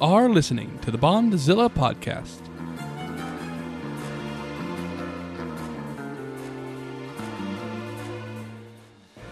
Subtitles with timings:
[0.00, 2.38] Are listening to the Bondzilla podcast.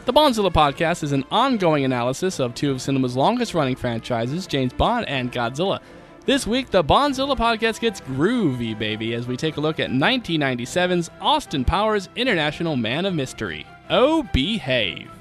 [0.07, 4.73] The Bondzilla podcast is an ongoing analysis of two of cinema's longest running franchises, James
[4.73, 5.79] Bond and Godzilla.
[6.25, 11.11] This week, the Bondzilla podcast gets groovy, baby, as we take a look at 1997's
[11.21, 13.65] Austin Powers International Man of Mystery.
[13.89, 15.16] Oh, behave.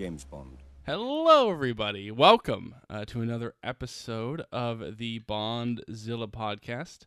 [0.00, 0.56] James Bond.
[0.86, 2.10] Hello, everybody.
[2.10, 7.00] Welcome uh, to another episode of the Bondzilla podcast.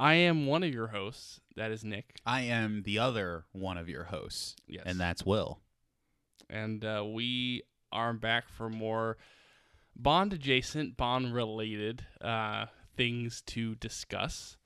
[0.00, 1.40] I am one of your hosts.
[1.54, 2.16] That is Nick.
[2.26, 4.82] I am the other one of your hosts, Yes.
[4.84, 5.60] and that's Will.
[6.50, 9.16] and uh, we are back for more
[9.94, 12.66] Bond adjacent, Bond related uh,
[12.96, 14.56] things to discuss.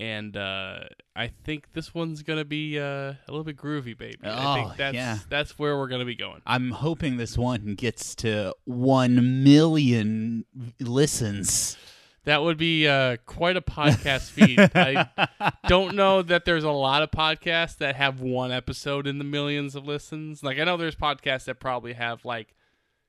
[0.00, 0.80] And uh,
[1.14, 4.18] I think this one's gonna be uh, a little bit groovy, baby.
[4.24, 5.18] I Oh, think that's yeah.
[5.28, 6.42] that's where we're gonna be going.
[6.46, 10.44] I'm hoping this one gets to one million
[10.80, 11.76] listens.
[12.24, 14.58] That would be uh, quite a podcast feed.
[14.74, 19.24] I don't know that there's a lot of podcasts that have one episode in the
[19.24, 20.42] millions of listens.
[20.42, 22.54] Like I know there's podcasts that probably have like,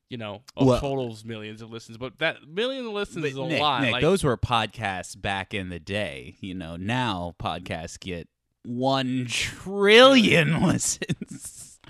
[0.10, 3.60] you know, a Well- totals millions of listens, but that million listens is a Nick,
[3.62, 3.82] lot.
[3.82, 6.36] Nick, like, those were podcasts back in the day.
[6.42, 8.28] You know, now podcasts get
[8.64, 11.62] one trillion listens.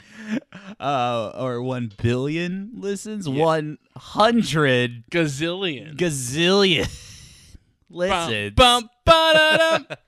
[0.79, 3.43] Uh, or one billion listens, Yeah.
[3.43, 5.95] one hundred gazillion.
[5.97, 6.89] gazillion
[7.91, 8.55] listens.
[8.55, 9.85] Bum, ba-da-dum.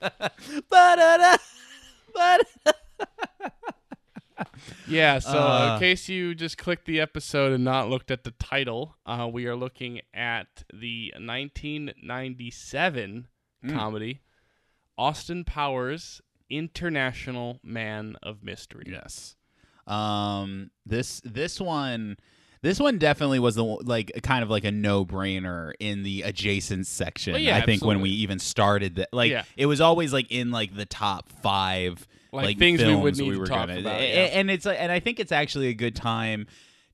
[0.70, 1.36] Ba-da-da,
[2.12, 2.72] ba-da-
[4.88, 5.74] yeah, so uh, Uh.
[5.74, 9.46] in case you just clicked the episode and not looked at the title, uh, we
[9.46, 13.28] are looking at the 1997
[13.64, 13.74] Mm.
[13.74, 14.20] comedy
[14.96, 18.84] Austin Powers International Man of Mystery.
[18.86, 19.34] Yes.
[19.86, 22.18] Um this this one
[22.62, 27.32] this one definitely was the like kind of like a no-brainer in the adjacent section.
[27.32, 29.42] Well, yeah, I think when we even started that like Yeah.
[29.56, 33.30] it was always like in like the top 5 Like, like, things we would need
[33.32, 34.00] to talk gonna, about.
[34.00, 34.06] yeah.
[34.32, 36.46] and it's like- and I think it's actually a good time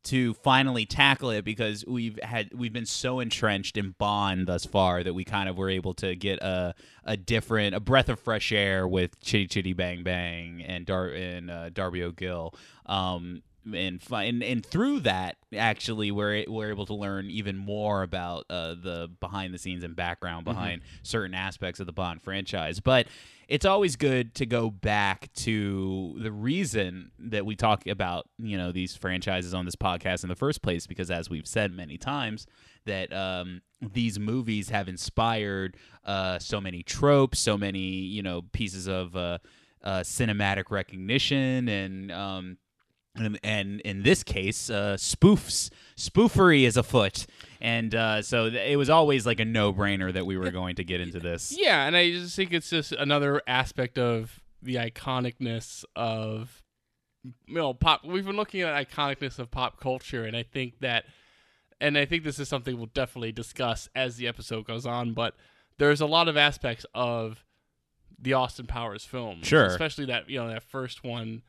[0.04, 5.02] to finally tackle it because we've had we've been so entrenched in Bond thus far
[5.02, 6.74] that we kind of were able to get a
[7.04, 11.50] a different a breath of fresh air with Chitty Chitty Bang Bang and Dar and
[11.50, 12.54] uh, Darby O'Gill.
[12.86, 18.44] Um, and, and and through that, actually, we're we're able to learn even more about
[18.50, 22.80] uh, the behind the scenes and background behind certain aspects of the Bond franchise.
[22.80, 23.06] But
[23.48, 28.72] it's always good to go back to the reason that we talk about you know
[28.72, 32.46] these franchises on this podcast in the first place because as we've said many times
[32.86, 38.86] that um, these movies have inspired uh, so many tropes so many you know pieces
[38.86, 39.38] of uh,
[39.82, 42.56] uh, cinematic recognition and um,
[43.16, 47.26] and, and in this case, uh, spoofs, spoofery is afoot,
[47.60, 50.84] and uh, so th- it was always like a no-brainer that we were going to
[50.84, 51.56] get into this.
[51.58, 56.62] Yeah, and I just think it's just another aspect of the iconicness of
[57.46, 58.04] you know pop.
[58.04, 61.04] We've been looking at iconicness of pop culture, and I think that,
[61.80, 65.12] and I think this is something we'll definitely discuss as the episode goes on.
[65.14, 65.34] But
[65.78, 67.44] there's a lot of aspects of
[68.18, 69.66] the Austin Powers films, Sure.
[69.66, 71.42] especially that you know that first one,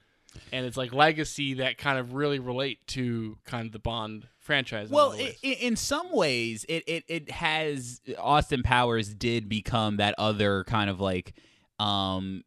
[0.51, 4.89] and it's like legacy that kind of really relate to kind of the Bond franchise.
[4.89, 10.15] Well, other i in some ways, it, it it has Austin Powers did become that
[10.17, 11.33] other kind of like
[11.79, 12.43] um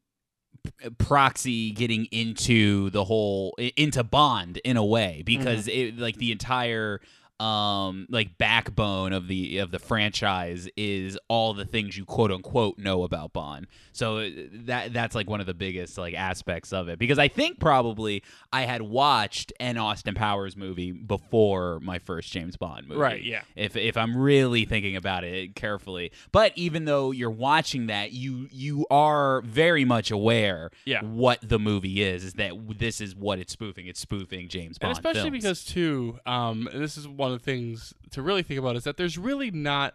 [0.98, 7.00] proxy getting into the whole into Bond in a way because it like the entire
[7.40, 12.78] um like backbone of the of the franchise is all the things you quote unquote
[12.78, 13.66] know about Bond.
[13.92, 14.30] So uh,
[14.66, 18.22] that that's like one of the biggest like aspects of it because I think probably
[18.52, 23.00] I had watched an Austin Powers movie before my first James Bond movie.
[23.00, 23.42] Right, yeah.
[23.54, 26.10] If if I'm really thinking about it carefully.
[26.32, 31.02] But even though you're watching that, you you are very much aware Yeah.
[31.04, 33.86] what the movie is is that this is what it's spoofing.
[33.86, 34.90] It's spoofing James Bond.
[34.90, 35.42] and especially films.
[35.44, 38.96] because too um this is one of the things to really think about is that
[38.96, 39.94] there's really not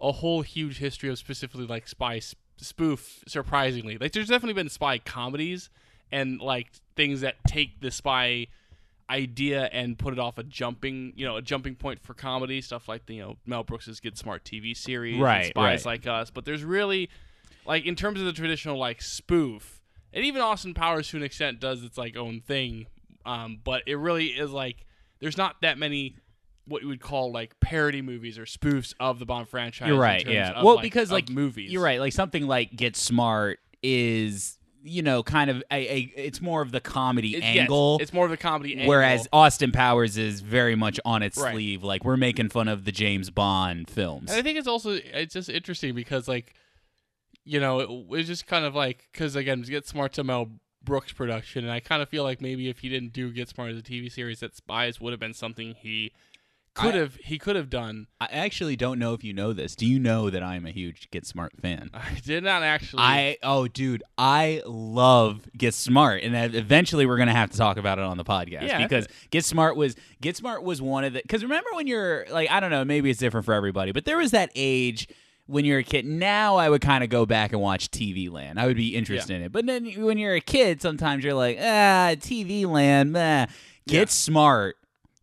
[0.00, 3.98] a whole huge history of specifically like spy sp- spoof surprisingly.
[3.98, 5.70] Like there's definitely been spy comedies
[6.10, 8.48] and like things that take the spy
[9.10, 12.60] idea and put it off a jumping you know a jumping point for comedy.
[12.60, 15.92] Stuff like the you know mel brooks's get smart tv series Right, spies right.
[15.92, 16.30] like us.
[16.30, 17.10] But there's really
[17.66, 19.80] like in terms of the traditional like spoof
[20.12, 22.86] and even austin powers to an extent does its like own thing.
[23.24, 24.84] Um, but it really is like
[25.20, 26.16] there's not that many
[26.66, 29.88] what you would call like parody movies or spoofs of the Bond franchise.
[29.88, 30.26] You're right.
[30.26, 30.62] Yeah.
[30.62, 31.70] well, like, because like movies.
[31.72, 31.98] You're right.
[32.00, 36.72] Like something like Get Smart is you know kind of a, a it's more of
[36.72, 37.98] the comedy It- yes, angle.
[38.00, 38.88] it's more of the comedy angle.
[38.88, 41.52] Whereas Austin Powers is very much on its Right.
[41.52, 44.30] sleeve, like we're making fun of the James Bond films.
[44.30, 46.54] And I think it's also it's just interesting because like,
[47.44, 50.50] you know, it, it's just kind of like because again, Get Smart's a Mel
[50.84, 53.70] Brooks production, and I kind of feel like maybe if he didn't do Get Smart
[53.70, 56.12] as a TV series, that Spies would have been something he
[56.74, 58.06] could I- have he could have done.
[58.20, 59.76] I actually don't know if you know this.
[59.76, 61.90] Do you know that I'm a huge Get Smart fan?
[61.94, 63.02] I did not actually.
[63.02, 67.98] I oh dude, I love Get Smart, and eventually we're gonna have to talk about
[67.98, 68.78] it on the podcast Yeah.
[68.82, 72.50] because Get Smart was Get Smart was one of the because remember when you're like
[72.50, 75.08] I don't know maybe it's different for everybody, but there was that age
[75.46, 76.06] when you're a kid.
[76.06, 78.58] Now I would kind of go back and watch TV Land.
[78.58, 81.58] I would be interested in it, but then when you're a kid, sometimes you're like
[81.60, 83.46] ah TV Land, meh.
[83.86, 84.04] Get Yeah.
[84.06, 84.76] Smart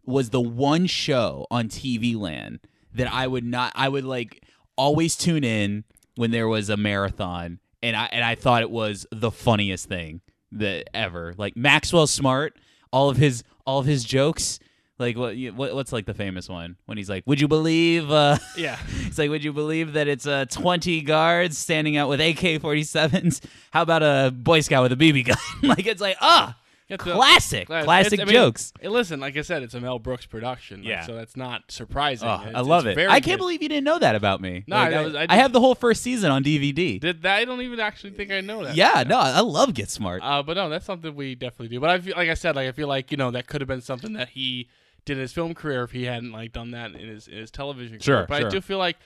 [0.09, 2.59] was the one show on TV Land
[2.94, 4.44] that I would not I would like
[4.75, 5.83] always tune in
[6.15, 10.21] when there was a marathon and I and I thought it was the funniest thing
[10.51, 11.33] that ever.
[11.38, 12.57] Like Maxwell Smart,
[12.91, 14.59] all of his all of his jokes
[15.00, 18.38] like what, what what's like the famous one when he's like, "Would you believe uh
[18.57, 18.77] yeah.
[19.07, 23.41] It's like, would you believe that it's uh, 20 guards standing out with AK 47s?
[23.71, 25.38] How about a Boy Scout with a BB gun?
[25.63, 26.56] like, it's like, ah,
[26.89, 28.74] It's a- classic, classic I mean, jokes.
[28.83, 30.80] listen, like I said, it's a Mel Brooks production.
[30.80, 31.06] like, Yeah.
[31.06, 32.27] so that's not surprising.
[32.27, 32.97] Oh, It's- I love it.
[32.97, 33.38] I can't good.
[33.38, 34.63] believe you didn't know that about me.
[34.68, 37.00] No, Like, I I, was- I I have the whole first season on DVD.
[37.00, 37.36] Did that?
[37.38, 38.75] I don't even actually think I know that.
[38.75, 40.21] yeah, no, I love Get Smart.
[40.24, 41.80] Uh, but no, that's something we definitely do.
[41.80, 43.68] But I feel, like I said, like I feel like you know that could have
[43.68, 44.68] been something that he
[45.06, 47.51] did in his film career if he hadn't like done that in his in his
[47.51, 48.25] television Sure, career.
[48.27, 48.47] But sure.
[48.47, 48.97] I do feel like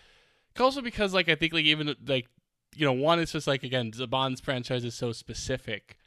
[0.59, 2.27] also because like I think like even like
[2.75, 5.97] you know one is just like again the Bond's franchise is so specific.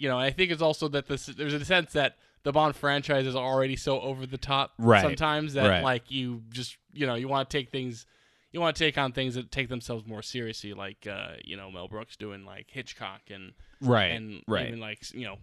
[0.00, 3.26] You know, I think it's also that this there's a sense that the Bond franchise
[3.26, 5.84] is already so over the top Right, sometimes that right.
[5.84, 8.06] like you just you know you want to take things
[8.52, 11.70] you want to take on things that take themselves more seriously like uh you know
[11.70, 14.68] Mel Brooks doing like Hitchcock and right, and right.
[14.68, 15.36] even like you know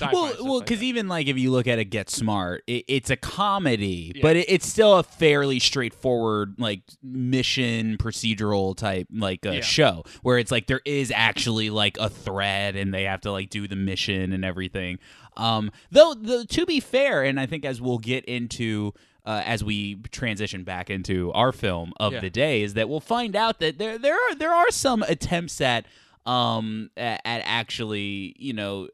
[0.00, 0.86] well, well, because that.
[0.86, 4.22] even like if you look at a Get Smart, it, it's a comedy, Yeah.
[4.22, 9.60] but it, it's still a fairly straightforward like mission procedural type like uh, Yeah.
[9.60, 13.50] show where it's like there is actually like a thread and they have to like
[13.50, 14.98] do the mission and everything.
[15.36, 18.94] Um, though, though to be fair, and I think as we'll get into.
[19.26, 22.20] Uh, as we transition back into our film of Yeah.
[22.20, 25.60] the day, is that we'll find out that there there are there are some attempts
[25.60, 25.84] at
[26.26, 28.88] um at, at actually you know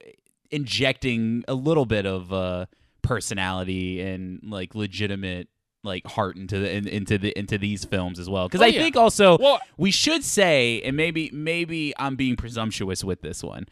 [0.50, 2.67] injecting a little bit of uh
[3.02, 5.49] personality and like legitimate
[5.84, 8.69] like heart into the in, into the into these films as well because Oh, I
[8.69, 8.81] yeah.
[8.81, 13.67] think also Well- we should say and maybe maybe I'm being presumptuous with this one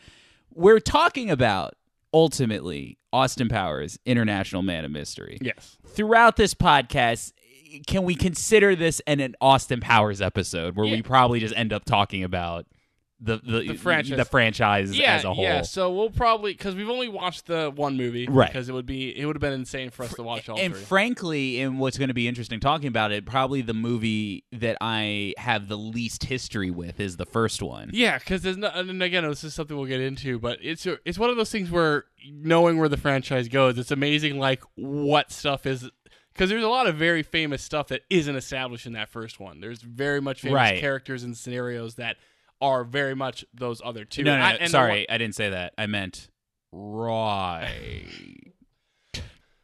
[0.52, 1.74] we're talking about
[2.12, 7.32] ultimately Austin Powers International Man of Mystery yes throughout this podcast
[7.86, 10.96] can we consider this an, an Austin Powers episode where Yeah.
[10.96, 12.66] we probably just end up talking about
[13.22, 14.16] the the, The franchise.
[14.16, 17.70] the franchise yeah as a whole yeah so we'll probably because we've only watched the
[17.74, 18.48] one movie Right.
[18.50, 20.74] because it would be it would have been insane for us to watch all and
[20.74, 24.78] three frankly, and what's going to be interesting talking about it, probably the movie that
[24.80, 27.90] I have the least history with is the first one.
[27.92, 31.18] yeah because there's no and again this is something we'll get into but it's it's
[31.18, 35.66] one of those things where knowing where the franchise goes it's amazing like what stuff
[35.66, 35.90] is
[36.32, 39.60] because there's a lot of very famous stuff that isn't established in that first one
[39.60, 40.80] there's very much famous Right.
[40.80, 42.16] characters and scenarios that
[42.60, 45.72] are very much those other two No, no, no, I- sorry, I didn't say that.
[45.78, 46.28] I meant
[46.72, 48.52] right.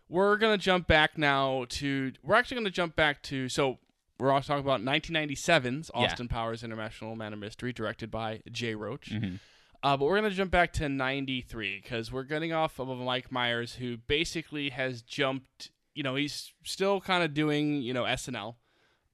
[0.08, 3.78] we're gonna jump back now to we're actually gonna jump back to so
[4.18, 6.00] we're also talking about 1997's Yeah.
[6.00, 9.10] Austin Powers International Man of Mystery, directed by Jay Roach.
[9.10, 9.40] Mhm.
[9.82, 13.74] Uh, but we're gonna jump back to '93 because we're getting off of Mike Myers,
[13.74, 15.70] who basically has jumped.
[15.94, 18.56] You know, he's still kind of doing you know SNL.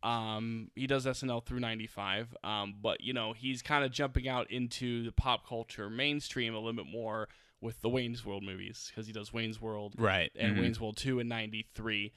[0.03, 4.51] Um, he does SNL through '95, um, but you know he's kind of jumping out
[4.51, 7.29] into the pop culture mainstream a little bit more
[7.61, 10.33] with the Wayne's World movies because he does Wayne's World right.
[10.37, 10.61] and Mhm.
[10.63, 12.13] Wayne's World 2 in 93.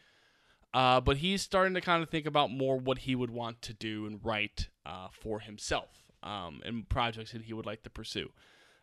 [0.73, 3.73] Uh, but he's starting to kind of think about more what he would want to
[3.73, 8.31] do and write uh, for himself um, and projects that he would like to pursue.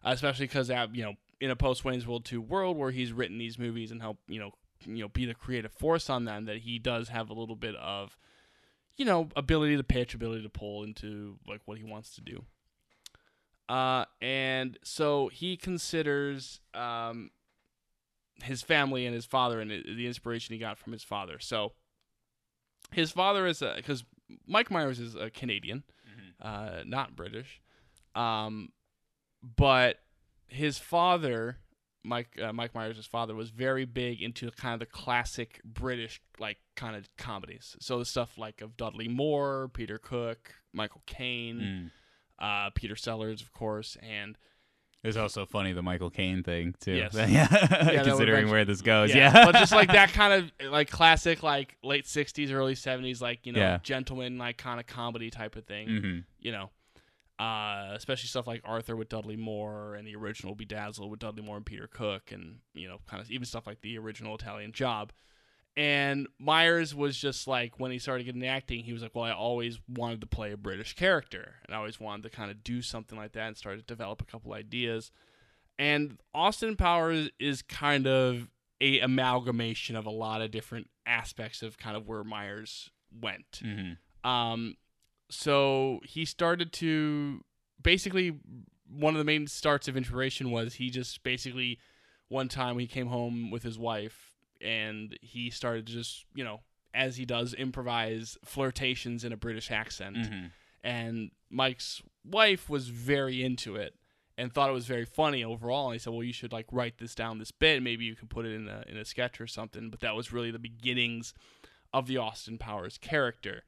[0.05, 3.59] Especially because, you know, in a post Wayne's World 2 world where he's written these
[3.59, 4.53] movies and helped, you know,
[4.87, 7.75] you know, be the creative force on them, that he does have a little bit
[7.77, 8.17] of,
[8.97, 12.45] you know, ability to pitch, ability to pull into like what he wants to do.
[13.69, 17.31] Uh, and so he considers um,
[18.43, 21.39] his family and his father and the inspiration he got from his father.
[21.39, 21.73] So
[22.91, 24.05] his father is a because
[24.47, 25.85] Mike Myers is a Canadian,
[26.41, 27.61] uh, not British,
[28.15, 28.71] um,
[29.43, 30.01] but
[30.49, 31.59] his father
[32.05, 36.59] Mike uh, Mike Myers' father was very big into kind of the classic British like
[36.77, 37.77] kind of comedies.
[37.81, 41.91] So the stuff like of Dudley Moore, Peter Cook, Michael Caine, Mm.
[42.67, 44.37] uh, Peter Sellers, of course, and
[45.05, 46.93] It's also funny the Michael Caine thing too.
[46.95, 47.15] Yes.
[47.29, 47.47] yeah,
[48.05, 49.11] considering where this goes.
[49.15, 53.21] yeah, Yeah, but just like that kind of like classic like late '60s, early '70s,
[53.21, 53.79] like you know, Yeah.
[53.83, 55.89] gentleman like kind of comedy type of thing.
[55.89, 56.71] hmm You know,
[57.39, 61.57] uh, especially stuff like Arthur with Dudley Moore and the original Bedazzled with Dudley Moore
[61.57, 65.13] and Peter Cook, and you know, kind of even stuff like the original Italian Job.
[65.75, 69.33] And Myers was just like when he started getting acting, he was like, "Well, I
[69.33, 72.83] always wanted to play a British character, and I always wanted to kind of do
[72.83, 75.11] something like that." And started to develop a couple ideas.
[75.79, 78.51] And Austin Powers is kind of
[78.83, 83.63] a amalgamation of a lot of different aspects of kind of where Myers went.
[83.63, 84.77] hmm Um,
[85.33, 87.43] so he started to
[87.83, 88.39] basically
[88.89, 91.79] one of the main starts of inspiration was he just basically
[92.29, 96.61] one time he came home with his wife and he started to just you know
[96.95, 100.47] as he does improvise flirtations in a British accent hmm
[100.85, 103.95] and Mike's wife was very into it
[104.37, 105.87] and thought it was very funny overall.
[105.87, 107.83] And he said, "Well, you should like write this down, this bit.
[107.85, 110.33] Maybe you can put it in a in a sketch or something." But that was
[110.33, 111.35] really the beginnings
[111.93, 113.63] of the Austin Powers character,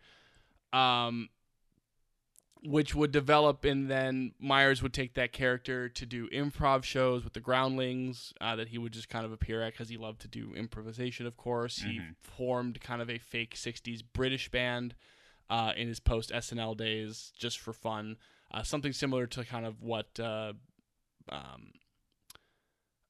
[0.72, 1.28] um,
[2.64, 7.34] which would develop, and then Myers would take that character to do improv shows with
[7.34, 10.28] the Groundlings uh, that he would just kind of appear at because he loved to
[10.28, 11.26] do improvisation.
[11.26, 12.16] Of course, he Mhm.
[12.22, 14.94] formed kind of a fake '60s British band
[15.50, 18.16] uh, in his post SNL days just for fun.
[18.50, 20.54] Uh, something similar to kind of what uh,
[21.28, 21.72] um,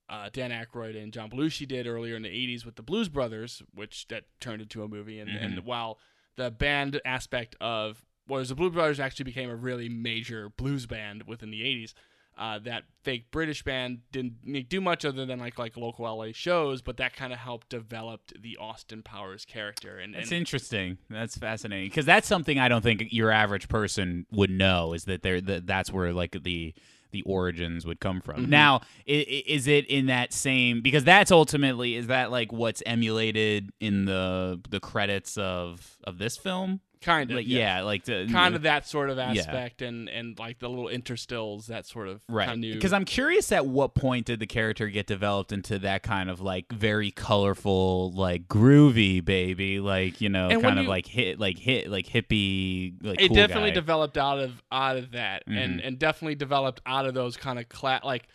[0.09, 3.63] uh, Dan Aykroyd and John Belushi did earlier in the 80s with the Blues Brothers,
[3.73, 5.19] which that turned into a movie.
[5.19, 5.65] And, and Mhm.
[5.65, 5.99] while
[6.37, 11.25] the band aspect of, whereas the Blue Brothers actually became a really major blues band
[11.27, 11.95] within the 80s,
[12.37, 16.83] uh, that fake British band didn't do much other than like like local LA shows,
[16.83, 19.99] but that kind of helped develop the Austin Powers character.
[19.99, 20.99] And, That's and interesting.
[21.09, 24.95] That's fascinating because that's something I don't think your average person would know.
[24.95, 25.41] Is that there?
[25.41, 26.75] That that's where like the
[27.13, 28.47] the origins would come from.
[28.47, 28.49] Mhm.
[28.49, 30.81] Now, is it in that same?
[30.81, 36.37] Because that's ultimately is that like what's emulated in the the credits of of this
[36.37, 36.81] film?
[37.05, 40.59] Kind of Like, yeah, like the, kind of that sort of aspect and and like
[40.59, 42.61] the little interstills that sort of Right.
[42.61, 46.41] Because I'm curious at what point did the character get developed into that kind of
[46.41, 51.39] like very colorful, like groovy baby, like you know, And kind of you- like hit,
[51.39, 53.75] like hit, like hippie, like it cool definitely guy.
[53.75, 55.87] developed out of out of that and Mhm.
[55.87, 58.27] and definitely developed out of those kind of cla- like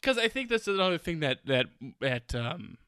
[0.00, 1.66] because I think that's another thing that that
[2.00, 2.78] that um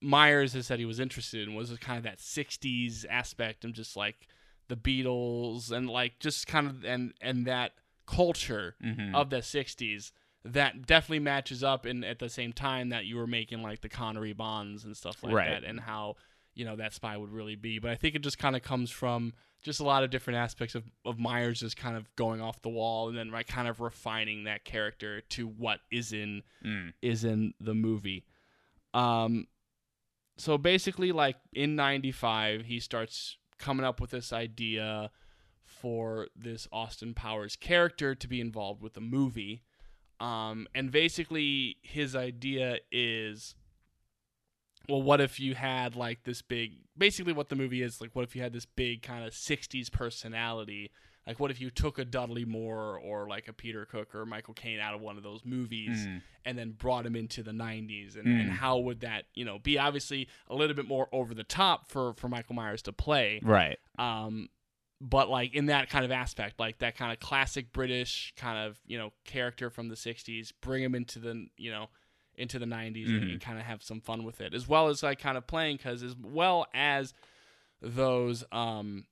[0.00, 3.96] Myers has said he was interested in was kind of that 60s aspect and just
[3.96, 4.28] like
[4.68, 7.72] the Beatles and like just kind of and and that
[8.06, 9.14] culture Mhm.
[9.14, 10.12] of the 60s
[10.44, 13.88] that definitely matches up and at the same time that you were making like the
[13.88, 15.50] Connery bonds and stuff like Right.
[15.50, 16.16] that and how
[16.54, 18.90] you know that spy would really be but I think it just kind of comes
[18.90, 22.62] from just a lot of different aspects of, of Myers just kind of going off
[22.62, 26.92] the wall and then like kind of refining that character to what is in Mm.
[27.02, 28.24] is in the movie.
[28.94, 29.48] Um,
[30.36, 35.10] so basically, like in '95, he starts coming up with this idea
[35.64, 39.62] for this Austin Powers character to be involved with the movie.
[40.20, 43.54] Um, and basically, his idea is
[44.88, 48.24] well, what if you had like this big, basically, what the movie is like, what
[48.24, 50.90] if you had this big kind of 60s personality?
[51.28, 54.54] Like, what if you took a Dudley Moore or like a Peter Cook or Michael
[54.54, 56.22] Caine out of one of those movies Mm.
[56.46, 58.16] and then brought him into the 90s?
[58.16, 58.40] And, Mm.
[58.40, 61.86] and how would that, you know, be obviously a little bit more over the top
[61.88, 63.40] for, for Michael Myers to play?
[63.42, 63.78] Right.
[63.98, 64.48] um
[65.00, 68.80] but like in that kind of aspect like that kind of classic british kind of
[68.84, 71.88] you know character from the 60s bring him into the you know
[72.34, 73.32] into the 90s and, Mhm.
[73.32, 75.76] and kind of have some fun with it as well as like kind of playing
[75.76, 77.14] because as well as
[77.80, 79.04] those um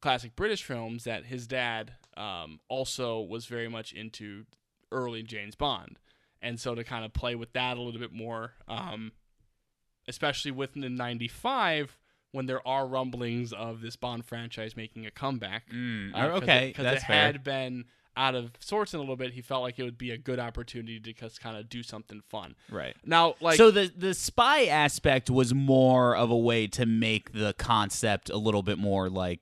[0.00, 4.44] classic british films that his dad um also was very much into
[4.92, 5.98] early james bond
[6.42, 9.12] and so to kind of play with that a little bit more um
[10.08, 11.96] especially within the 95
[12.32, 15.68] when there are rumblings of this Bond franchise making a comeback.
[15.70, 16.14] Mm.
[16.14, 17.26] Uh, 'cause okay, it, 'cause that's it fair.
[17.26, 17.84] had been
[18.16, 19.32] out of sorts in a little bit.
[19.32, 22.20] He felt like it would be a good opportunity to just kind of do something
[22.28, 22.54] fun.
[22.68, 22.96] Right.
[23.04, 27.52] Now, like, so the the spy aspect was more of a way to make the
[27.54, 29.40] concept a little bit more like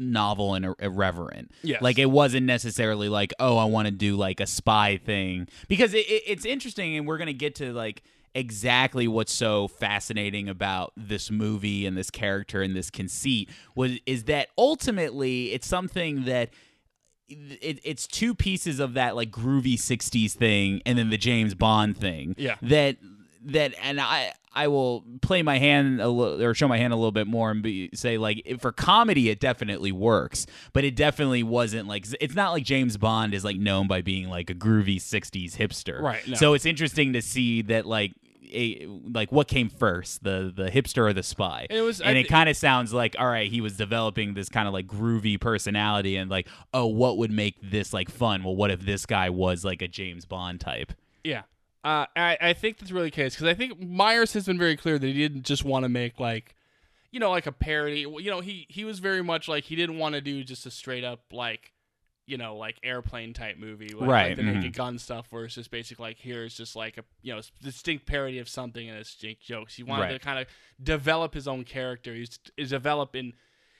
[0.00, 1.52] novel and ir- irreverent.
[1.62, 1.80] Yes.
[1.82, 5.94] Like it wasn't necessarily like, oh, I want to do like a spy thing because
[5.94, 8.02] it, it, it's interesting, and we're gonna get to like
[8.34, 14.24] exactly what's so fascinating about this movie and this character and this conceit was is
[14.24, 16.48] that ultimately it's something that
[17.28, 21.96] it, it's two pieces of that like groovy 60s thing and then the James Bond
[21.96, 22.54] thing Yeah.
[22.62, 22.98] that
[23.46, 26.96] that and I I will play my hand a little or show my hand a
[26.96, 31.42] little bit more and be, say like for comedy it definitely works, but it definitely
[31.42, 34.96] wasn't like it's not like James Bond is like known by being like a groovy
[34.96, 36.00] 60s hipster.
[36.00, 36.34] Right, no.
[36.34, 38.12] So it's interesting to see that like
[38.52, 41.68] a, like what came first, the the hipster or the spy?
[41.70, 44.48] It was- I and it kind of sounds like all right, he was developing this
[44.48, 48.42] kind of like groovy personality and like oh, what would make this like fun?
[48.42, 50.92] Well, what if this guy was like a James Bond type?
[51.22, 51.42] Yeah.
[51.82, 54.76] Uh, I, I think that's really the case because I think Myers has been very
[54.76, 56.54] clear that he didn't just want to make like,
[57.10, 58.00] you know, like a parody.
[58.00, 60.70] You know, he he was very much like he didn't want to do just a
[60.70, 61.72] straight up like,
[62.26, 64.56] you know, like airplane type movie, like, Right, Like the mhm.
[64.56, 68.04] Naked Gun stuff, where it's just basically like here's just like a you know distinct
[68.06, 69.74] parody of something and it's distinct jokes.
[69.74, 70.46] He wanted to kind of
[70.82, 72.14] develop his own character.
[72.14, 73.32] He's is developing.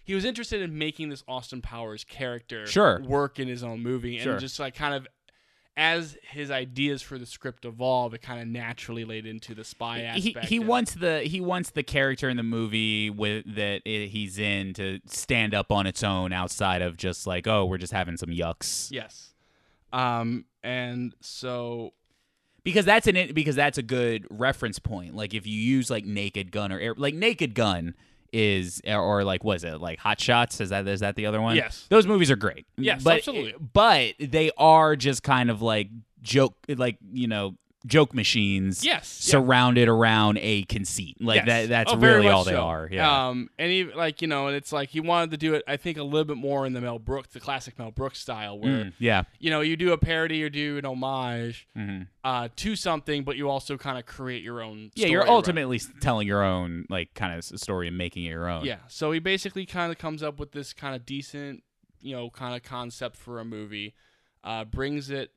[0.02, 3.00] He was interested in making this Austin Powers character Sure.
[3.02, 4.38] work in his own movie and Sure.
[4.38, 5.06] just like kind of
[5.76, 9.98] as his ideas for the script evolve, it kind of naturally laid into the spy
[10.14, 10.46] he aspect.
[10.48, 14.38] he and- wants the he wants the character in the movie with that i he's
[14.38, 18.16] in to stand up on its own outside of just like oh we're just having
[18.16, 19.32] some yucks yes,
[19.92, 21.92] um, and so
[22.62, 26.52] because that's an because that's a good reference point like if you use like naked
[26.52, 27.94] gun or air like naked gun
[28.32, 31.56] is or like was it like hot shots is that is that the other one
[31.56, 31.86] Yes.
[31.90, 33.54] those movies are great Yes, but absolutely.
[33.72, 35.88] but they are just kind of like
[36.22, 37.54] joke like you know
[37.86, 39.30] joke machines Yes, yeah.
[39.32, 41.46] surrounded around a conceit like yes.
[41.46, 42.60] that that's Oh, really all they so.
[42.62, 45.54] are yeah Um, and he like you know, and it's like he wanted to do
[45.54, 45.62] it.
[45.66, 48.58] I think a little bit more in the Mel Brooks, the classic Mel Brooks style,
[48.58, 52.08] where Mm, yeah you know you do a parody or do an homage Mhm.
[52.22, 54.90] uh, to something, but you also kind of create your own.
[54.94, 55.36] Yeah, you're story around it.
[55.36, 58.64] ultimately s- telling your own like kind of story and making it your own.
[58.66, 58.76] Yeah.
[58.88, 61.62] So he basically kind of comes up with this kind of decent,
[62.02, 63.94] you know, kind of concept for a movie,
[64.44, 65.30] uh, brings it,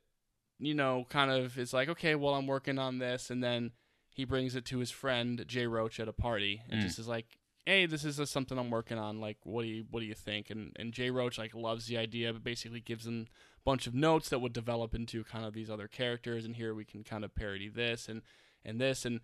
[0.65, 3.71] you know, kind of is like, okay, well, I'm working on this, and then
[4.10, 6.84] he brings it to his friend Jay Roach at a party, and Mm.
[6.84, 9.19] just is like, hey, this is uh something I'm working on.
[9.21, 10.49] Like, what do you what do you think?
[10.49, 13.93] And and Jay Roach like loves the idea, but basically gives him a bunch of
[13.95, 17.23] notes that would develop into kind of these other characters, and here we can kind
[17.23, 18.21] of parody this and
[18.65, 19.21] and this and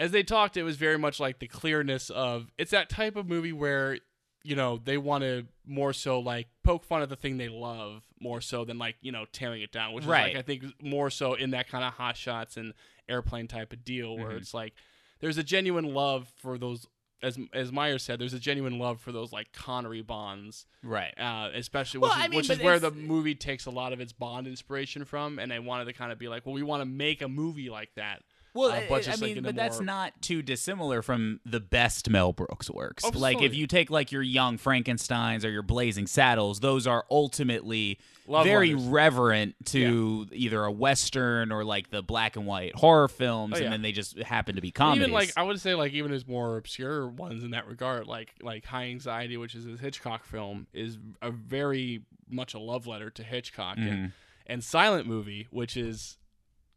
[0.00, 3.26] as they talked, it was very much like the clearness of it's that type of
[3.28, 3.98] movie where
[4.44, 8.04] you know they want to more so like poke fun at the thing they love
[8.20, 11.10] more so than like you know tearing it down, which is like I think more
[11.10, 12.72] so in that kind of hot shots and
[13.08, 14.36] airplane type of deal where Mhm.
[14.38, 14.74] it's like
[15.20, 16.86] there's a genuine love for those.
[17.20, 21.12] As, as Myers said, there's a genuine love for those like Connery bonds, Right.
[21.18, 23.92] uh, especially Well, which, is, I mean, which is where the movie takes a lot
[23.92, 26.62] of its Bond inspiration from, and they wanted to kind of be like, well, we
[26.62, 28.22] want to make a movie like that.
[28.58, 32.10] Well, uh, but I- like mean, but that's more- not too dissimilar from the best
[32.10, 33.04] Mel Brooks works.
[33.04, 37.04] Oh, like if you take like your Young Frankenstein's or your Blazing Saddles, those are
[37.10, 43.08] ultimately Love very reverent to either a western or like the black and white horror
[43.08, 43.64] films, Oh, yeah.
[43.64, 45.02] and then they just happen to be comedies.
[45.04, 48.34] Even like I would say like even his more obscure ones in that regard, like
[48.42, 53.08] like High Anxiety, which is his Hitchcock film, is a very much a love letter
[53.08, 53.88] to Hitchcock, Mm-hmm.
[53.88, 54.12] and
[54.46, 56.17] and Silent Movie, which is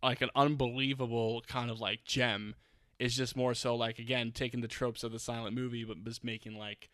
[0.04, 2.56] like an unbelievable kind of like gem,
[3.00, 6.24] is just more so like again taking the tropes of the silent movie, but just
[6.24, 6.90] making like.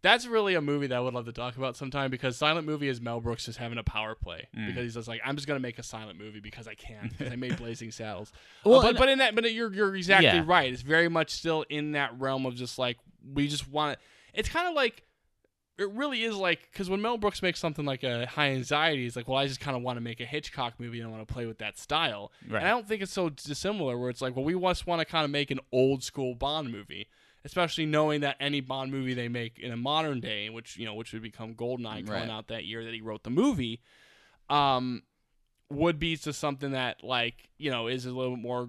[0.00, 2.86] That's really a movie that I would love to talk about sometime because Silent Movie
[2.86, 4.68] is Mel Brooks just having a power play Mm.
[4.68, 7.32] because he's just like I'm just gonna make a silent movie because I can because
[7.32, 8.32] I made Blazing Saddles.
[8.64, 10.44] Well, Well, but but in that, but you're you're exactly Yeah.
[10.46, 10.72] right.
[10.72, 12.96] It's very much still in that realm of just like
[13.34, 13.98] we just want it.
[14.34, 15.02] It's kind of like
[15.78, 19.14] it really is like because when Mel Brooks makes something like a High Anxiety, it's
[19.16, 21.26] like, well, I just kind of want to make a Hitchcock movie and I want
[21.26, 22.32] to play with that style.
[22.48, 22.58] Right.
[22.58, 23.96] And I don't think it's so dissimilar.
[23.96, 26.72] Where it's like, well, we just want to kind of make an old school Bond
[26.72, 27.06] movie,
[27.44, 30.94] especially knowing that any Bond movie they make in a modern day, which you know,
[30.94, 32.28] which would become Goldeneye coming Right.
[32.30, 33.80] out that year that he wrote the movie,
[34.50, 35.02] um,
[35.70, 38.68] would be to something that like you know is a little bit more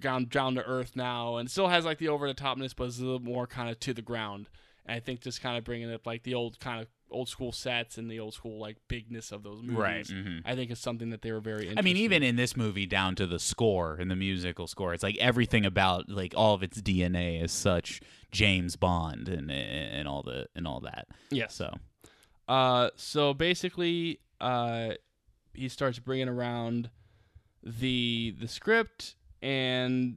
[0.00, 2.98] down down to earth now and still has like the over the topness, but is
[2.98, 4.48] a little more kind of to the ground.
[4.86, 7.52] And I think just kind of bringing up like the old kind of old school
[7.52, 9.76] sets and the old school like bigness of those movies.
[9.76, 10.40] Right, mhm.
[10.44, 11.68] I think is something that they were very.
[11.68, 14.94] Interested I mean, even in this movie, down to the score and the musical score,
[14.94, 18.00] it's like everything about like all of its DNA is such
[18.32, 21.06] James Bond and and all the and all that.
[21.30, 21.48] Yeah.
[21.48, 21.74] So
[22.48, 24.94] Uh, so basically, uh,
[25.54, 26.90] he starts bringing around
[27.62, 30.16] the the script, and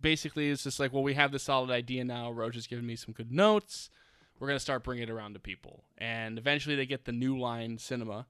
[0.00, 2.30] basically it's just like, well, we have the solid idea now.
[2.30, 3.90] Roach has given me some good notes.
[4.38, 7.76] We're gonna start bringing it around to people, and eventually they get the New Line
[7.76, 8.26] Cinema,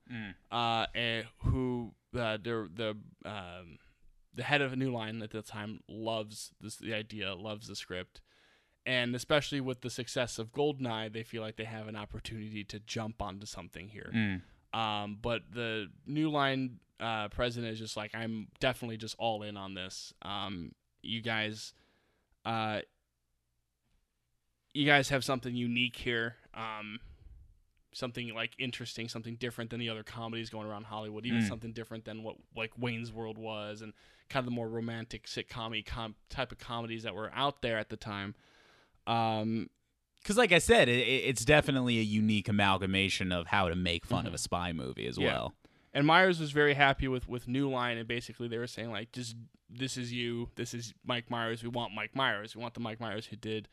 [0.51, 3.79] uh, and who uh, the the um,
[4.35, 8.23] the head of New Line at the time loves this the idea, loves the script,
[8.85, 12.81] and especially with the success of Goldeneye, they feel like they have an opportunity to
[12.81, 14.11] jump onto something here.
[14.13, 14.43] mm.
[14.73, 19.57] Um, but the New Line uh, president is just like, I'm definitely just all in
[19.57, 20.13] on this.
[20.23, 21.73] Um, you guys,
[22.45, 22.81] uh,
[24.73, 26.37] you guys have something unique here.
[26.55, 27.01] Um,
[27.93, 31.49] something like interesting, something different than the other comedies going around Hollywood, even Mm.
[31.49, 33.93] something different than what like Wayne's World was, and
[34.29, 37.89] kind of the more romantic sitcom com- type of comedies that were out there at
[37.89, 38.35] the time.
[39.07, 39.71] Um,
[40.23, 44.05] Because, like I said, it, it- it's definitely a unique amalgamation of how to make
[44.05, 44.35] fun of Mhm.
[44.35, 45.33] a spy movie as Yeah.
[45.33, 45.55] well.
[45.93, 49.13] And Myers was very happy with with New Line, and basically they were saying like,
[49.13, 49.37] just
[49.69, 51.63] this is you, this is Mike Myers.
[51.63, 52.57] We want Mike Myers.
[52.57, 53.69] We want the Mike Myers who did,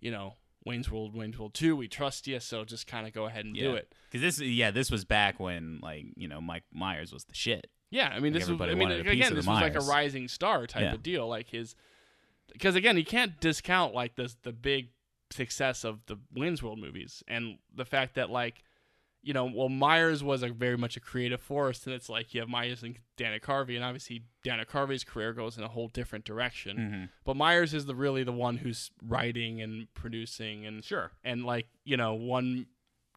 [0.00, 1.74] you know, Wayne's World, Wayne's World Two.
[1.76, 3.92] We trust you, so just kind of go ahead and do it.
[4.10, 7.68] Because this, yeah, this was back when like you know Mike Myers was the shit.
[7.90, 8.60] Yeah, I mean, Like, this was.
[8.60, 10.94] I mean, wanted a piece again, this was like a rising star type Yeah.
[10.94, 11.26] of deal.
[11.28, 11.74] Like his,
[12.52, 14.90] because again, you can't discount like this the big
[15.30, 18.62] success of the Wayne's World movies and the fact that like,
[19.22, 22.40] you know, well, Myers was a very much a creative force, and it's like you
[22.40, 26.24] have Myers and Dana Carvey, and obviously Dana Carvey's career goes in a whole different
[26.24, 26.76] direction.
[26.78, 27.04] Mm-hmm.
[27.24, 31.10] But Myers is the really the one who's writing and producing and Sure.
[31.22, 32.66] and like you know one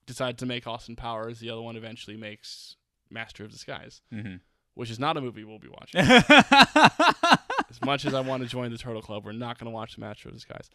[0.06, 2.76] decides to make Austin Powers, the other one eventually makes
[3.10, 4.36] Master of Disguise, Mm-hmm.
[4.74, 6.02] which is not a movie we'll be watching.
[7.70, 9.96] as much as I want to join the Turtle Club, we're not going to watch
[9.96, 10.70] the Master of Disguise.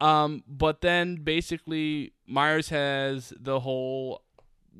[0.00, 4.22] Um, but then basically Myers has the whole,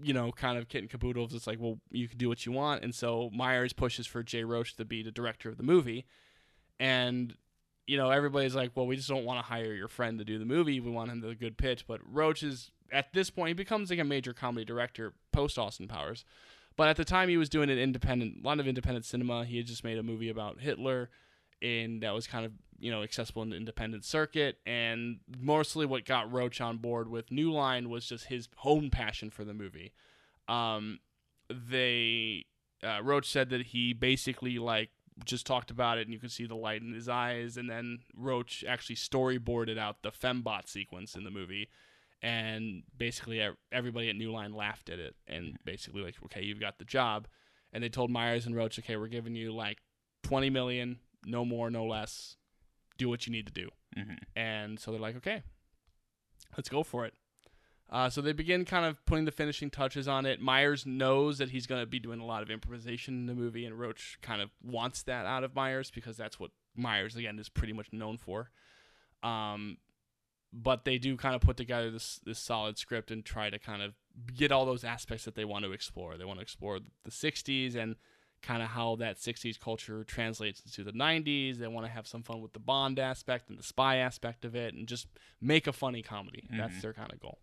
[0.03, 1.29] you know, kind of kit and caboodle.
[1.33, 4.45] It's like, well, you can do what you want, and so Myers pushes for Jay
[4.45, 6.07] Roach to be the director of the movie,
[6.79, 7.35] and
[7.87, 10.39] you know everybody's like, well, we just don't want to hire your friend to do
[10.39, 10.81] the movie.
[10.81, 11.87] We want him to a good pitch.
[11.87, 15.89] But Roach is at this point he becomes like a major comedy director post Austin
[15.89, 16.25] Powers.
[16.77, 19.45] But at the time, he was doing an independent, a lot of independent cinema.
[19.45, 21.11] He had just made a movie about Hitler,
[21.61, 24.59] and that was kind of you know accessible in the independent circuit.
[24.67, 29.31] And mostly, what got Roach on board with New Line was just his own passion
[29.31, 29.93] for the movie.
[30.49, 30.99] Um,
[31.49, 32.47] they
[32.83, 34.91] uh, Roach said that he basically like
[35.25, 37.57] just talked about it, and you could see the light in his eyes.
[37.57, 41.69] And then Roach actually storyboarded out the fembot sequence in the movie
[42.23, 43.43] and basically
[43.73, 47.27] everybody at New Line laughed at it and basically like, okay, you've got the job.
[47.73, 49.79] And they told Myers and Roach, okay, we're giving you like
[50.23, 52.37] 20 million, no more, no less.
[52.99, 53.69] Do what you need to do.
[53.97, 54.15] Mm-hmm.
[54.37, 55.43] And so they're like, okay,
[56.57, 57.15] let's go for it.
[57.91, 60.41] Uh, so they begin kind of putting the finishing touches on it.
[60.41, 63.67] Myers knows that he's going to be doing a lot of improvisation in the movie,
[63.67, 67.51] and Roach kind of wants that out of Myers because that's what Myers, again, is
[67.51, 68.51] pretty much known for.
[69.23, 69.77] Um,
[70.55, 73.83] but they do kind of put together this this solid script and try to kind
[73.83, 73.95] of
[74.35, 76.17] get all those aspects that they want to explore.
[76.17, 77.97] They want to explore the 60s and
[78.43, 81.59] kind of how that 60s culture translates into the 90s.
[81.59, 84.55] They want to have some fun with the Bond aspect and the spy aspect of
[84.57, 85.07] it and just
[85.41, 86.45] make a funny comedy.
[86.51, 86.81] That's Mhm.
[86.83, 87.39] their kind of goal.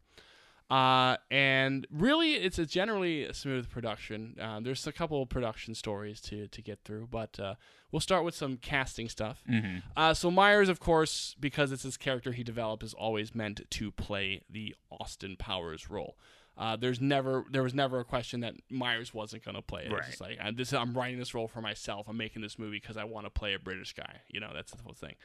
[0.69, 4.35] Uh, and really, it's a generally a smooth production.
[4.39, 7.55] Uh, there's a couple of production stories to, to get through, but uh,
[7.91, 9.41] we'll start with some casting stuff.
[9.49, 9.79] Mm-hmm.
[9.97, 13.91] Uh, so Myers, of course, because it's his character he developed, is always meant to
[13.91, 16.15] play the Austin Powers role.
[16.59, 19.93] Uh, there's never there was never a question that Myers wasn't going to play it.
[19.93, 22.07] It's just like I, this, I'm writing this role for myself.
[22.09, 24.17] I'm making this movie because I want to play a British guy.
[24.27, 25.15] You know, that's the whole thing.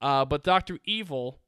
[0.00, 1.40] Uh, but Doctor Evil,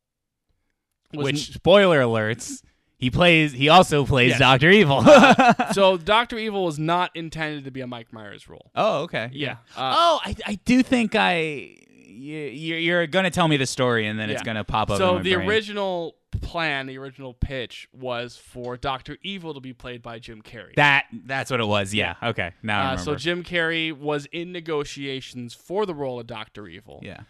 [1.15, 2.63] Which spoiler alerts,
[2.99, 3.53] he plays.
[3.53, 4.41] He also plays Yes.
[4.41, 5.05] Doctor Evil.
[5.73, 8.71] so Doctor Evil was not intended to be a Mike Myers role.
[8.75, 9.31] oh, okay.
[9.33, 9.59] Yeah.
[9.77, 11.77] Uh, oh, I, I do think I.
[12.21, 14.95] You, you're, gonna tell me the story, and then it's gonna pop up.
[14.95, 15.49] in so the brain.
[15.49, 20.75] original plan, the original pitch was for Doctor Evil to be played by Jim Carrey.
[20.77, 21.95] That that's what it was.
[21.95, 22.15] Yeah.
[22.23, 22.53] Okay.
[22.63, 27.01] Now Uh, so Jim Carrey was in negotiations for the role of Doctor Evil.
[27.03, 27.23] yeah.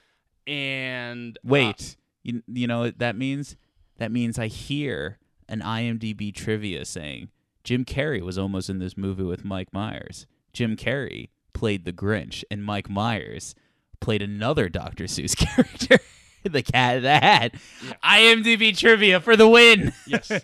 [0.47, 1.97] And uh, Wait.
[2.23, 3.57] you you know what that means?
[3.99, 7.29] That means I hear an IMDb trivia saying
[7.65, 10.27] Jim Carrey was almost in this movie with Mike Myers.
[10.53, 13.55] Jim Carrey played the Grinch, and Mike Myers
[14.01, 15.05] played another Dr.
[15.05, 15.99] Seuss character.
[16.43, 17.55] the cat in the hat.
[17.87, 17.93] Yeah.
[18.05, 19.93] IMDb trivia for the win.
[20.07, 20.31] yes.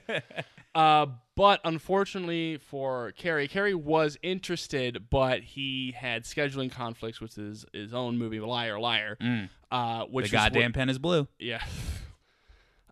[0.74, 7.64] Uh, but unfortunately for Carrey, Carrey was interested, but he had scheduling conflicts with his,
[7.72, 9.48] his own movie, Liar Liar, Mm.
[9.70, 11.28] uh, which the goddamn pen is blue.
[11.38, 11.64] Yeah.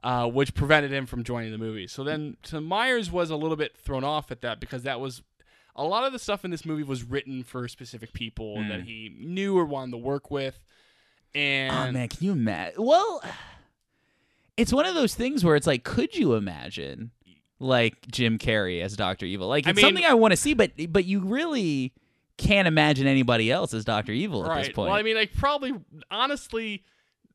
[0.03, 1.87] Uh, which prevented him from joining the movie.
[1.87, 5.23] So then, so Myers was a little bit thrown off at that because that was
[5.77, 8.69] a lot of the stuff in this movie was written for specific people Mm.
[8.69, 10.63] that he knew or wanted to work with.
[11.35, 12.83] And oh man, can you imagine?
[12.85, 13.23] Well,
[14.57, 17.11] it's one of those things where it's like, could you imagine
[17.59, 19.49] like Jim Carrey as Doctor Evil?
[19.49, 21.93] Like I it's mean- something I want to see, but but you really
[22.37, 24.65] can't imagine anybody else as Doctor Evil at right.
[24.67, 24.91] this point.
[24.91, 25.73] Well, I mean, like probably
[26.11, 26.85] honestly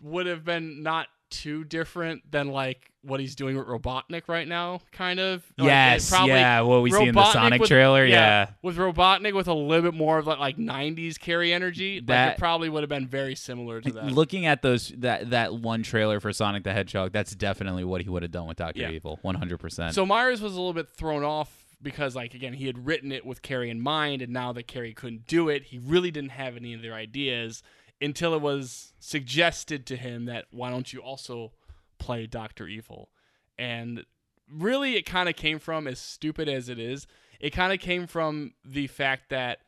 [0.01, 4.81] would have been not too different than like what he's doing with Robotnik right now,
[4.91, 5.43] kind of.
[5.57, 6.61] Like, yes, probably- yeah.
[6.61, 8.49] What we see in the Sonic with- trailer, yeah.
[8.61, 12.33] With Robotnik with a little bit more of like, like 90s Carrey energy, like That-
[12.33, 14.05] it probably would have been very similar to that.
[14.11, 18.09] Looking at those that that one trailer for Sonic the Hedgehog, that's definitely what he
[18.09, 18.91] would have done with Doctor Yeah.
[18.91, 19.95] Evil, one hundred percent.
[19.95, 23.25] So Myers was a little bit thrown off because, like, again, he had written it
[23.25, 26.57] with Carrey in mind, and now that Carrey couldn't do it, he really didn't have
[26.57, 27.63] any of their ideas
[28.01, 31.51] until it was suggested to him that why don't you also
[31.97, 33.09] play Doctor Evil?
[33.57, 34.05] And
[34.51, 37.07] really, it kind of came from, as stupid as it is,
[37.39, 39.59] it kind of came from the fact that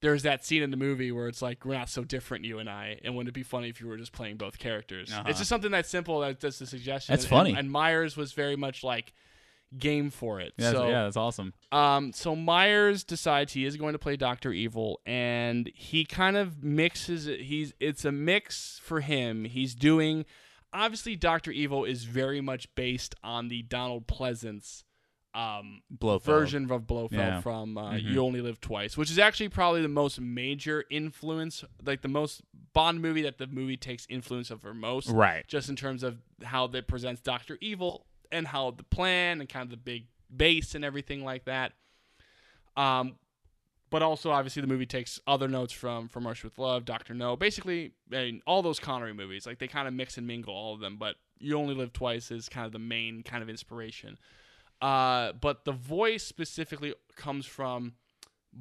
[0.00, 2.68] there's that scene in the movie where it's like we're not so different, you and
[2.68, 5.10] I, and wouldn't it be funny if you were just playing both characters?
[5.10, 5.24] Uh-huh.
[5.28, 6.20] It's just something that simple.
[6.20, 7.12] That, that's the suggestion.
[7.12, 7.54] That's And- funny.
[7.54, 9.14] And, Myers was very much like
[9.78, 10.52] game for it.
[10.56, 11.52] yeah, so, yeah, that's awesome.
[11.72, 16.62] um, so Myers decides he is going to play Doctor Evil, and he kind of
[16.62, 17.26] mixes.
[17.26, 17.40] it.
[17.42, 19.44] He's it's a mix for him.
[19.44, 20.24] He's doing.
[20.72, 24.82] Obviously, Doctor Evil is very much based on the Donald Pleasence
[25.36, 26.22] um, Blofeld.
[26.24, 27.40] version of Blofeld Yeah.
[27.40, 28.02] from uh, Mhm.
[28.02, 32.40] You Only Live Twice, which is actually probably the most major influence, like the most
[32.72, 35.44] Bond movie that the movie takes influence over most Right.
[35.48, 39.64] just in terms of how that presents Doctor Evil and how the plan and kind
[39.64, 41.72] of the big base and everything like that.
[42.76, 43.16] Um,
[43.90, 47.36] but also obviously the movie takes other notes from from Russia with Love, Doctor No,
[47.36, 49.46] basically I mean, all those Connery movies.
[49.46, 52.30] Like they kind of mix and mingle all of them, but You Only Live Twice
[52.30, 54.18] is kind of the main kind of inspiration.
[54.82, 57.94] Uh, but the voice specifically comes from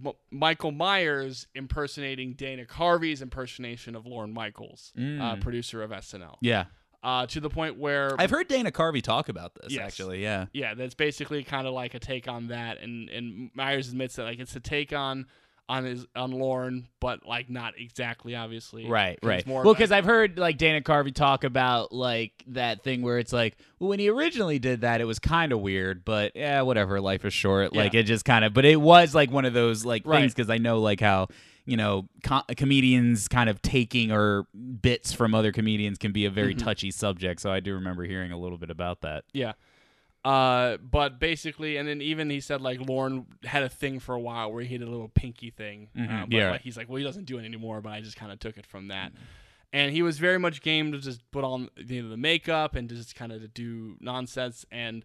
[0.06, 5.41] M- Michael Myers impersonating Dana Carvey's impersonation of Lorne Michaels, uh, Mm.
[5.41, 6.65] producer of SNL Yeah.
[7.03, 9.81] Uh, to the point where I've heard Dana Carvey talk about this Yes.
[9.85, 10.23] actually.
[10.23, 10.45] Yeah.
[10.53, 14.23] yeah, that's basically kind of like a take on that, and and Myers admits that
[14.23, 15.25] like it's a take on
[15.69, 18.85] on his on Lorne, but like not exactly, obviously.
[18.85, 19.47] Right, right.
[19.47, 23.31] more Well, because I've heard like Dana Carvey talk about like that thing where it's
[23.31, 26.99] like, well, when he originally did that, it was kind of weird, but yeah, whatever.
[26.99, 27.73] Life is short.
[27.73, 30.19] Like it just kind of, but it was like one of those like Right.
[30.21, 31.27] things because I know like how
[31.65, 34.45] you know co- comedians kind of taking or
[34.82, 36.60] bits from other comedians can be a very Mhm.
[36.60, 37.39] touchy subject.
[37.41, 39.26] So I do remember hearing a little bit about that.
[39.34, 39.54] yeah.
[40.26, 44.19] Uh, but basically, and then even he said like Lorne had a thing for a
[44.19, 45.89] while where he did a little pinky thing.
[45.97, 46.52] Mhm, Uh, but yeah.
[46.52, 48.58] like, he's like, well, he doesn't do it anymore, but I just kind of took
[48.58, 49.12] it from that.
[49.73, 52.88] And he was very much game to just put on you know, the makeup and
[52.88, 54.65] just kind of to do nonsense.
[54.71, 55.04] And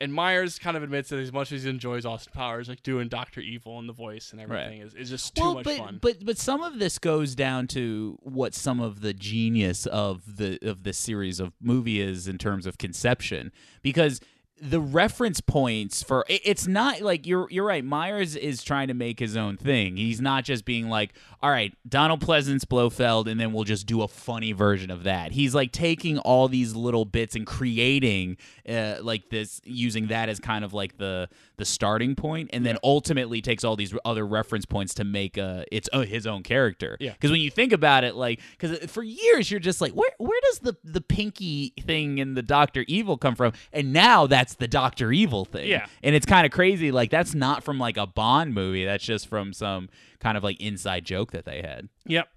[0.00, 3.08] and Myers kind of admits that as much as he enjoys Austin Powers, like doing
[3.08, 5.98] Doctor Evil and the voice and everything is, is just too well, much but, fun.
[6.02, 10.58] But but some of this goes down to what some of the genius of the
[10.68, 14.20] of this series of movie is in terms of conception, because
[14.60, 17.84] the reference points for it- it's not like you're you're right.
[17.84, 19.98] Myers is trying to make his own thing.
[19.98, 24.00] He's not just being like, all right, Donald Pleasence, Blofeld, and then we'll just do
[24.02, 25.32] a funny version of that.
[25.32, 28.38] He's like taking all these little bits and creating
[28.68, 32.76] uh, like this, using that as kind of like the the starting point, and then
[32.82, 36.96] ultimately takes all these other reference points to make uh its uh, his own character.
[37.00, 37.12] Yeah.
[37.12, 40.40] Because when you think about it, like, because for years you're just like, where where
[40.50, 43.52] does the the pinky thing and the Doctor Evil come from?
[43.72, 45.68] And now that's the Doctor Evil thing.
[45.68, 45.86] Yeah.
[46.02, 46.92] And it's kind of crazy.
[46.92, 48.84] Like that's not from like a Bond movie.
[48.84, 49.88] That's just from some
[50.20, 51.88] kind of like inside joke that they had.
[52.06, 52.28] Yep.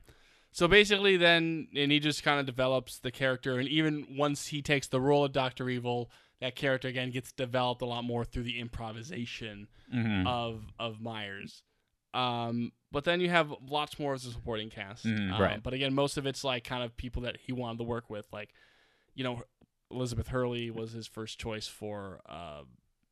[0.51, 4.63] So basically, then, and he just kind of develops the character, and even once he
[4.63, 6.09] takes the role of Doctor Evil,
[6.41, 10.27] that character again gets developed a lot more through the improvisation Mm-hmm.
[10.27, 11.63] of of Myers.
[12.13, 15.61] Um, but then you have lots more as a supporting cast, Mhm, Um, right.
[15.63, 18.27] But again, most of it's like kind of people that he wanted to work with,
[18.31, 18.53] like
[19.15, 19.43] you know,
[19.91, 22.61] Elizabeth Hurley was his first choice for uh,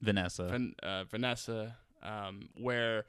[0.01, 0.47] Vanessa.
[0.47, 3.05] Van, uh, Vanessa, um, where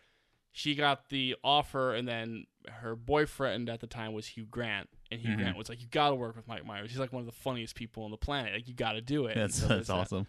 [0.59, 5.21] she got the offer, and then her boyfriend at the time was Hugh Grant, and
[5.21, 5.37] Hugh Mhm.
[5.37, 6.91] Grant was like, "You got to work with Mike Myers.
[6.91, 8.53] He's like one of the funniest people on the planet.
[8.53, 9.95] Like you got to do it." That's so that's there's that.
[9.95, 10.27] awesome.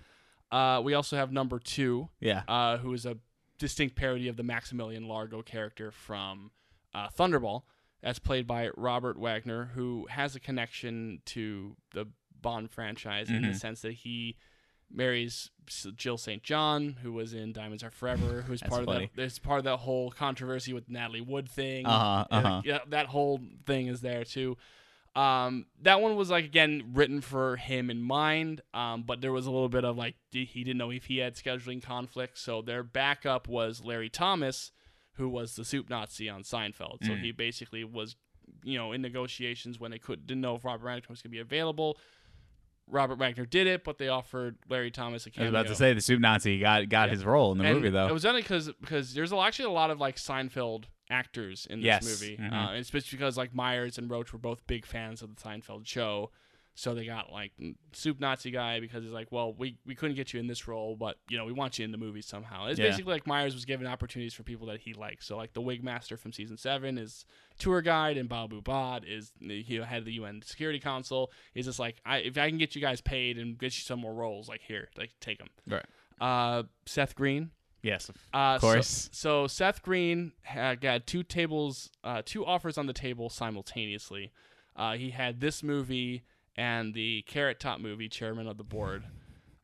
[0.52, 2.44] Uh, we also have number two, Yeah.
[2.48, 3.18] uh, who is a
[3.58, 6.52] distinct parody of the Maximilian Largo character from
[6.94, 7.64] uh, Thunderball.
[8.02, 12.06] That's played by Robert Wagner, who has a connection to the
[12.42, 13.56] Bond franchise in the Mhm.
[13.56, 14.38] sense that he
[14.92, 15.50] marries
[15.96, 16.42] Jill St.
[16.42, 19.04] John, who was in Diamonds Are Forever, who's part funny.
[19.06, 19.16] of that.
[19.16, 21.86] There's part of that whole controversy with Natalie Wood thing.
[21.86, 22.62] Uh-huh, uh-huh.
[22.66, 24.58] Yeah, that whole thing is there too.
[25.16, 29.46] Um, that one was like again written for him in mind, um, but there was
[29.48, 32.84] a little bit of like he didn't know if he had scheduling conflicts, so their
[32.84, 34.72] backup was Larry Thomas,
[35.14, 37.04] who was the soup Nazi on Seinfeld.
[37.04, 37.22] So Mm.
[37.22, 38.16] he basically was,
[38.64, 41.36] you know, in negotiations when they could didn't know if Robert Redford was going to
[41.36, 41.98] be available.
[42.90, 45.48] Robert Wagner did it, but they offered Larry Thomas a cameo.
[45.48, 47.16] I was about to say the soup Nazi got got Yeah.
[47.16, 48.08] his role in the And movie though.
[48.08, 51.86] It was only because because there's actually a lot of like Seinfeld actors in this
[51.86, 52.04] Yes.
[52.22, 52.38] movie.
[52.38, 52.54] Mhm.
[52.54, 55.88] Uh, it's just because like Myers and Roach were both big fans of the Seinfeld
[55.88, 56.32] show,
[56.80, 57.52] So they got like
[57.92, 60.96] soup Nazi guy because he's like, well, we, we couldn't get you in this role,
[60.96, 62.68] but you know we want you in the movie somehow.
[62.68, 62.86] It's Yeah.
[62.88, 65.26] basically like Myers was given opportunities for people that he likes.
[65.28, 67.26] So like the Wig Master from season seven is
[67.58, 71.34] tour guide, and Babu Bhatt is the he head of the UN Security Council.
[71.54, 74.00] He's just like, I if I can get you guys paid and get you some
[74.00, 75.50] more roles, like here, like take them.
[75.68, 75.86] Right.
[76.22, 78.10] Uh, Seth Green, Yes.
[78.34, 79.10] uh, Of course.
[79.12, 84.32] So, so Seth Green had got two tables, uh, two offers on the table simultaneously.
[84.78, 86.24] Uh, he had this movie
[86.60, 89.04] and the Carrot Top movie, Chairman of the Board.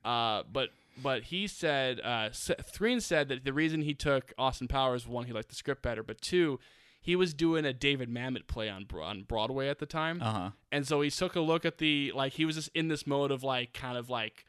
[0.06, 0.70] Uh, but
[1.04, 5.26] but he said uh, Seth Green said that the reason he took Austin Powers one,
[5.26, 6.58] he liked the script better, but two,
[7.02, 10.22] he was doing a David Mamet play on on Broadway at the time.
[10.22, 10.50] Uh huh.
[10.72, 13.30] And so he took a look at the like he was just in this mode
[13.30, 14.46] of like kind of like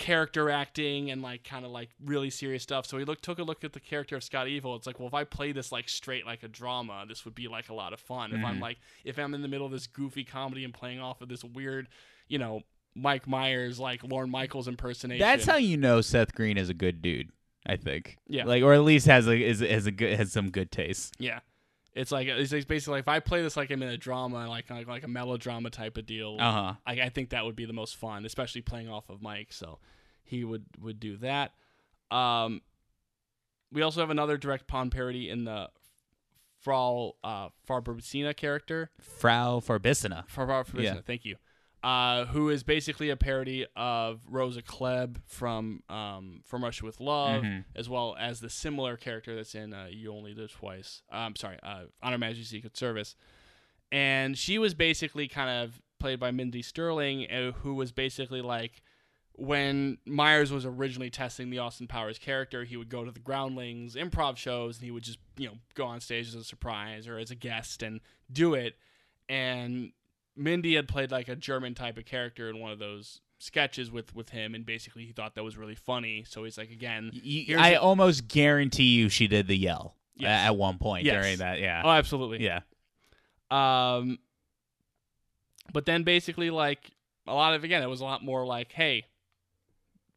[0.00, 2.86] character acting and like kind of like really serious stuff.
[2.86, 4.74] So he looked took a look at the character of Scott Evil.
[4.74, 7.48] It's like, well, if I play this like straight like a drama, this would be
[7.48, 8.32] like a lot of fun.
[8.32, 8.62] If I'm mm-hmm.
[8.62, 11.44] like if I'm in the middle of this goofy comedy and playing off of this
[11.44, 11.86] weird,
[12.28, 12.62] you know,
[12.94, 15.20] Mike Myers like Lorne Michaels impersonation.
[15.20, 17.30] That's how you know Seth Green is a good dude.
[17.66, 18.16] I think.
[18.26, 18.46] Yeah.
[18.46, 21.14] Like, or at least has a is has a good has some good taste.
[21.18, 21.40] Yeah.
[21.94, 24.70] It's like it's basically like if I play this like I'm in a drama, like
[24.70, 26.36] like, like a melodrama type of deal.
[26.38, 26.74] Uh huh.
[26.86, 29.52] I, I think that would be the most fun, especially playing off of Mike.
[29.52, 29.78] So
[30.22, 31.52] he would would do that.
[32.10, 32.62] Um,
[33.72, 35.68] we also have another direct pawn parody in the
[36.60, 38.90] Frau uh, Farbacina character.
[39.00, 40.28] Frau Farbissina.
[40.28, 41.00] Frau Farbacina, Yeah.
[41.06, 41.36] thank you.
[41.82, 47.42] Uh, who is basically a parody of Rosa Klebb from um, From Russia with Love,
[47.42, 47.64] Mhm.
[47.74, 51.00] as well as the similar character that's in uh, You Only Live Twice.
[51.10, 53.16] Uh, I'm sorry, uh, On Her Majesty's Secret Service.
[53.90, 58.82] And she was basically kind of played by Mindy Sterling, uh, who was basically like
[59.32, 63.94] when Myers was originally testing the Austin Powers character, he would go to the Groundlings
[63.94, 67.16] improv shows and he would just, you know, go on stage as a surprise or
[67.16, 68.76] as a guest and do it.
[69.30, 69.92] And
[70.40, 74.14] Mindy had played like a German type of character in one of those sketches with
[74.14, 76.24] with him and basically he thought that was really funny.
[76.28, 80.46] So he's like again, Here's I a- almost guarantee you she did the yell Yes.
[80.48, 81.22] at one point Yes.
[81.22, 81.58] during that.
[81.60, 81.82] Yeah.
[81.84, 82.42] oh absolutely.
[82.44, 82.60] yeah.
[83.50, 84.18] Um,
[85.72, 86.90] but then basically, like
[87.26, 89.06] a lot of again, it was a lot more like, hey,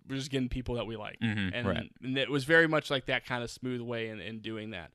[0.09, 1.89] we're just getting people that we like, Mhm, and, right.
[2.01, 4.91] and it was very much like that kind of smooth way in, in doing that.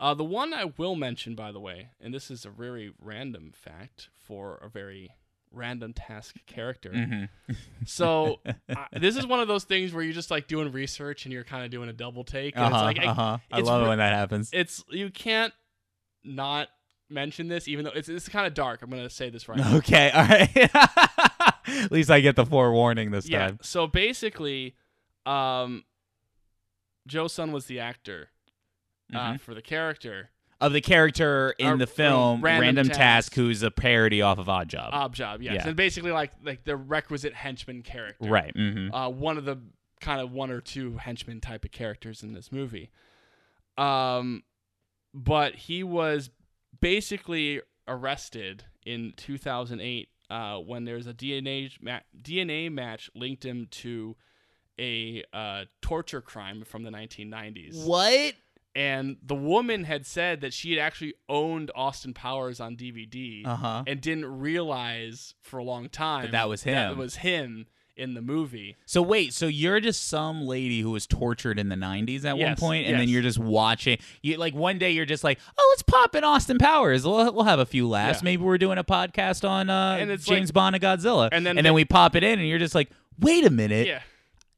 [0.00, 3.52] Uh, the one I will mention, by the way, and this is a very random
[3.54, 5.10] fact for a very
[5.52, 6.90] random task character.
[6.90, 7.28] Mhm.
[7.86, 11.32] So uh, this is one of those things where you're just like doing research and
[11.32, 12.56] you're kind of doing a double take.
[12.56, 12.76] And Uh huh.
[12.88, 13.38] it's like, I- uh huh.
[13.52, 14.50] I it's love re- when that happens.
[14.52, 15.52] it's you can't
[16.24, 16.68] not
[17.10, 18.82] mention this, even though it's it's kind of dark.
[18.82, 19.58] I'm gonna say this right.
[19.58, 19.76] now.
[19.76, 20.10] Okay.
[20.10, 20.70] All right.
[21.84, 23.46] At least I get the forewarning this yeah.
[23.48, 23.58] time.
[23.62, 24.74] So basically,
[25.26, 25.84] um,
[27.06, 28.30] Joe Son was the actor
[29.14, 29.40] uh, Mhm.
[29.40, 30.30] for the character.
[30.60, 32.98] Of the character in Uh, the film, Random Random, Task.
[32.98, 34.90] Task, who's a parody off of Odd Job.
[34.92, 35.66] Odd Job, yes, Yeah.
[35.68, 38.54] and basically like like the requisite henchman character, right.
[38.54, 38.94] Mm-hmm.
[38.94, 39.58] Uh, one of the
[40.00, 42.90] kind of one or two henchman type of characters in this movie.
[43.76, 44.44] Um,
[45.14, 46.30] but he was
[46.80, 54.16] basically arrested in 2008 uh, when there's a DNA ma- DNA match linked him to
[54.80, 57.84] a uh, torture crime from the 1990s.
[57.86, 58.34] What?
[58.74, 63.56] And the woman had said that she had actually owned Austin Powers on DVD Uh
[63.56, 63.84] huh.
[63.86, 66.74] and didn't realize for a long time That that was him.
[66.74, 68.76] That was him in the movie.
[68.86, 72.38] So wait, so you're just some lady who was tortured in the '90s at one
[72.40, 73.98] Yes, point, and then you're just watching.
[74.22, 77.04] You like one day you're just like, oh, let's pop in Austin Powers.
[77.06, 78.20] We'll, we'll have a few laughs.
[78.20, 78.24] Yeah.
[78.24, 81.58] Maybe we're doing a podcast on uh, James like- Bond and Godzilla, and then and
[81.58, 82.88] the- then we pop it in, and you're just like,
[83.20, 84.00] wait a minute, yeah.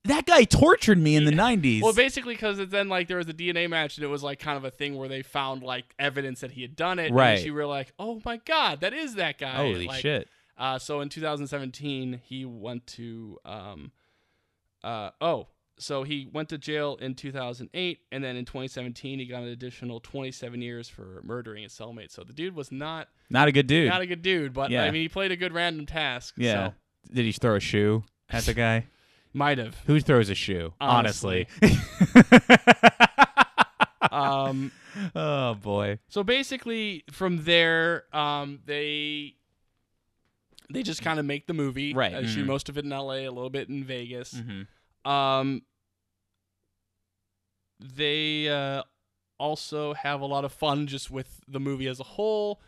[0.04, 1.82] That guy tortured me in the '90s.
[1.82, 4.56] Well, basically, because then like there was a DNA match, and it was like kind
[4.56, 7.12] of a thing where they found like evidence that he had done it.
[7.12, 7.32] Right.
[7.32, 10.28] And she were like, "Oh my god, that is that guy!" Holy Like, shit!
[10.58, 13.92] Uh, so in 2017, he went to um,
[14.82, 19.42] uh, oh, so he went to jail in 2008, and then in 2017 he got
[19.42, 22.10] an additional 27 years for murdering his cellmate.
[22.12, 23.88] So the dude was not Not a good dude.
[23.88, 24.84] not a good dude, but Yeah.
[24.84, 26.34] I mean he played a good random task.
[26.36, 26.68] yeah.
[26.68, 26.74] so
[27.12, 28.86] Did he throw a shoe at the guy?
[29.34, 29.76] Might have.
[29.86, 30.72] Who throws a shoe?
[30.80, 31.46] Honestly.
[31.62, 31.80] Honestly.
[34.10, 34.70] Um,
[35.16, 35.98] oh boy.
[36.08, 39.34] so basically, from there, um, they
[40.70, 41.94] they just kind of make the movie.
[41.94, 44.34] Right, Uh, shoot most of it in L.A., a little bit in Vegas.
[44.34, 45.10] Mm-hmm.
[45.10, 45.62] Um,
[47.80, 48.82] they uh,
[49.38, 52.60] also have a lot of fun just with the movie as a whole.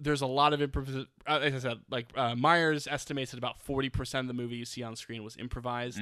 [0.00, 1.06] There's a lot of improv.
[1.26, 4.56] Uh, like I said, like uh, Myers estimates that about forty percent of the movie
[4.56, 6.00] you see on screen was improvised.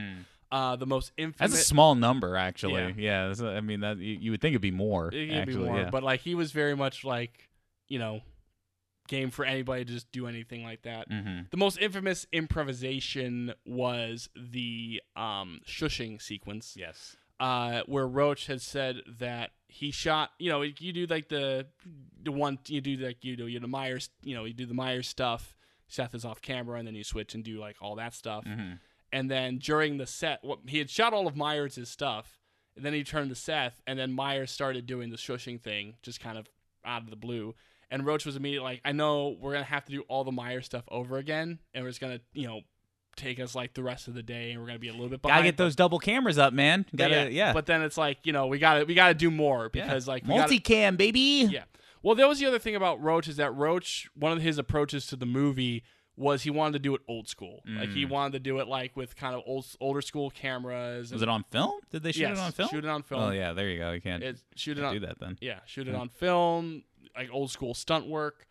[0.51, 1.51] Uh, the most infamous.
[1.51, 2.95] That's a small number, actually.
[2.97, 3.33] Yeah.
[3.39, 5.09] Yeah, I mean that you, you would think it'd be more.
[5.09, 5.91] it could actually, be more, yeah.
[5.91, 7.49] but like he was very much like,
[7.89, 8.23] you know,
[9.09, 11.11] game for anybody to just do anything like that.
[11.11, 11.41] Mm-hmm.
[11.51, 17.17] The most infamous improvisation was the um, shushing sequence Yes.
[17.41, 20.31] Uh, where Roach had said that he shot.
[20.39, 21.67] You know, you do like the
[22.23, 24.11] the one you do like you do you know Myers.
[24.23, 25.55] You know, you do the Myers stuff.
[25.87, 28.45] Seth is off camera, and then you switch and do like all that stuff.
[28.45, 28.75] Mm-hmm.
[29.13, 32.41] And then during the set, what he had shot all of Myers' stuff,
[32.77, 36.21] and then he turned to Seth, and then Myers started doing the shushing thing, just
[36.21, 36.47] kind of
[36.85, 37.55] out of the blue.
[37.91, 40.67] And Roach was immediately like, "I know we're gonna have to do all the Myers
[40.67, 42.61] stuff over again, and we're just gonna, you know,
[43.19, 45.21] take us like the rest of the day, and we're gonna be a little bit
[45.21, 46.87] behind." Gotta get those double cameras up, man.
[46.97, 47.53] Gotta, yeah.
[47.53, 49.85] But then it's like you know we got to we got to do more Yeah.
[49.85, 51.49] because like we gotta- multicam, baby.
[51.51, 51.65] yeah.
[52.03, 55.07] Well, that was the other thing about Roach is that Roach one of his approaches
[55.09, 55.83] to the movie
[56.17, 57.63] was he wanted to do it old school.
[57.67, 61.11] Like he wanted to do it like with kind of old older school cameras.
[61.11, 61.13] Mm.
[61.13, 61.73] Was it on film?
[61.91, 62.69] Did they shoot yes, it on film?
[62.71, 63.23] Shoot it on film.
[63.23, 63.93] Oh yeah, there you go.
[63.93, 65.39] You can't, It, shoot it can't on do that then.
[65.41, 66.83] yeah, shoot it on film,
[67.17, 68.47] like old school stunt work,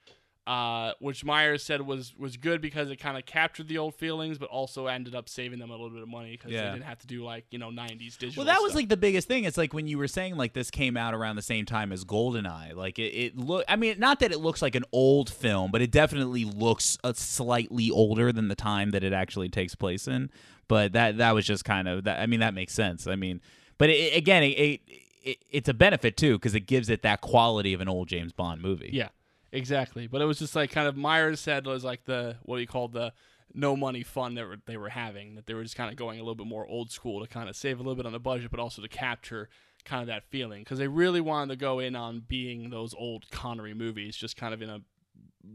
[0.47, 4.37] uh, which Myers said was was good because it kind of captured the old feelings,
[4.37, 6.67] but also ended up saving them a little bit of money because Yeah.
[6.67, 8.45] they didn't have to do like you know '90s digital.
[8.45, 9.43] Well, that was like the biggest thing.
[9.43, 12.05] It's like when you were saying like this came out around the same time as
[12.05, 12.73] Goldeneye.
[12.75, 13.65] Like it, it look.
[13.67, 17.13] I mean, not that it looks like an old film, but it definitely looks a
[17.13, 20.29] slightly older than the time that it actually takes place in.
[20.69, 22.19] But that that was just kind of that.
[22.21, 23.05] I mean, that makes sense.
[23.05, 23.41] I mean,
[23.77, 24.81] but it, again, it,
[25.23, 28.31] it it's a benefit too because it gives it that quality of an old James
[28.31, 28.91] Bond movie.
[28.93, 29.09] Yeah,
[29.51, 30.07] exactly.
[30.07, 32.67] But it was just like kind of Myers said was like the what do you
[32.67, 33.13] call the
[33.53, 36.19] no money fun that were, they were having that they were just kind of going
[36.19, 38.19] a little bit more old school to kind of save a little bit on the
[38.19, 39.49] budget, but also to capture
[39.85, 43.29] kind of that feeling because they really wanted to go in on being those old
[43.31, 44.81] Connery movies, just kind of in a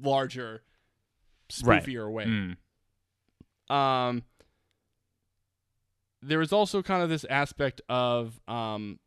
[0.02, 0.62] larger,
[1.62, 1.84] Right.
[1.84, 2.24] spoofier way.
[2.24, 3.74] Mm.
[3.74, 4.22] Um,
[6.22, 8.98] there is also kind of this aspect of um,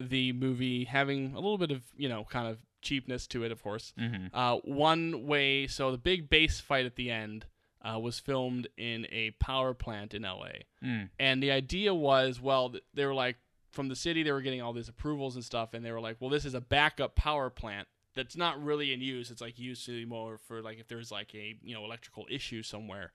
[0.00, 3.62] the movie having a little bit of you know kind of cheapness to it, of
[3.62, 3.92] course.
[3.98, 4.30] Mhm.
[4.32, 7.46] Uh, one way, so the big base fight at the end
[7.82, 10.64] uh, was filmed in a power plant in L.A.
[10.84, 11.10] Mm.
[11.18, 13.36] And the idea was, well, they were like
[13.70, 16.16] from the city, they were getting all these approvals and stuff, and they were like,
[16.20, 19.30] well, this is a backup power plant that's not really in use.
[19.30, 22.62] It's like used to more for like if there's like a you know electrical issue
[22.62, 23.12] somewhere.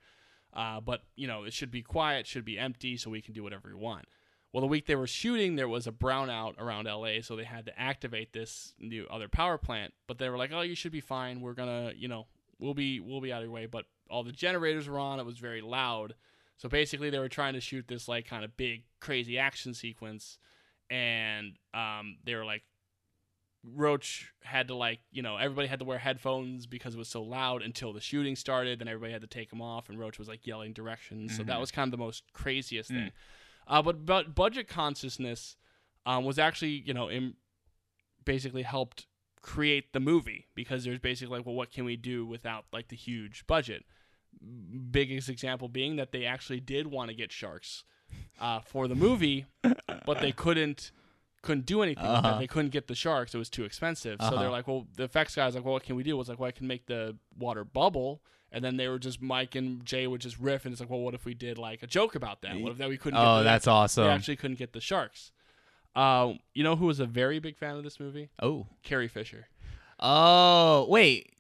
[0.53, 3.43] Uh, but you know it should be quiet, should be empty, so we can do
[3.43, 4.05] whatever we want.
[4.54, 7.66] Well, the week they were shooting, there was a brownout around LA, so they had
[7.66, 9.93] to activate this new other power plant.
[10.08, 11.41] But they were like, "Oh, you should be fine.
[11.41, 12.28] We're gonna, you know,
[12.60, 15.20] we'll be we'll be out of your way." But all the generators were on.
[15.20, 16.14] It was very loud.
[16.58, 20.38] So basically, they were trying to shoot this like kind of big, crazy action sequence,
[20.89, 22.62] and um, they were like,
[23.66, 27.24] Roach had to like, you know, everybody had to wear headphones because it was so
[27.24, 28.80] loud until the shooting started.
[28.80, 31.36] Then everybody had to take them off, and Roach was like yelling directions.
[31.36, 31.60] So that Mhm.
[31.62, 32.95] was kind of the most craziest Mm.
[32.95, 33.12] thing.
[33.68, 35.55] Uh, but but budget consciousness
[36.05, 37.36] um, was actually, you know, in,
[38.26, 39.05] basically helped
[39.41, 42.95] create the movie because there's basically like, well, what can we do without like the
[42.95, 43.84] huge budget?
[44.91, 47.84] Biggest example being that they actually did want to get sharks
[48.41, 49.45] uh, for the movie,
[50.05, 50.91] but they couldn't
[51.41, 52.05] couldn't do anything.
[52.05, 52.39] Uh-huh.
[52.39, 54.20] They couldn't get the sharks; it was too expensive.
[54.22, 54.39] So Uh-huh.
[54.39, 56.20] they're like, well, the effects guys like, well, what can we do?
[56.20, 58.22] It's like, well, I can make the water bubble.
[58.54, 60.99] And then they were just Mike and Jay would just riff, and it's like, well,
[60.99, 62.56] what if we did like a joke about that?
[62.60, 63.20] What if that we couldn't?
[63.20, 64.04] get Oh, the, that's awesome.
[64.06, 65.32] they actually couldn't get the sharks.
[65.95, 68.30] Uh, you know who was a very big fan of this movie?
[68.41, 68.68] oh.
[68.84, 69.47] Carrie Fisher.
[69.99, 71.32] Oh, wait.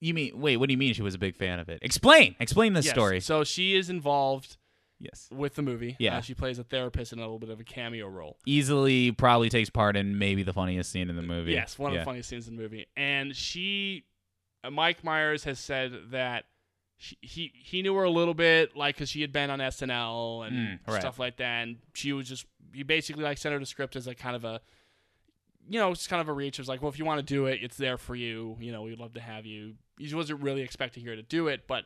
[0.00, 0.56] You mean wait?
[0.58, 1.80] What do you mean she was a big fan of it?
[1.82, 2.36] Explain.
[2.38, 2.94] Explain this Yes.
[2.94, 3.20] story.
[3.20, 4.56] So she is involved
[5.00, 5.28] Yes.
[5.32, 5.96] with the movie.
[5.98, 6.18] Yeah.
[6.18, 8.36] Uh, she plays a therapist in a little bit of a cameo role.
[8.46, 11.52] Easily, probably takes part in maybe the funniest scene in the movie.
[11.52, 12.86] Yes, one of the funniest scenes in the movie.
[12.96, 14.04] And she,
[14.72, 16.44] Mike Myers has said that
[16.96, 20.46] she, he he knew her a little bit, like because she had been on SNL
[20.46, 21.00] and Mm, right.
[21.00, 21.62] stuff like that.
[21.62, 24.44] And she was just he basically like sent her the script as like kind of
[24.44, 24.60] a,
[25.68, 26.58] you know, it's kind of a reach.
[26.58, 28.56] It was like, well, if you want to do it, it's there for you.
[28.60, 29.74] You know, we'd love to have you.
[29.98, 31.84] He wasn't really expecting her to do it, but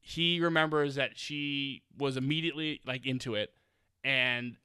[0.00, 3.52] he remembers that she was immediately like into it,
[4.04, 4.56] and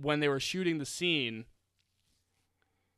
[0.00, 1.44] when they were shooting the scene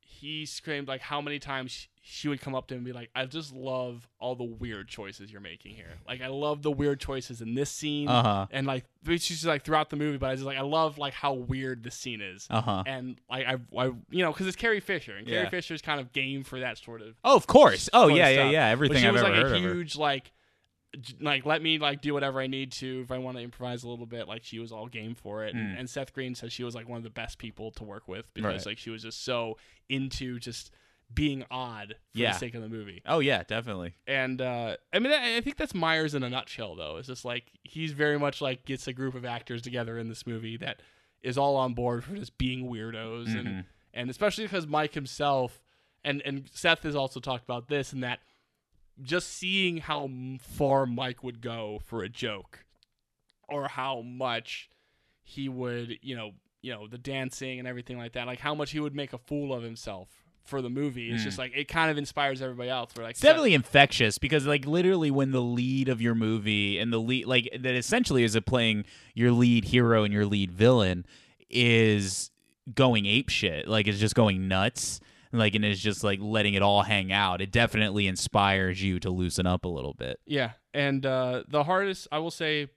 [0.08, 3.10] he screamed like how many times she would come up to him and be like,
[3.16, 5.90] "I just love all the weird choices you're making here.
[6.06, 8.46] Like I love the weird choices in this scene, Uh huh.
[8.52, 10.16] and like she's just like throughout the movie.
[10.16, 12.82] But I just like I love like how weird this scene is, Uh huh.
[12.86, 15.48] and like I, I you know because it's Carrie Fisher, and Carrie Yeah.
[15.50, 17.90] Fisher's kind of game for that sort of Oh, of course.
[17.92, 18.66] Oh, yeah, yeah, yeah.
[18.68, 19.74] but Everything she I've was ever like heard a of her.
[19.74, 20.32] huge like
[21.20, 23.88] like let me like do whatever I need to if I want to improvise a
[23.88, 25.80] little bit like she was all game for it and, Mm.
[25.80, 28.32] and Seth Green says she was like one of the best people to work with
[28.34, 28.66] because Right.
[28.72, 30.70] like she was just so into just
[31.14, 32.32] being odd for Yeah.
[32.32, 33.94] the sake of the movie Oh yeah, definitely.
[34.06, 37.24] and uh, I mean I I think that's Myers in a nutshell though it's just
[37.24, 40.80] like he's very much like gets a group of actors together in this movie that
[41.22, 43.38] is all on board for just being weirdos Mhm.
[43.38, 45.62] and and especially because Mike himself
[46.04, 48.20] and and Seth has also talked about this and that
[49.02, 50.08] just seeing how
[50.40, 52.64] far Mike would go for a joke,
[53.48, 54.68] or how much
[55.22, 56.32] he would, you know,
[56.62, 59.18] you know, the dancing and everything like that, like how much he would make a
[59.18, 60.08] fool of himself
[60.46, 61.10] for the movie.
[61.10, 61.42] It's just hmm.
[61.42, 62.92] like it kind of inspires everybody else.
[62.96, 66.92] We're like, It's definitely infectious because like literally when the lead of your movie and
[66.92, 68.84] the lead like that essentially is a playing
[69.14, 71.04] your lead hero and your lead villain
[71.50, 72.30] is
[72.74, 75.00] going ape shit like it's just going nuts
[75.38, 79.10] like and it's just like letting it all hang out it definitely inspires you to
[79.10, 80.52] loosen up a little bit yeah.
[80.74, 82.68] And uh, the hardest, I will say,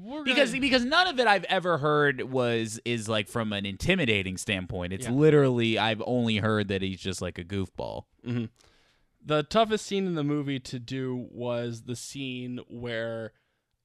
[0.00, 3.64] we're gonna, because because none of it I've ever heard was is like from an
[3.66, 5.12] intimidating standpoint it's Yeah.
[5.12, 8.04] literally I've only heard that he's just like a goofball
[9.24, 13.32] the toughest scene in the movie to do was the scene where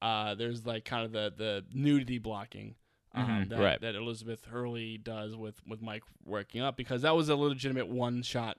[0.00, 2.74] uh, there's like kind of the the nudity blocking
[3.14, 3.80] um, Mhm, that, right.
[3.80, 8.22] that Elizabeth Hurley does with with Mike working up because that was a legitimate one
[8.22, 8.58] shot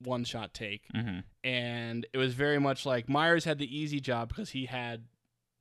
[0.00, 1.20] one shot take mm-hmm.
[1.44, 5.04] and it was very much like Myers had the easy job because he had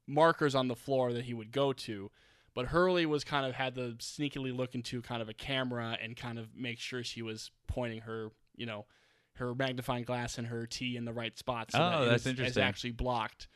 [0.07, 2.09] markers on the floor that he would go to.
[2.53, 6.17] But Hurley was kind of had to sneakily look into kind of a camera and
[6.17, 8.87] kind of make sure she was pointing her, you know,
[9.35, 11.71] her magnifying glass and her T in the right spot.
[11.71, 12.61] So Oh, that that's was- interesting.
[12.63, 13.47] Is actually blocked.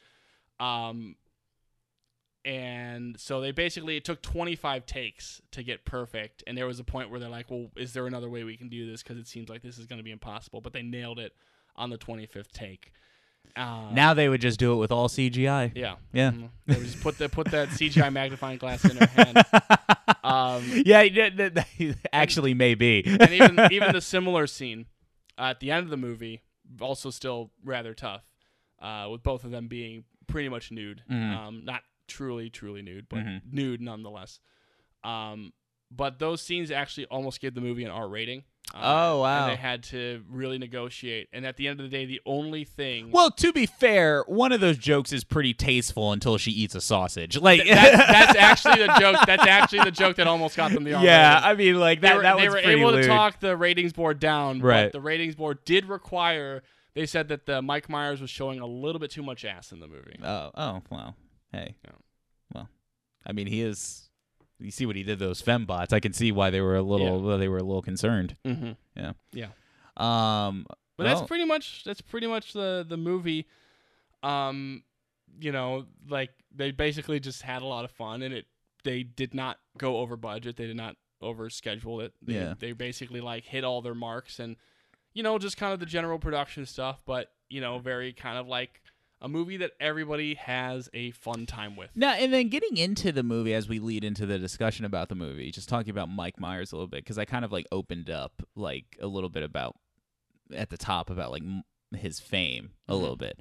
[0.60, 1.16] Um,
[2.46, 6.84] and so they basically it took 25 takes to get perfect and there was a
[6.84, 9.28] point where they're like well is there another way we can do this because it
[9.28, 11.34] seems like this is going to be impossible but they nailed it
[11.76, 12.92] on the 25th take
[13.58, 16.32] uh, now they would just do it with all CGI yeah Yeah.
[16.32, 16.50] Mhm.
[16.68, 19.38] they would just put the put that cgi magnifying glass in her hand
[20.24, 21.66] um, yeah, that-
[22.14, 23.04] actually, maybe.
[23.06, 24.86] and even even the similar scene
[25.38, 26.42] at the end of the movie
[26.82, 28.24] also still rather tough
[28.82, 31.36] uh, with both of them being pretty much nude Mhm.
[31.36, 33.42] um, not truly truly nude but Mhm.
[33.52, 34.40] nude nonetheless
[35.04, 35.54] um,
[35.92, 38.44] but those scenes actually almost gave the movie an r rating
[38.74, 39.44] uh, Oh, wow.
[39.44, 42.64] and they had to really negotiate and at the end of the day the only
[42.64, 46.74] thing well, to be fair, one of those jokes is pretty tasteful until she eats
[46.74, 47.38] a sausage.
[47.38, 50.96] Like that's, that's actually the joke that's actually the joke that almost got them the
[50.96, 51.50] r yeah, rating.
[51.50, 52.16] I mean, like they that.
[52.18, 53.04] were, that they were able lewd.
[53.04, 54.86] to talk the ratings board down, Right.
[54.86, 56.64] but the ratings board did require.
[56.96, 59.80] They said that the Mike Myers was showing a little bit too much ass in
[59.80, 60.18] the movie.
[60.24, 61.16] Oh, oh, well,
[61.56, 61.92] hey, Yeah.
[62.54, 62.70] well,
[63.26, 64.10] I mean, he is.
[64.60, 65.92] You see what he did to those fembots.
[65.92, 67.22] I can see why they were a little.
[67.22, 68.38] why they were a little concerned.
[68.46, 68.72] Mm-hmm.
[68.96, 69.12] Yeah.
[69.34, 69.48] Yeah.
[69.98, 70.66] Um,
[70.98, 73.48] But that's pretty much that's pretty much the the movie.
[74.24, 74.84] Um,
[75.40, 78.46] you know, like they basically just had a lot of fun, and it
[78.84, 80.56] they did not go over budget.
[80.56, 82.14] They did not over schedule it.
[82.22, 82.54] They, Yeah.
[82.58, 84.56] they basically like hit all their marks, and
[85.14, 87.02] you know, just kind of the general production stuff.
[87.06, 88.82] But you know, very kind of like
[89.26, 91.90] a movie that everybody has a fun time with.
[91.96, 95.16] Now and then getting into the movie as we lead into the discussion about the
[95.16, 98.12] movie, just talking about Mike Myers a little bit because I kind of like opened
[98.12, 99.76] up like a little bit about
[100.54, 101.64] at the top about like m-
[101.98, 103.00] his fame a Mhm.
[103.02, 103.40] little bit.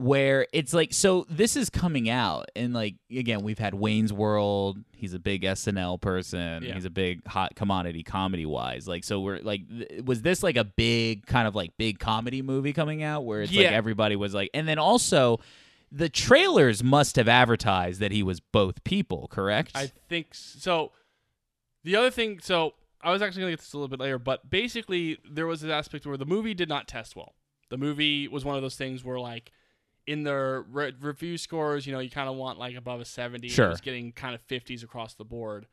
[0.00, 4.78] Where it's like, so this is coming out, and like again, we've had Wayne's World.
[4.96, 6.62] He's a big SNL person.
[6.62, 6.72] Yeah.
[6.72, 8.88] He's a big hot commodity comedy wise.
[8.88, 12.40] Like, so we're like, th- was this like a big kind of like big comedy
[12.40, 15.38] movie coming out where it's like everybody was like, and then also
[15.92, 19.72] the trailers must have advertised that he was both people, correct?
[19.74, 20.92] I think so.
[21.84, 22.72] The other thing, so
[23.02, 25.62] I was actually going to get this a little bit later, but basically there was
[25.62, 27.34] an aspect where the movie did not test well.
[27.68, 29.52] The movie was one of those things where, like,
[30.06, 33.48] in their re- review scores, you know, you kind of want like above a 70.
[33.48, 33.66] Sure.
[33.66, 35.66] It was getting kind of 50s across the board.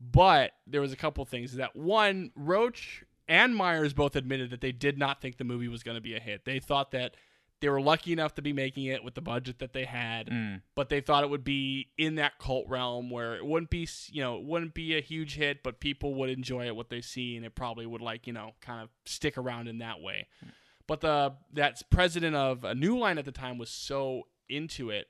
[0.00, 4.72] But there was a couple things that one, Roach and Myers both admitted that they
[4.72, 6.44] did not think the movie was going to be a hit.
[6.44, 7.16] They thought that
[7.60, 10.62] they were lucky enough to be making it with the budget that they had Mm.
[10.74, 14.20] but they thought it would be in that cult realm where it wouldn't be you
[14.20, 17.36] know it wouldn't be a huge hit but people would enjoy it what they see
[17.36, 20.26] and it probably would like you know kind of stick around in that way
[20.92, 25.06] but the that president of a New Line at the time was so into it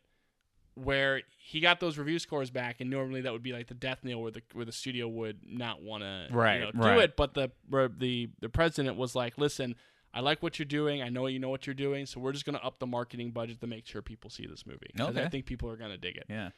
[0.74, 3.98] where he got those review scores back and normally that would be like the death
[4.04, 6.98] nail where the where the studio would not want to Right, you know, do right.
[7.00, 7.50] it but the
[7.98, 9.74] the the president was like listen
[10.14, 11.00] I like what you're doing.
[11.02, 13.30] I know you know what you're doing, so we're just going to up the marketing
[13.30, 14.90] budget to make sure people see this movie.
[14.94, 15.28] 'Cause I Okay.
[15.30, 16.50] think people are going to dig it Yeah.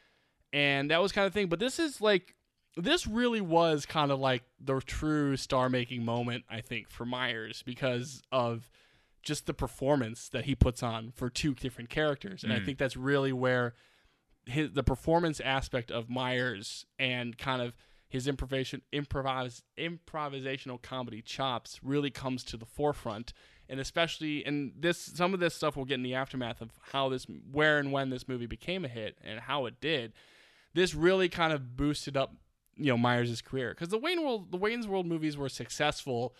[0.52, 1.48] and that was kind of thing.
[1.48, 2.34] But this is like
[2.76, 7.62] this really was kind of like the true star making moment, I think, for Myers
[7.62, 8.68] because of
[9.24, 12.64] just the performance that he puts on for two different characters, and I Mm.
[12.66, 13.74] think that's really where
[14.46, 17.74] his the performance aspect of Myers and kind of
[18.08, 23.32] his improvisation improvise improvisational comedy chops really comes to the forefront.
[23.68, 27.08] And especially and this some of this stuff we'll get in the aftermath of how
[27.08, 30.12] this where and when this movie became a hit and how it did
[30.74, 32.34] this really kind of boosted up
[32.76, 33.70] you know Myers' career.
[33.70, 36.34] Because the Wayne World the Wayne's World movies were successful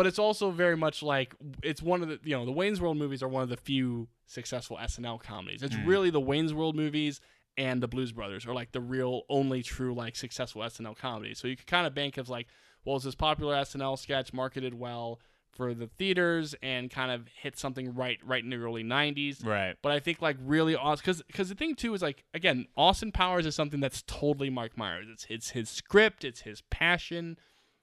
[0.00, 2.96] but it's also very much like it's one of the you know the Wayne's World
[2.96, 5.62] movies are one of the few successful SNL comedies.
[5.62, 5.86] It's mm.
[5.86, 7.20] really the Wayne's World movies
[7.58, 11.34] and the Blues Brothers are like the real only true like successful SNL comedy.
[11.34, 12.46] So you could kind of bank of like,
[12.82, 15.20] well, is this popular SNL sketch marketed well
[15.50, 19.44] for the theaters and kind of hit something right right in the early '90s.
[19.44, 19.76] Right.
[19.82, 23.12] But I think like really awesome because because the thing too is like again Austin
[23.12, 25.08] Powers is something that's totally Mark Myers.
[25.12, 27.36] It's it's his script, it's his passion,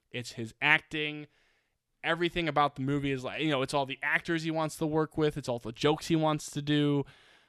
[0.10, 1.28] it's his acting.
[2.04, 4.86] Everything about the movie is like you know it's all the actors he wants to
[4.86, 7.06] work with, it's all the jokes he wants to do.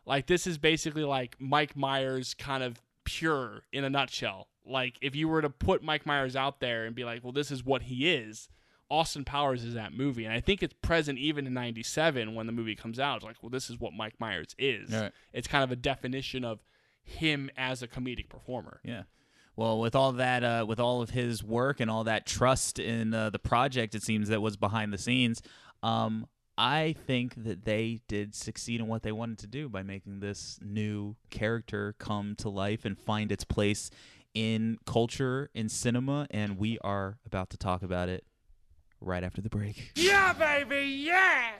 [0.07, 4.49] Like this is basically like Mike Myers kind of pure in a nutshell.
[4.65, 7.51] Like if you were to put Mike Myers out there and be like, well, this
[7.51, 8.49] is what he is.
[8.91, 12.53] Austin Powers is that movie, and I think it's present even in '97 when the
[12.53, 13.17] movie comes out.
[13.17, 14.91] It's like, well, this is what Mike Myers is.
[14.91, 15.13] Right.
[15.35, 16.61] It's kind of a definition of
[17.03, 18.81] him as a comedic performer.
[18.83, 19.03] Yeah.
[19.59, 23.13] Well, with all that, uh, with all of his work and all that trust in
[23.13, 25.43] uh, the project, it seems that was behind the scenes.
[25.83, 30.21] Um, I think that they did succeed in what they wanted to do by making
[30.21, 33.91] this new character come to life and find its place
[34.33, 38.25] in culture, in cinema, and we are about to talk about it
[39.01, 39.91] right after the break.
[39.97, 41.51] Yeah, baby, yeah.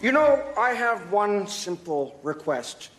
[0.00, 2.90] You know, I have one simple request,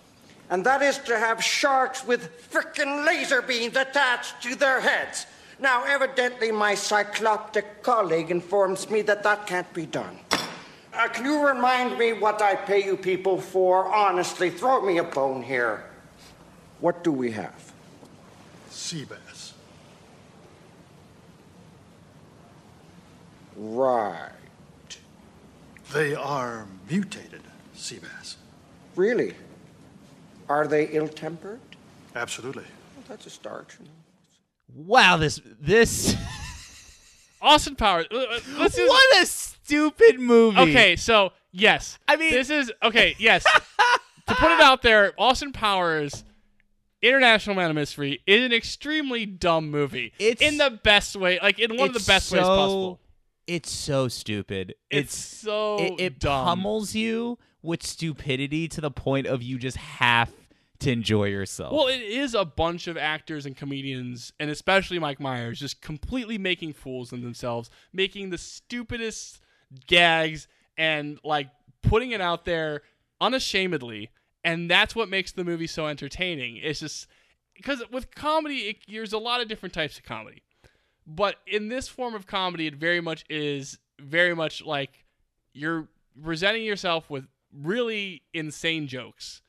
[0.50, 5.26] and that is to have sharks with frickin' laser beams attached to their heads.
[5.60, 10.20] Now, evidently, my cycloptic colleague informs me that that can't be done.
[10.93, 13.86] Uh, can you remind me what I pay you people for?
[13.93, 15.86] Honestly, throw me a bone here.
[16.82, 17.72] What do we have?
[18.70, 19.54] Sea bass.
[23.56, 24.38] Right.
[25.93, 27.41] They are mutated
[27.73, 28.37] sea bass.
[28.95, 29.33] Really?
[30.47, 31.59] Are they ill tempered?
[32.15, 32.63] Absolutely.
[32.95, 33.75] Well, that's a start.
[34.73, 36.15] Wow, this this
[37.41, 38.05] Austin Powers.
[38.11, 40.59] uh, uh, This is, what a stupid movie.
[40.59, 43.15] Okay, so yes, I mean- this is okay.
[43.17, 43.43] Yes,
[44.27, 46.23] to put it out there, Austin Powers,
[47.01, 50.13] International Man of Mystery, is an extremely dumb movie.
[50.19, 52.99] It's- in the best way, like in one of the best ways possible.
[53.50, 54.76] It's so stupid.
[54.91, 56.45] It's, so it, it dumb.
[56.45, 60.32] pummels you with stupidity to the point of you just have
[60.80, 61.74] to enjoy yourself.
[61.74, 66.38] Well, it is a bunch of actors and comedians, and especially Mike Myers, just completely
[66.38, 69.41] making fools of themselves, making the stupidest
[69.88, 70.47] gags
[70.78, 71.47] and like
[71.82, 72.84] putting it out there
[73.20, 74.10] unashamedly.
[74.43, 76.58] And that's what makes the movie so entertaining.
[76.58, 77.08] It's just
[77.56, 80.43] because with comedy, it, there's a lot of different types of comedy.
[81.10, 85.05] But in this form of comedy, it very much is very much like
[85.53, 85.88] you're
[86.24, 89.41] presenting yourself with really insane jokes.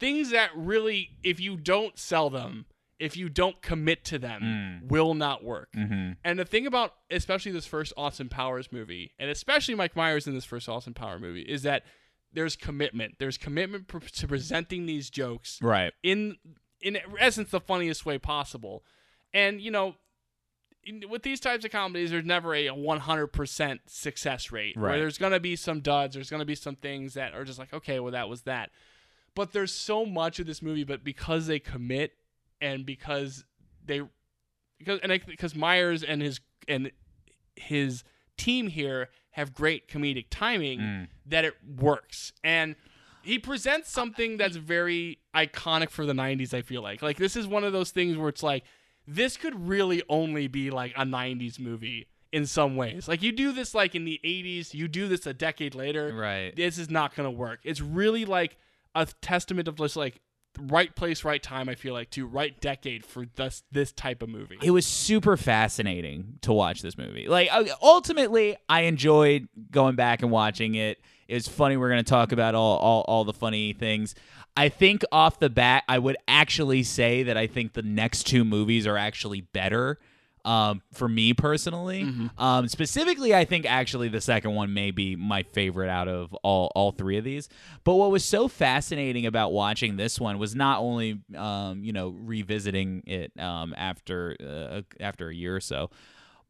[0.00, 2.66] Things that really if you don't sell them
[3.00, 4.40] if you don't commit to them
[4.84, 4.88] mm.
[4.88, 5.68] will not work.
[5.76, 6.12] Mm-hmm.
[6.24, 10.34] And the thing about especially this first austin powers movie and especially mike myers in
[10.34, 11.84] this first austin power movie is that
[12.34, 13.14] there's commitment.
[13.18, 15.92] There's commitment pr- to presenting these jokes right.
[16.02, 16.36] in
[16.80, 18.84] in essence the funniest way possible.
[19.32, 19.94] And you know
[21.08, 24.98] with these types of comedies there's never a 100% success rate where Right.
[24.98, 27.58] there's going to be some duds there's going to be some things that are just
[27.58, 28.70] like okay well that was that.
[29.34, 32.12] But there's so much of this movie but because they commit
[32.60, 33.44] and because
[33.84, 34.02] they
[34.78, 36.90] because and I, because Myers and his and
[37.56, 38.04] his
[38.36, 41.08] team here have great comedic timing mm.
[41.26, 42.32] that it works.
[42.42, 42.76] And
[43.22, 47.02] he presents something that's very iconic for the 90s i feel like.
[47.02, 48.64] Like this is one of those things where it's like
[49.06, 53.52] this could really only be like a 90s movie in some ways like you do
[53.52, 56.54] this like in the 80s you do this a decade later Right.
[56.56, 58.56] this is not going to work it's really like
[58.94, 60.20] a testament of just like
[60.60, 64.28] right place right time i feel like to right decade for this this type of
[64.28, 67.26] movie It was super fascinating to watch this movie.
[67.28, 70.98] Like uh, ultimately, I enjoyed going back and watching it.
[71.28, 71.76] Was funny.
[71.76, 74.14] We're going to talk about all, all all the funny things.
[74.56, 78.44] I think off the bat, I would actually say that I think the next two
[78.44, 79.98] movies are actually better.
[80.44, 82.02] Um, for me personally,
[82.36, 86.70] um, specifically, I think actually the second one may be my favorite out of all
[86.74, 87.48] all three of these.
[87.82, 92.10] But what was so fascinating about watching this one was not only um, you know
[92.10, 95.88] revisiting it um, after uh, after a year or so,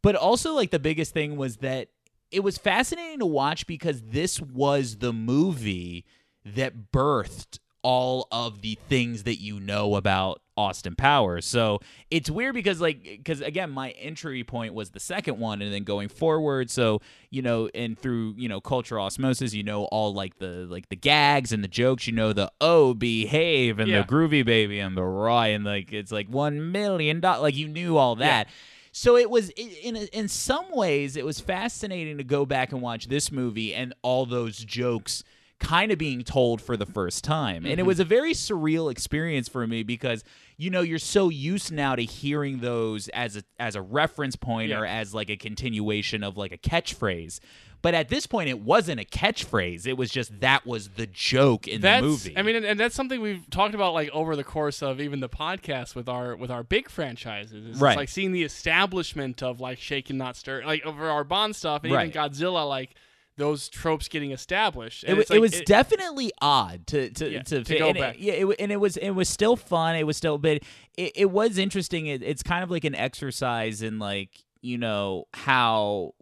[0.02, 1.86] but also like the biggest thing was that
[2.34, 6.04] it was fascinating to watch because this was the movie
[6.44, 11.44] that birthed all of the things that you know about Austin Powers.
[11.44, 11.80] So
[12.10, 15.84] it's weird because like because again my entry point was the second one and then
[15.84, 16.70] going forward.
[16.70, 20.88] So you know and through you know cultural osmosis you know all like the like
[20.88, 22.06] the gags and the jokes.
[22.06, 24.00] You know the oh behave and Yeah.
[24.02, 27.42] the groovy baby and the raw and like it's like one million dollars.
[27.42, 28.48] Like you knew all that.
[28.96, 33.08] So it was in in some ways it was fascinating to go back and watch
[33.08, 35.24] this movie and all those jokes
[35.58, 37.64] kind of being told for the first time.
[37.64, 37.88] And it mm-hmm.
[37.88, 40.22] was a very surreal experience for me because
[40.56, 44.70] you know you're so used now to hearing those as a as a reference point
[44.70, 44.78] Yeah.
[44.78, 47.40] or as like a continuation of like a catchphrase.
[47.84, 49.86] But at this point it wasn't a catchphrase.
[49.86, 52.34] It was just that was the joke in that's the movie.
[52.38, 55.20] I mean, and, and that's something we've talked about like over the course of even
[55.20, 57.66] the podcast with our with our big franchises.
[57.66, 57.96] It's Right.
[57.96, 61.92] like seeing the establishment of like shaken not stir, like over our Bond stuff, and
[61.92, 62.08] Right.
[62.08, 62.94] even Godzilla, like
[63.36, 65.04] those tropes getting established.
[65.04, 67.96] It, And it's it like- was definitely odd to to Yeah, to, to go and
[67.98, 68.16] it- back.
[68.18, 69.94] yeah, it, and it was it was still fun.
[69.96, 70.62] It was still, but
[70.96, 72.06] it, it was interesting.
[72.06, 74.30] It, it's kind of like an exercise in like
[74.62, 76.14] you know how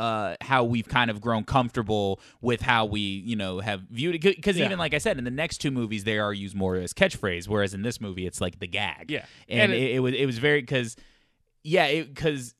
[0.00, 4.22] uh how we've kind of grown comfortable with how we you know have viewed it
[4.36, 4.64] because Yeah.
[4.66, 7.46] even like I said in the next two movies they are used more as catchphrase,
[7.48, 9.10] whereas in this movie it's like the gag.
[9.10, 9.24] Yeah.
[9.48, 10.96] and, And it, it- it was it was very because
[11.62, 12.54] yeah because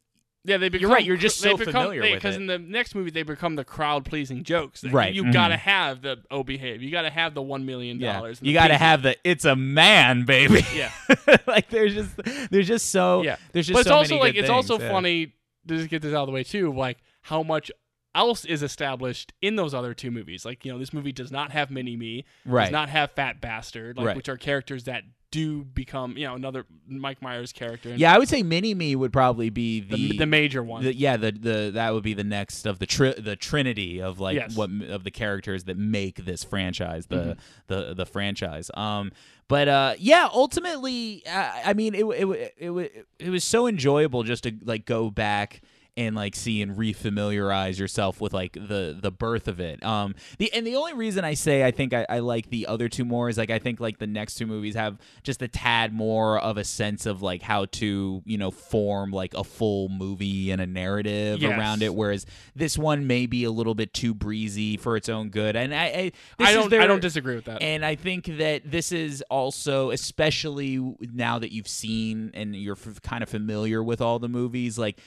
[0.45, 0.91] Yeah, they become.
[0.91, 2.41] right, you're just they so become, familiar with Because it.
[2.41, 4.83] in the next movie, they become the crowd pleasing jokes.
[4.83, 5.33] Like, Right, You, mhm.
[5.35, 6.83] gotta have the oh behave.
[6.83, 8.39] You gotta have the one million yeah dollars.
[8.43, 10.65] you got to have the it's a man baby.
[10.75, 10.91] Yeah.
[11.47, 12.17] like there's just
[12.51, 13.37] there's just so Yeah.
[13.53, 14.91] there's just but it's so also many like it's also yeah.
[14.91, 15.27] funny
[15.69, 16.73] to just get this out of the way too.
[16.73, 17.71] Like how much
[18.15, 20.45] else is established in those other two movies.
[20.45, 22.25] Like you know, this movie does not have Mini Me.
[22.45, 22.65] Right.
[22.65, 23.97] Does not have Fat Bastard.
[23.97, 24.17] Like Right.
[24.17, 27.95] which are characters that do become you know another Mike Myers character.
[27.95, 30.83] Yeah, I would say Mini Me would probably be The, the the major one.
[30.83, 34.19] the- yeah, the the that would be the next of the tri- the trinity of
[34.19, 34.57] like Yes.
[34.57, 37.33] what of the characters that make this franchise the Mm-hmm.
[37.69, 38.73] the the franchise.
[38.75, 39.13] Um,
[39.47, 42.25] but uh, yeah, ultimately, I, I mean, it it
[42.59, 45.61] it it, it was so enjoyable just to like go back
[46.01, 49.85] and like see and refamiliarize yourself with like the the birth of it.
[49.85, 52.89] Um, the and the only reason I say I think I, I like the other
[52.89, 55.93] two more is like I think like the next two movies have just a tad
[55.93, 60.51] more of a sense of like how to you know form like a full movie
[60.51, 61.59] and a narrative Yes.
[61.59, 62.27] around it, whereas
[62.57, 65.55] this one may be a little bit too breezy for its own good.
[65.57, 66.71] And I I, I don't.
[66.71, 67.63] their- I don't disagree with that.
[67.63, 70.81] and I think that this is also, especially
[71.13, 74.99] now that you've seen and you're f- kind of familiar with all the movies, like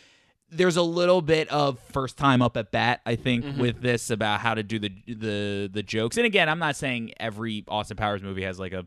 [0.55, 3.01] there's a little bit of first time up at bat.
[3.05, 3.59] I think Mm-hmm.
[3.61, 6.17] with this about how to do the the the jokes.
[6.17, 8.85] And again, I'm not saying every Austin Powers movie has like a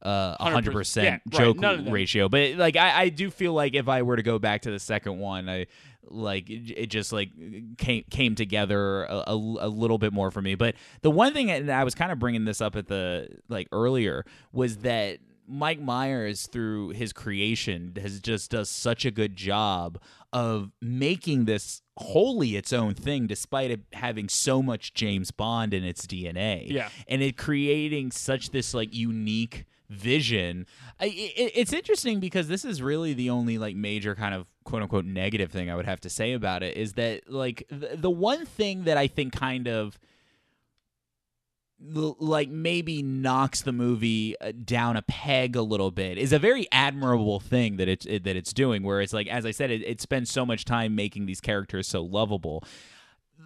[0.00, 1.90] uh, 100%, hundred percent yeah, joke them.
[1.90, 4.70] ratio, but like I, I do feel like if I were to go back to
[4.70, 5.66] the second one, I
[6.10, 7.30] like it, it just like
[7.78, 10.54] came came together a, a, a little bit more for me.
[10.54, 13.66] But the one thing, and I was kind of bringing this up at the like
[13.72, 15.18] earlier, was that
[15.48, 19.98] Mike Myers through his creation has just does such a good job
[20.32, 25.84] of making this wholly its own thing despite it having so much James Bond in
[25.84, 26.90] its DNA Yeah.
[27.08, 30.66] and it creating such this like unique vision
[31.00, 34.82] I, it, it's interesting because this is really the only like major kind of quote
[34.82, 38.10] unquote negative thing i would have to say about it is that like the, the
[38.10, 39.98] one thing that i think kind of
[41.80, 46.66] like maybe knocks the movie uh, down a peg a little bit is a very
[46.72, 49.82] admirable thing that it's it, that it's doing where it's like as i said it,
[49.82, 52.64] it spends so much time making these characters so lovable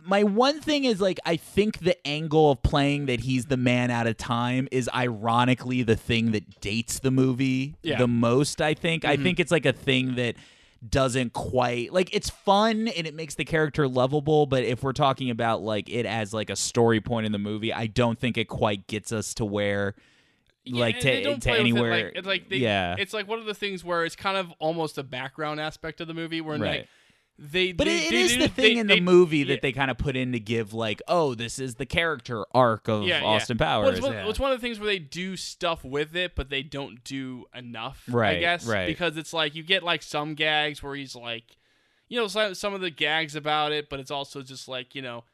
[0.07, 3.91] my one thing is like I think the angle of playing that he's the man
[3.93, 7.99] out of time is ironically the thing that dates the movie Yeah.
[7.99, 8.61] the most.
[8.61, 9.05] I think.
[9.05, 10.35] I think it's like a thing that
[10.89, 15.31] doesn't quite like it's fun and it makes the character lovable but if we're talking
[15.31, 18.47] about like it as like a story point in the movie i don't think it
[18.49, 19.95] quite gets us to where
[20.67, 23.29] like Yeah, they to, to with it, anywhere like, it's like they, yeah It's like
[23.29, 26.41] one of the things where it's kind of almost a background aspect of the movie
[26.41, 26.81] where Right.
[26.81, 26.89] like
[27.51, 27.73] they.
[27.73, 29.45] But they, it, it they- is they- the thing they- in the they- movie yeah.
[29.47, 32.89] that they kind of put in to give like, oh, this is the character arc
[32.89, 33.27] of yeah, yeah.
[33.27, 33.85] Austin Powers.
[33.87, 36.49] Well, it's, one, it's one of the things where they do stuff with it, but
[36.51, 38.05] they don't do enough.
[38.09, 38.87] right I guess right.
[38.87, 41.57] because it's like you get like some gags where he's like,
[42.09, 45.03] you know, some some of the gags about it, but it's also just like you
[45.03, 45.25] know,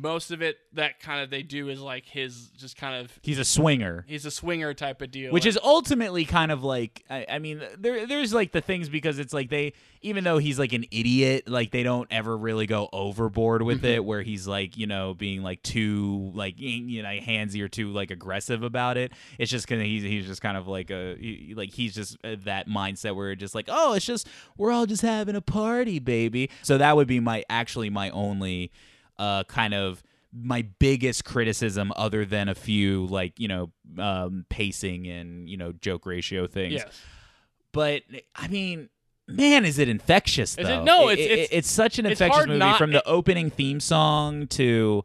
[0.00, 3.38] most of it that kind of they do is like his just kind of He's
[3.38, 4.04] a swinger.
[4.08, 7.62] he's a swinger type of deal, Which is ultimately kind of like I, I mean
[7.78, 9.72] there there's like the things because it's like they
[10.02, 14.04] even though he's like an idiot like they don't ever really go overboard with it
[14.04, 18.10] where he's like you know being like too like you know handsy or too like
[18.10, 19.12] aggressive about it.
[19.38, 22.16] It's just kind of he's he's just kind of like a he, like he's just
[22.24, 25.40] uh, that mindset where it's just like oh it's just we're all just having a
[25.40, 26.50] party baby.
[26.62, 28.70] So that would be my actually my only
[29.18, 30.02] uh kind of
[30.32, 35.72] my biggest criticism other than a few like you know um pacing and you know
[35.72, 37.00] joke ratio things yes.
[37.72, 38.02] but
[38.34, 38.88] I mean.
[39.30, 40.62] Man, is it infectious Is it?
[40.64, 40.84] though?
[40.84, 44.46] No, it's- it's- it's such an it's infectious movie not- from the opening theme song
[44.46, 45.04] to,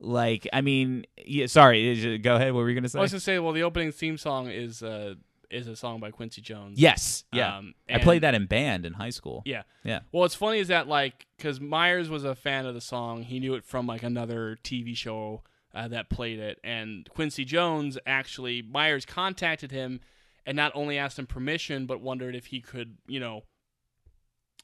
[0.00, 1.48] like, I mean, yeah.
[1.48, 2.54] Sorry, go ahead.
[2.54, 2.98] What were you gonna say?
[2.98, 5.16] I was gonna say, well, the opening theme song is uh
[5.50, 6.78] is a song by Quincy Jones.
[6.78, 7.56] yes, yeah.
[7.56, 9.42] Um, I played that in band in high school.
[9.44, 9.62] Yeah.
[9.84, 10.00] yeah.
[10.12, 13.40] Well, what's funny is that like because Myers was a fan of the song, he
[13.40, 15.42] knew it from like another TV show
[15.74, 20.00] uh, that played it, and Quincy Jones actually Myers contacted him
[20.46, 23.42] and not only asked him permission, but wondered if he could, you know,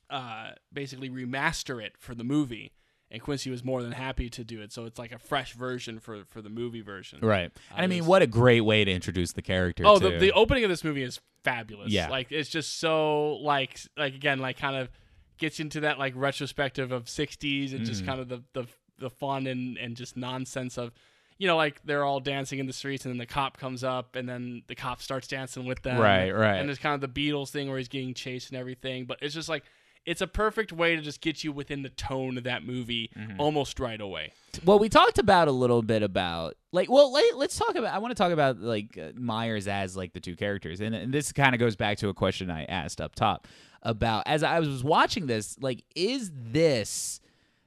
[0.09, 2.72] uh, basically remaster it for the movie.
[3.14, 5.98] And Quincy was more than happy to do it, so it's like a fresh version
[6.00, 7.20] for for the movie version.
[7.22, 7.50] Right.
[7.70, 9.84] Uh, And I mean, it's- what a great way to introduce the character.
[9.86, 11.90] Oh, the, the opening of this movie is fabulous.
[11.92, 12.08] Yeah.
[12.10, 14.88] like it's just so like like again like kind of
[15.38, 17.84] gets into that like retrospective of '60s and Mm-hmm.
[17.84, 18.66] just kind of the the
[18.98, 20.92] the fun and and just nonsense of.
[21.36, 24.14] You know, like they're all dancing in the streets, and then the cop comes up,
[24.14, 25.98] and then the cop starts dancing with them.
[26.00, 26.58] Right, right.
[26.58, 29.04] And there's kind of the Beatles thing where he's getting chased and everything.
[29.06, 29.64] But it's just like,
[30.07, 33.40] it's a perfect way to just get you within the tone of that movie Mm-hmm.
[33.40, 34.32] almost right away.
[34.64, 37.94] well, we talked about a little bit about like, well, let, let's talk about.
[37.94, 41.12] I want to talk about like uh, Myers as like the two characters, and, and
[41.12, 43.46] this kind of goes back to a question I asked up top
[43.82, 45.57] about as I was watching this.
[45.61, 47.20] Like, is this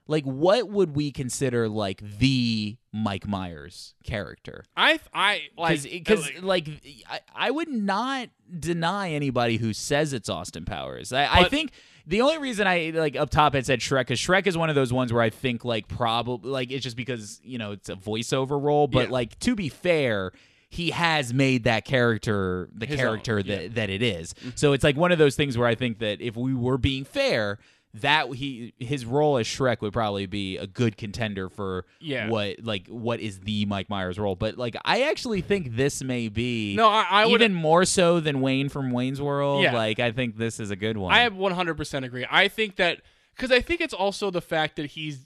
[0.09, 4.63] like what would we consider like the Mike Myers character?
[4.75, 6.67] I I like because like- like
[7.09, 8.29] I, I would not
[8.59, 11.11] deny anybody who says it's Austin Powers.
[11.13, 11.71] I, I think
[12.07, 14.75] the only reason I like up top it said Shrek because Shrek is one of
[14.75, 17.95] those ones where I think like probably like it's just because you know it's a
[17.95, 19.11] voiceover role, but Yeah.
[19.13, 20.31] like to be fair.
[20.69, 23.59] He has made that character the His character own, that, yeah.
[23.67, 23.73] Mm-hmm.
[23.75, 24.35] that it is.
[24.55, 27.05] So it's like one of those things where I think that if we were being
[27.05, 27.57] fair,
[28.01, 32.29] that he his role as Shrek would probably be a good contender for Yeah.
[32.29, 34.35] what like what is the Mike Myers role.
[34.35, 38.19] But like I actually think this may be No, I- I would- even more so
[38.19, 39.63] than Wayne from Wayne's World.
[39.63, 39.73] Yeah.
[39.73, 41.13] Like I think this is a good one.
[41.13, 42.25] I 100% agree.
[42.29, 43.01] I think that
[43.35, 45.25] because I think it's also the fact that he's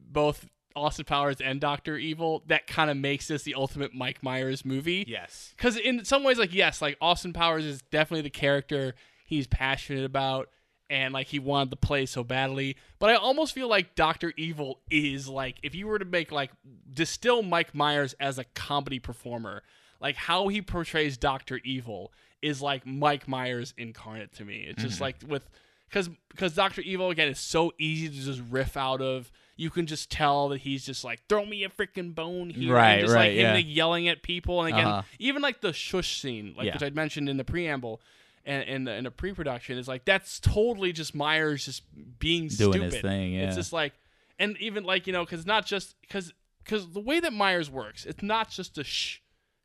[0.00, 4.64] both Austin Powers and Doctor Evil that kind of makes this the ultimate Mike Myers
[4.64, 5.04] movie.
[5.06, 5.52] yes.
[5.56, 10.04] Because in some ways, like yes, like Austin Powers is definitely the character he's passionate
[10.04, 10.48] about.
[10.90, 14.80] And like he wanted to play so badly, but I almost feel like Doctor Evil
[14.90, 16.50] is like if you were to make like
[16.92, 19.62] distill Mike Myers as a comedy performer,
[20.00, 22.12] like how he portrays Doctor Evil
[22.42, 24.66] is like Mike Myers incarnate to me.
[24.68, 25.48] It's just like with
[25.88, 29.30] because because Doctor Evil again is so easy to just riff out of.
[29.56, 32.94] You can just tell that he's just like throw me a freaking bone here, Right,
[32.94, 33.52] and just right, like him yeah.
[33.54, 35.02] like, yelling at people, and again Uh-huh.
[35.18, 36.74] even like the shush scene, like Yeah.
[36.74, 38.02] which I'd mentioned in the preamble.
[38.46, 41.82] And in the, in the pre-production is like that's totally just Myers just
[42.18, 42.92] being Doing stupid.
[42.92, 43.46] his thing, yeah.
[43.46, 43.94] It's just like,
[44.38, 46.32] and even like you know, because not just because
[46.62, 49.18] because the way that Myers works, it's not just a shh.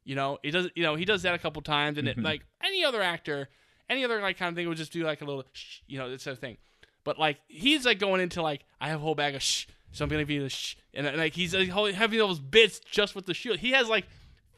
[0.06, 0.70] You know, he does.
[0.76, 2.20] You know, he does that a couple times, and Mm-hmm.
[2.22, 3.50] it like any other actor,
[3.90, 5.80] any other like kind of thing would just do like a little shh.
[5.88, 6.58] You know, this sort of thing.
[7.04, 10.04] But like he's like going into like I have a whole bag of shh, so
[10.06, 13.26] I'm gonna give you the shh, and like he's like, having those bits just with
[13.26, 13.58] the shield.
[13.60, 14.06] He has like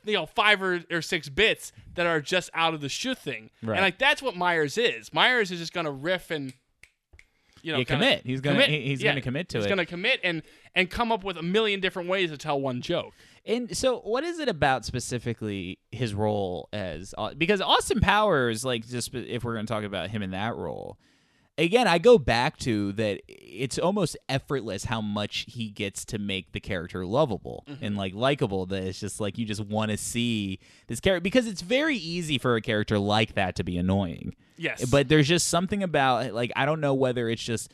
[0.05, 3.49] you know five or, or six bits that are just out of the shoe thing,
[3.63, 3.75] Right.
[3.75, 5.13] and like that's what Myers is.
[5.13, 6.53] Myers is just gonna riff and
[7.61, 8.23] you know commit.
[8.25, 8.81] He's gonna- commit.
[8.81, 9.69] he's Yeah, gonna commit to he's it.
[9.69, 10.41] gonna commit and
[10.75, 13.13] and come up with a million different ways to tell one joke.
[13.45, 19.13] And so, what is it about specifically his role as because Austin Powers, like, just
[19.15, 20.97] if we're going to talk about him in that role,
[21.61, 26.51] again, I go back to that it's almost effortless how much he gets to make
[26.51, 27.83] the character lovable mm-hmm.
[27.83, 28.65] and like likable.
[28.65, 32.37] That it's just like you just want to see this character because it's very easy
[32.37, 34.35] for a character like that to be annoying.
[34.57, 37.71] Yes, But there's just something about like I don't know whether it's just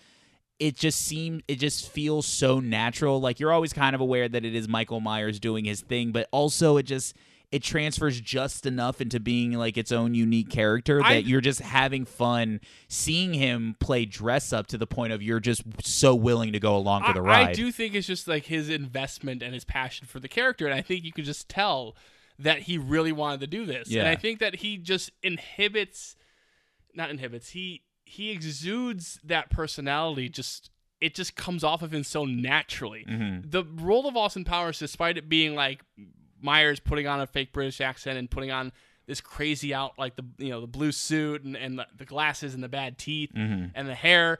[0.59, 3.19] it just seems it just feels so natural.
[3.21, 6.27] Like you're always kind of aware that it is Michael Myers doing his thing, but
[6.31, 7.15] also it just
[7.51, 11.61] it transfers just enough into being like its own unique character that I- you're just
[11.61, 16.51] having fun seeing him play dress up to the point of you're just so willing
[16.53, 17.49] to go along for the ride.
[17.49, 20.73] I do think it's just like his investment and his passion for the character, and
[20.75, 21.95] I think you could just tell
[22.37, 23.89] that he really wanted to do this.
[23.89, 24.01] Yeah.
[24.01, 26.15] And I think that he just inhibits,
[26.93, 27.49] not inhibits.
[27.49, 30.29] He he exudes that personality.
[30.29, 30.69] Just
[30.99, 33.05] it just comes off of him so naturally.
[33.07, 33.49] Mm-hmm.
[33.49, 35.81] The role of Austin Powers, despite it being like
[36.41, 38.71] Myers putting on a fake British accent and putting on
[39.07, 42.53] this crazy out like the you know the blue suit and, and the, the glasses
[42.53, 43.67] and the bad teeth Mm-hmm.
[43.75, 44.39] and the hair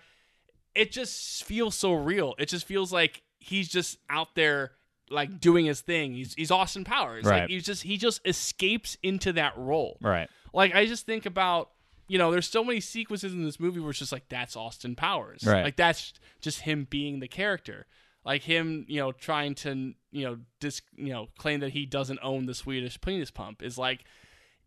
[0.76, 2.36] it just feels so real.
[2.38, 4.74] It just feels like he's just out there
[5.10, 6.14] like doing his thing.
[6.14, 7.24] He's he's Austin Powers.
[7.26, 7.42] Right.
[7.42, 9.98] Like he's just he just escapes into that role.
[10.02, 10.30] right.
[10.54, 11.72] Like I just think about
[12.10, 14.96] you know, there's so many sequences in this movie where it's just like that's Austin
[14.96, 15.44] Powers.
[15.46, 15.64] Right.
[15.64, 17.86] Like that's just him being the character.
[18.28, 22.20] Like him, you know, trying to you know dis you know claim that he doesn't
[22.22, 24.04] own the Swedish penis pump is like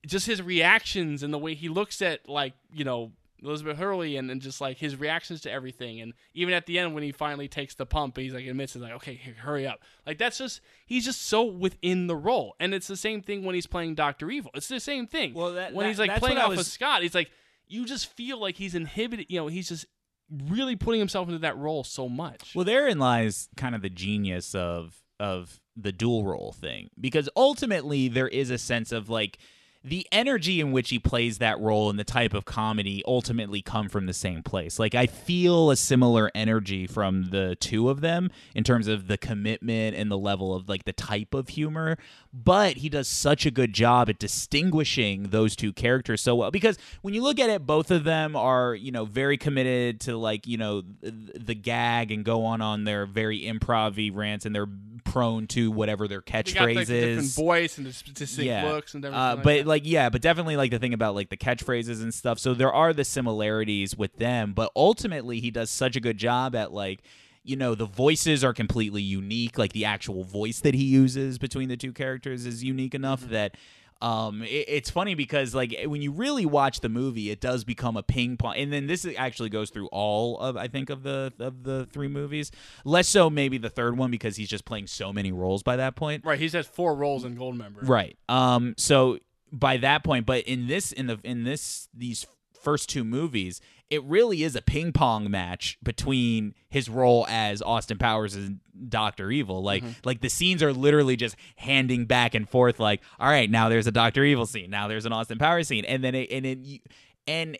[0.06, 4.30] just his reactions and the way he looks at like you know Elizabeth Hurley and,
[4.30, 6.00] and just like his reactions to everything.
[6.00, 8.80] And even at the end when he finally takes the pump he's like admits it
[8.80, 9.80] like okay hurry up.
[10.06, 12.54] Like that's just he's just so within the role.
[12.60, 14.52] And it's the same thing when he's playing Doctor Evil.
[14.54, 15.34] It's the same thing.
[15.34, 17.30] Well, that- when that- he's like playing off of Scott he's like
[17.68, 19.84] you just feel like he's inhibited you know he's just
[20.30, 22.52] really putting himself into that role so much.
[22.54, 26.90] Well, therein lies kind of the genius of of the dual role thing.
[26.98, 29.38] Because ultimately there is a sense of like
[29.82, 33.88] the energy in which he plays that role and the type of comedy ultimately come
[33.88, 34.78] from the same place.
[34.78, 39.16] Like I feel a similar energy from the two of them in terms of the
[39.16, 41.96] commitment and the level of like the type of humor,
[42.32, 46.76] but he does such a good job at distinguishing those two characters so well because
[47.00, 50.46] when you look at it both of them are, you know, very committed to like,
[50.46, 54.68] you know, the, gag and go on on their very improv rants and they're
[55.04, 58.94] prone to whatever their they got catchphrases like the different voice and the specific looks
[58.94, 59.66] and everything uh, like but that.
[59.70, 62.38] Like yeah, but definitely like the thing about like the catchphrases and stuff.
[62.38, 66.54] So there are the similarities with them, but ultimately he does such a good job
[66.54, 67.00] at like
[67.42, 69.56] you know the voices are completely unique.
[69.56, 73.32] Like the actual voice that he uses between the two characters is unique enough Mm-hmm.
[73.32, 73.56] that.
[74.02, 77.98] Um, it, it's funny because like when you really watch the movie, it does become
[77.98, 81.34] a ping pong, and then this actually goes through all of I think of the
[81.38, 82.50] of the three movies.
[82.86, 85.96] Less so maybe the third one because he's just playing so many roles by that
[85.96, 86.24] point.
[86.24, 88.16] right he's has four roles in Goldmember Right.
[88.26, 88.72] Um.
[88.78, 89.18] So
[89.52, 92.26] by that point, but in this in the in this these
[92.60, 97.98] first two movies, it really is a ping pong match between his role as Austin
[97.98, 99.62] Powers and Doctor Evil.
[99.62, 99.92] Like mm-hmm.
[100.04, 102.78] like the scenes are literally just handing back and forth.
[102.78, 104.70] Like, all right, now there's a Doctor Evil scene.
[104.70, 106.80] Now there's an Austin Powers scene, and then it and it you-
[107.26, 107.58] and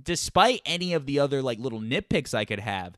[0.00, 2.96] despite any of the other like little nitpicks I could have,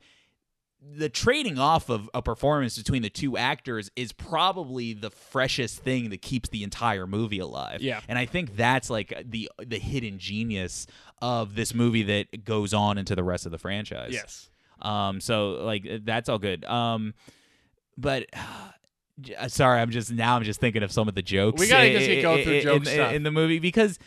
[0.80, 6.10] the trading off of a performance between the two actors is probably the freshest thing
[6.10, 7.82] that keeps the entire movie alive.
[7.82, 8.00] Yeah.
[8.08, 10.86] And I think that's like the the hidden genius
[11.20, 14.12] of this movie that goes on into the rest of the franchise.
[14.12, 14.50] yes
[14.80, 16.64] Um so like that's all good.
[16.64, 17.14] Um
[17.96, 18.26] but
[19.36, 21.58] uh, sorry, I'm just now I'm just thinking of some of the jokes.
[21.60, 23.98] We gotta just go through in, joke in- in the movie because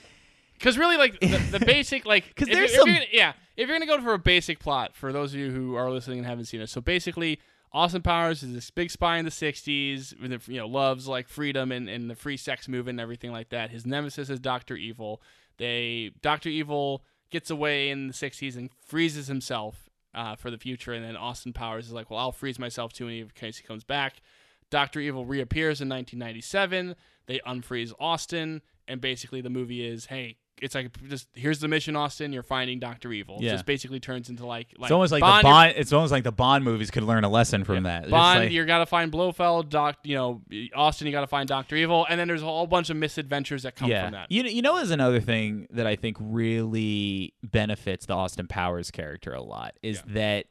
[0.62, 3.34] Because really, like the, the basic, like 'Cause if there's you're- if some- gonna- yeah,
[3.58, 6.20] if you're gonna go for a basic plot for those of you who are listening
[6.20, 7.40] and haven't seen it, so basically,
[7.74, 11.72] Austin Powers is this big spy in the '60s, with you know, loves like freedom
[11.72, 13.72] and, and the free sex movement and everything like that.
[13.72, 15.22] His nemesis is Doctor Evil.
[15.58, 20.94] They Doctor Evil gets away in the '60s and freezes himself uh, for the future,
[20.94, 23.84] and then Austin Powers is like, well, I'll freeze myself too in case he comes
[23.84, 24.22] back.
[24.70, 26.96] Doctor Evil reappears in 1997.
[27.28, 31.96] They unfreeze Austin, and basically the movie is, hey, it's like just here's the mission,
[31.96, 32.32] Austin.
[32.32, 33.40] You're finding Doctor Evil.
[33.42, 33.52] Yeah.
[33.54, 36.24] Just basically turns into like like it's almost like Bond, the Bond it's almost like
[36.24, 38.10] the Bond movies could learn a lesson from that.
[38.10, 39.70] Bond, like- you gotta find Blofeld.
[39.70, 40.42] Doc, you know,
[40.76, 43.76] Austin, you gotta find Doctor Evil, and then there's a whole bunch of misadventures that
[43.76, 44.32] come from that.
[44.32, 48.92] You know, you know, is another thing that I think really benefits the Austin Powers
[48.92, 50.46] character a lot is that,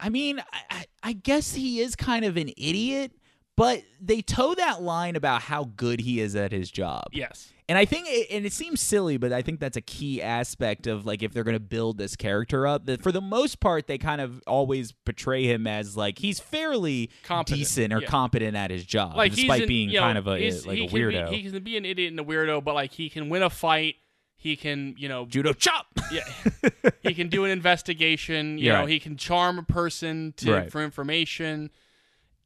[0.00, 3.12] I mean, I, I guess he is kind of an idiot,
[3.56, 7.04] but they toe that line about how good he is at his job.
[7.12, 7.50] Yes.
[7.66, 10.86] And I think, it, and it seems silly, but I think that's a key aspect
[10.86, 12.84] of like if they're going to build this character up.
[12.84, 17.10] That for the most part, they kind of always portray him as like he's fairly
[17.22, 18.06] Competent, decent or yeah.
[18.08, 20.78] competent at his job, Like despite an- being you know, kind of a eh, like
[20.78, 21.28] a can be- weirdo.
[21.32, 23.94] he can be an idiot and a weirdo, but like he can win a fight.
[24.36, 25.86] He can, you know, Judo chop.
[26.12, 26.24] Yeah,
[27.02, 28.58] he can do an investigation.
[28.58, 28.80] You Yeah.
[28.80, 30.70] know, he can charm a person to Right.
[30.70, 31.70] for information.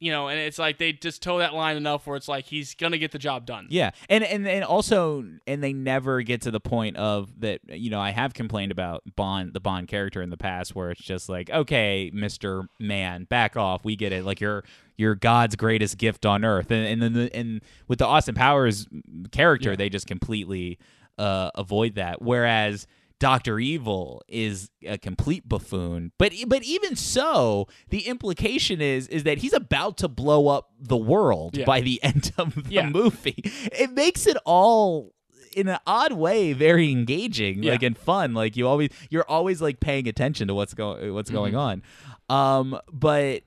[0.01, 2.73] You know, and it's like they just toe that line enough where it's like he's
[2.73, 3.67] gonna get the job done.
[3.69, 7.59] Yeah, and and and also, and they never get to the point of that.
[7.67, 11.03] You know, I have complained about Bond, the Bond character in the past, where it's
[11.03, 13.83] just like, okay, Mister Man, back off.
[13.83, 14.23] We get it.
[14.23, 14.63] Like you're
[14.95, 18.87] you're God's greatest gift on earth, and and then the, and with the Austin Powers
[19.33, 20.79] character, they just completely
[21.17, 22.21] uh, avoid that.
[22.21, 22.87] Whereas.
[23.19, 29.39] Doctor Evil is a complete buffoon, but but even so, the implication is is that
[29.39, 31.65] he's about to blow up the world Yeah.
[31.65, 32.89] by the end of the Yeah.
[32.89, 33.41] movie.
[33.77, 35.13] It makes it all
[35.55, 37.71] in an odd way very engaging, Yeah.
[37.73, 38.33] like and fun.
[38.33, 41.83] Like you always you're always like paying attention to what's going what's going on.
[42.29, 43.43] Um but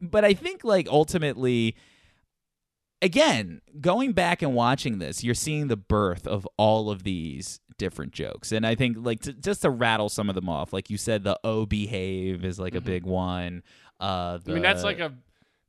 [0.00, 1.74] but I think like ultimately
[3.02, 8.12] again, going back and watching this, you're seeing the birth of all of these different
[8.12, 8.52] jokes.
[8.52, 11.24] And I think like to, just to rattle some of them off, like you said
[11.24, 13.64] the oh behave is like a big one.
[13.98, 14.50] Uh Mm-hmm.
[14.50, 15.12] I mean, that's like a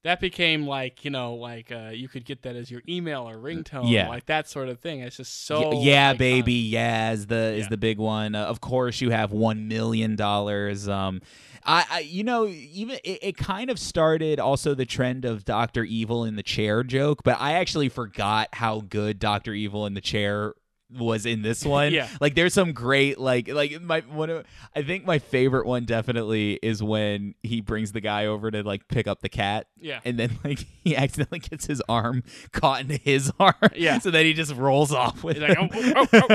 [0.03, 3.35] that became like you know like uh, you could get that as your email or
[3.37, 4.07] ringtone, Yeah.
[4.09, 4.99] like that sort of thing.
[5.01, 6.17] It's just so yeah, iconic.
[6.17, 7.69] baby, yeah is the is Yeah.
[7.69, 8.33] the big one.
[8.35, 10.87] Uh, of course, you have one million dollars.
[10.89, 11.21] Um,
[11.63, 15.83] I, I you know even it, it kind of started also the trend of Doctor
[15.83, 20.01] Evil in the chair joke, but I actually forgot how good Doctor Evil in the
[20.01, 20.55] chair
[20.91, 21.93] was in this one.
[21.93, 22.07] Yeah.
[22.19, 26.59] Like there's some great like like my one of I think my favorite one definitely
[26.61, 29.67] is when he brings the guy over to like pick up the cat.
[29.79, 29.99] Yeah.
[30.05, 33.55] And then like he accidentally gets his arm caught into his arm.
[33.75, 33.99] Yeah.
[33.99, 36.27] So then he just rolls off with He's like, oh, oh, oh,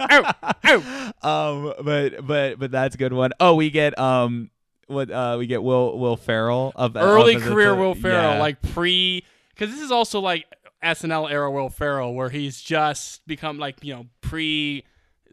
[0.00, 0.32] oh,
[0.64, 1.28] oh, oh.
[1.28, 3.32] um but but but that's a good one.
[3.40, 4.50] Oh, we get um
[4.86, 8.40] what uh we get Will Will Ferrell of Early of career Will Ferrell, yeah.
[8.40, 10.46] like pre, because this is also like
[10.82, 14.84] SNL era Will Ferrell, where he's just become like you know pre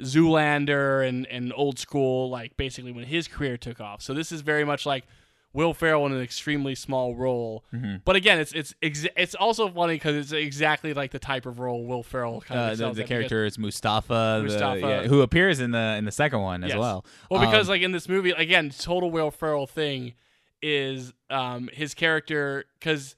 [0.02, 4.02] Zoolander and and old school, like basically when his career took off.
[4.02, 5.06] So this is very much like
[5.52, 7.64] Will Ferrell in an extremely small role.
[7.74, 7.98] Mm-hmm.
[8.06, 11.60] But again, it's it's ex- it's also funny because it's exactly like the type of
[11.60, 15.60] role Will Ferrell kind of uh, the, the character is Mustafa, the- yeah, who appears
[15.60, 16.80] in the in the second one as Yes.
[16.80, 17.06] well.
[17.32, 20.14] Well, because Um, like in this movie, again, total Will Ferrell thing
[20.62, 23.16] is um his character because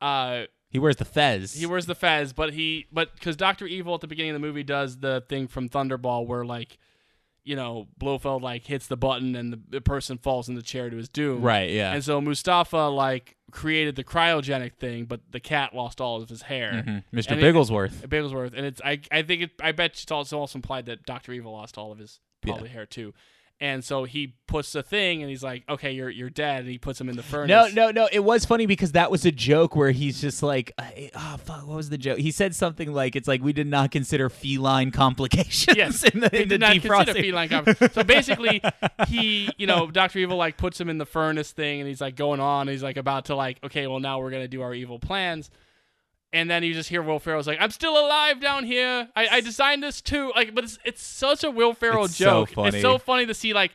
[0.00, 0.44] uh
[0.74, 1.54] he wears the fez.
[1.54, 4.46] he wears the fez, but he but because Doctor Evil at the beginning of the
[4.46, 6.76] movie does the thing from Thunderball where like
[7.44, 10.90] you know Blofeld like hits the button and the, the person falls in the chair
[10.90, 11.40] to his doom.
[11.42, 11.92] right, yeah.
[11.92, 16.42] And so Mustafa like created the cryogenic thing, but the cat lost all of his
[16.42, 16.82] hair.
[16.86, 17.04] Mhm.
[17.14, 17.30] Mr.
[17.32, 18.08] And it- Bigglesworth.
[18.08, 21.32] Bigglesworth, and it's I I think it I bet it's also also implied that Doctor
[21.32, 23.14] Evil lost all of his probably hair too,
[23.64, 26.76] and so he puts the thing and he's like, okay, you're you're dead, and he
[26.76, 27.48] puts him in the furnace.
[27.48, 28.08] No, no, no.
[28.12, 31.76] It was funny because that was a joke where he's just like, oh fuck, what
[31.76, 32.18] was the joke?
[32.18, 36.28] He said something like, "It's like we did not consider feline complications Yes, in the,
[36.28, 38.60] they in the did not consider feline comp- So basically,
[39.08, 42.14] he, you know, Doctor Evil like puts him in the furnace thing, and he's like
[42.14, 42.68] going on.
[42.68, 45.48] He's like about to like, okay, well now we're gonna do our evil plans.
[46.34, 49.08] And then you just hear Will Ferrell's like, "I'm still alive down here.
[49.16, 52.24] I, I designed this too." Like, but it's it's such a Will Ferrell It's so
[52.44, 52.50] joke.
[52.50, 52.68] funny.
[52.70, 53.72] It's so funny to see like,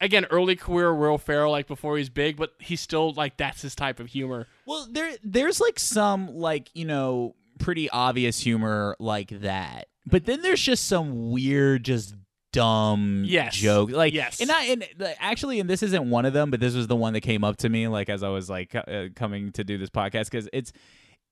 [0.00, 3.74] again, early career Will Ferrell like before he's big, but he's still like that's his
[3.74, 4.46] type of humor.
[4.66, 9.86] Well, there there's like some like, you know, pretty obvious humor like that.
[10.04, 12.14] But then there's just some weird just
[12.52, 13.54] dumb Yes.
[13.54, 13.90] joke.
[13.90, 14.40] Like Yes.
[14.40, 14.84] and I and
[15.20, 17.58] actually and this isn't one of them, but this was the one that came up
[17.58, 20.72] to me like as I was like uh, coming to do this podcast cuz it's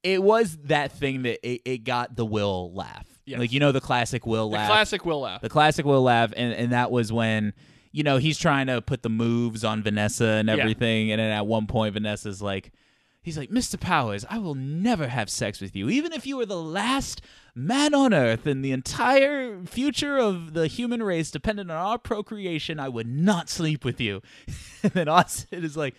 [0.03, 3.07] it was that thing that it, it got the will laugh.
[3.25, 3.41] Yes.
[3.41, 4.69] Like you know the classic will The laugh.
[4.71, 5.41] classic Will laugh.
[5.43, 7.53] The classic will laugh, and, and that was when
[7.93, 10.57] you know he's trying to put the moves on Vanessa and Yeah.
[10.57, 12.73] everything, and then at one point Vanessa's like,
[13.21, 13.79] he's like, Mr.
[13.79, 17.21] Powers, I will never have sex with you, even if you were the last
[17.55, 22.79] man on Earth, and the entire future of the human race depended on our procreation.
[22.81, 24.23] I would not sleep with you.
[24.83, 25.95] and then Austin is like,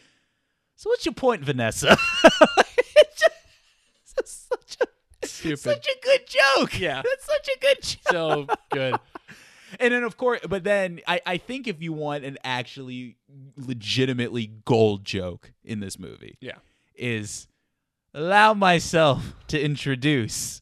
[0.78, 1.98] so what's your point, Vanessa?
[4.20, 4.82] it's just,
[5.22, 5.84] it's just such a Stupid.
[5.84, 6.80] such a good joke.
[6.80, 7.02] Yeah.
[7.04, 8.00] that's such a good joke.
[8.12, 8.96] so good.
[9.80, 13.18] And then of course, but then I, I think if you want an actually
[13.56, 16.56] legitimately gold joke in this movie, Yeah.
[16.96, 17.48] is
[18.14, 20.62] allow myself to introduce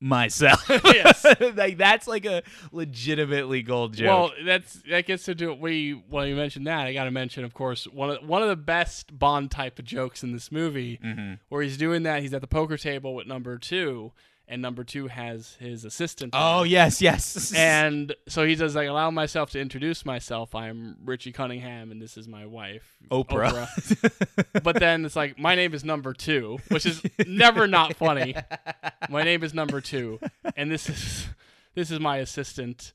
[0.00, 0.68] myself.
[0.84, 1.24] Yes.
[1.56, 2.42] like that's like a
[2.72, 4.06] legitimately gold joke.
[4.06, 6.86] Well, that's that gets to do we when you mentioned that.
[6.86, 9.84] I got to mention, of course, one of one of the best Bond type of
[9.84, 11.34] jokes in this movie, Mm-hmm.
[11.48, 12.22] where he's doing that.
[12.22, 14.12] He's at the poker table with number two,
[14.48, 16.34] and number two has his assistant.
[16.36, 17.52] oh yes, yes.
[17.56, 20.54] And so he does like allow myself to introduce myself.
[20.54, 23.68] I'm Richie Cunningham, and this is my wife, Oprah.
[23.68, 24.62] Oprah.
[24.62, 28.34] but then it's like my name is number two, which is never not funny.
[29.10, 30.18] My name is number two,
[30.56, 31.28] and this is
[31.74, 32.92] this is my assistant.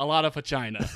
[0.00, 0.88] Alotta Fagina.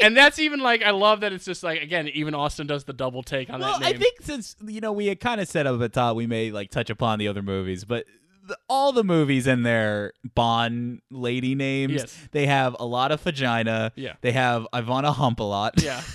[0.00, 2.92] And that's even like I love that it's just like again even Austin does the
[2.92, 3.96] double take on well, that name.
[3.96, 6.26] I think since you know we had kind of set up at the top, we
[6.26, 8.04] may like touch upon the other movies, but
[8.46, 12.28] the, all the movies in their Bond lady names, Yes.
[12.32, 13.92] they have Alotta Fagina.
[13.94, 14.14] Yeah.
[14.20, 15.82] They have Ivana Humpalot.
[15.82, 16.02] yeah.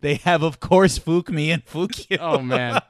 [0.00, 2.18] They have, of course, Fook Me and Fook You.
[2.20, 2.80] Oh man.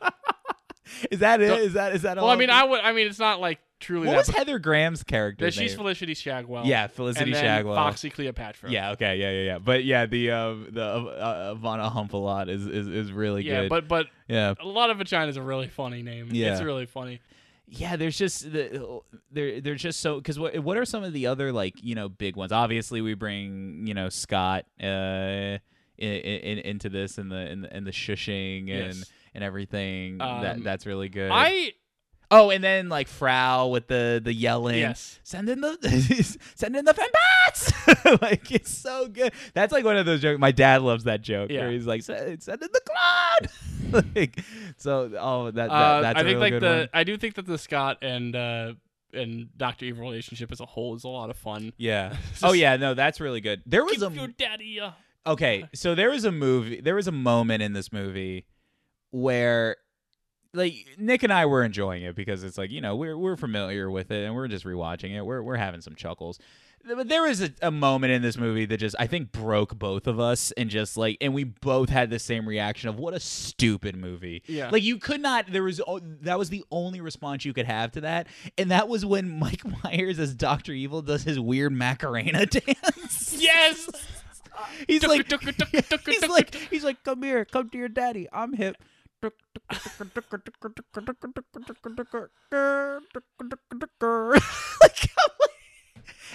[1.11, 1.51] is that it?
[1.61, 2.27] Is that is that all?
[2.27, 2.51] Well, I mean.
[2.51, 2.81] I would.
[2.81, 4.09] I mean, it's not like truly.
[4.09, 5.45] what was Heather Graham's character?
[5.45, 5.79] that she's name?
[5.79, 6.65] Felicity Shagwell.
[6.67, 7.75] Yeah, Felicity and Shagwell.
[7.77, 8.71] Foxy Cleopatra.
[8.71, 8.93] Yeah.
[8.93, 9.17] Okay.
[9.17, 9.31] Yeah.
[9.31, 9.43] Yeah.
[9.43, 9.59] Yeah.
[9.59, 13.63] But yeah, the uh, the uh, uh, Ivana Humpalot is is, is really Yeah, good.
[13.65, 13.69] Yeah.
[13.69, 14.55] But but yeah.
[14.55, 16.29] Alotta Fagina is a really funny name.
[16.33, 16.53] Yeah.
[16.53, 17.21] It's really funny.
[17.67, 19.01] yeah there's just the
[19.33, 22.11] there there's just so because what what are some of the other like you know
[22.11, 25.57] big ones obviously we bring you know scott uh
[25.97, 29.11] in, in, into this and the in the, and the shushing and Yes.
[29.35, 31.73] and everything that Um, that's really good I
[32.35, 35.19] oh and then like frau with the the yelling Yes.
[35.23, 35.79] send in the
[36.55, 37.09] send in the fan
[37.47, 37.73] bats
[38.23, 41.51] like it's so good that's like one of those jokes my dad loves that joke
[41.51, 41.61] Yeah.
[41.61, 44.41] where he's like send, send in the cloud like
[44.77, 46.89] so oh that, that uh, that's I a think real like good the one.
[46.93, 48.73] I do think that the Scott and uh
[49.13, 51.73] and Doctor Evil relationship as a whole is a lot of fun.
[51.77, 52.17] Yeah.
[52.43, 53.63] Oh yeah, no, that's really good.
[53.65, 55.69] There was a your daddy a okay.
[55.73, 56.81] So there was a movie.
[56.81, 58.47] There was a moment in this movie
[59.13, 59.77] where
[60.55, 63.91] like Nick and I were enjoying it because it's like you know we're we're familiar
[63.91, 65.23] with it and we're just rewatching it.
[65.23, 66.39] We're we're having some chuckles.
[66.87, 70.07] But there was a, a moment in this movie that just I think broke both
[70.07, 73.21] of us and just like and we both had the same reaction of what a
[73.21, 74.43] stupid movie.
[74.47, 74.69] Yeah.
[74.71, 75.81] Like you could not there was
[76.23, 78.27] that was the only response you could have to that
[78.59, 80.73] and that was when Mike Myers as Dr.
[80.73, 83.35] Evil does his weird Macarena dance.
[83.39, 83.89] Yes.
[84.87, 85.27] He's like
[86.07, 88.29] he's like he's like come here, come to your daddy.
[88.31, 88.77] I'm hip.
[94.83, 95.11] Like,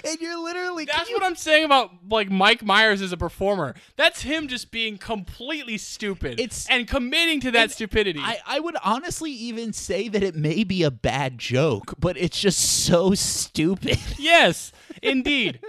[0.05, 3.75] and you're literally that's you- what I'm saying about like Mike Myers as a performer.
[3.97, 8.19] That's him just being completely stupid It's- and committing to that stupidity.
[8.21, 12.39] I, I would honestly even say that it may be a bad joke, but it's
[12.39, 13.99] just so stupid.
[14.17, 14.71] yes,
[15.03, 15.59] indeed.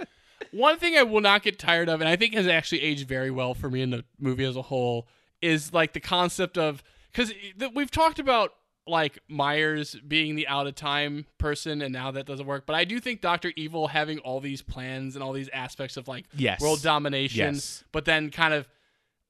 [0.51, 3.31] One thing I will not get tired of, and I think has actually aged very
[3.31, 5.07] well for me in the movie as a whole,
[5.41, 7.33] is like the concept of because
[7.73, 8.53] we've talked about
[8.87, 12.65] like Myers being the out of time person, and now that doesn't work.
[12.65, 16.07] But I do think Doctor Evil having all these plans and all these aspects of
[16.07, 16.59] like Yes.
[16.61, 17.83] world domination, Yes.
[17.91, 18.67] but then kind of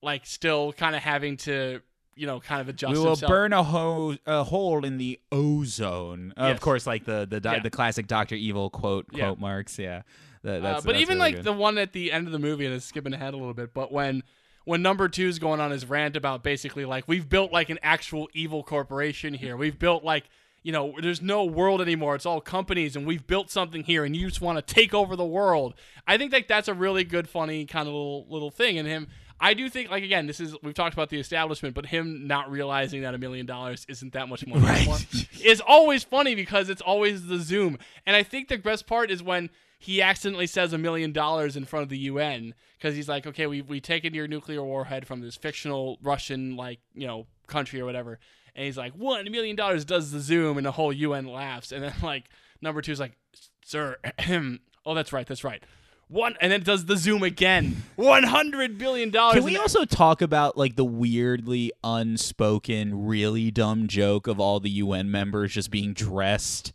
[0.01, 1.81] like still kind of having to
[2.15, 2.93] you know kind of adjust.
[2.93, 3.29] we will himself.
[3.29, 6.33] burn a, ho- a hole in the ozone.
[6.37, 6.51] Yes.
[6.55, 7.59] Of course, like the the do- Yeah.
[7.59, 9.25] the classic Doctor Evil quote Yeah.
[9.27, 9.77] quote marks.
[9.79, 10.03] Yeah,
[10.43, 11.43] That- Uh, but even really like good.
[11.45, 13.73] the one at the end of the movie, and it's skipping ahead a little bit,
[13.73, 14.23] but when
[14.65, 17.79] when number two is going on his rant about basically like we've built like an
[17.81, 20.25] actual evil corporation here, we've built like
[20.63, 24.15] you know there's no world anymore, it's all companies, and we've built something here, and
[24.15, 25.73] you just want to take over the world.
[26.07, 29.07] I think like that's a really good, funny kind of little little thing in him.
[29.43, 32.51] I do think like again, this is we've talked about the establishment, but him not
[32.51, 34.99] realizing that a million dollars isn't that much money anymore
[35.43, 37.79] is always funny because it's always the zoom.
[38.05, 39.49] And I think the best part is when
[39.81, 43.47] he accidentally says a million dollars in front of the UN because he's like, okay,
[43.47, 47.85] we we taken your nuclear warhead from this fictional Russian like you know country or
[47.85, 48.19] whatever,
[48.55, 51.83] and he's like, one million dollars does the zoom, and the whole UN laughs, and
[51.83, 52.29] then like
[52.61, 53.17] number two is like,
[53.65, 53.97] sir,
[54.85, 55.63] oh that's right, that's right.
[56.09, 57.81] One and then does the zoom again.
[57.95, 59.37] One hundred billion dollars.
[59.37, 64.69] Can we also talk about like the weirdly unspoken, really dumb joke of all the
[64.69, 66.71] UN members just being dressed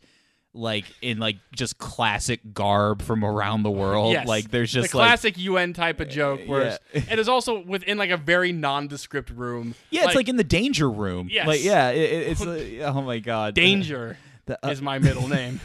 [0.57, 4.13] like in like just classic garb from around the world?
[4.13, 4.27] Yes.
[4.27, 7.03] Like there's just the like classic UN type of joke, where yeah.
[7.09, 9.75] it is also within like a very nondescript room.
[9.89, 11.29] yeah, it's like in the danger room.
[11.31, 11.47] Yes.
[11.47, 15.27] Like yeah, it, it- it's uh, oh my god, danger The- uh, is my middle
[15.27, 15.59] name.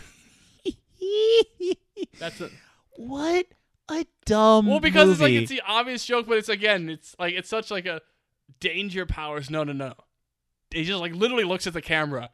[2.18, 2.50] That's a,
[2.96, 3.46] what
[3.90, 7.34] a dumb well because it's like it's the obvious joke, but it's again, it's like
[7.34, 8.00] it's such like a
[8.60, 9.50] danger powers.
[9.50, 9.94] No, no, no.
[10.70, 12.30] He just like literally looks at the camera.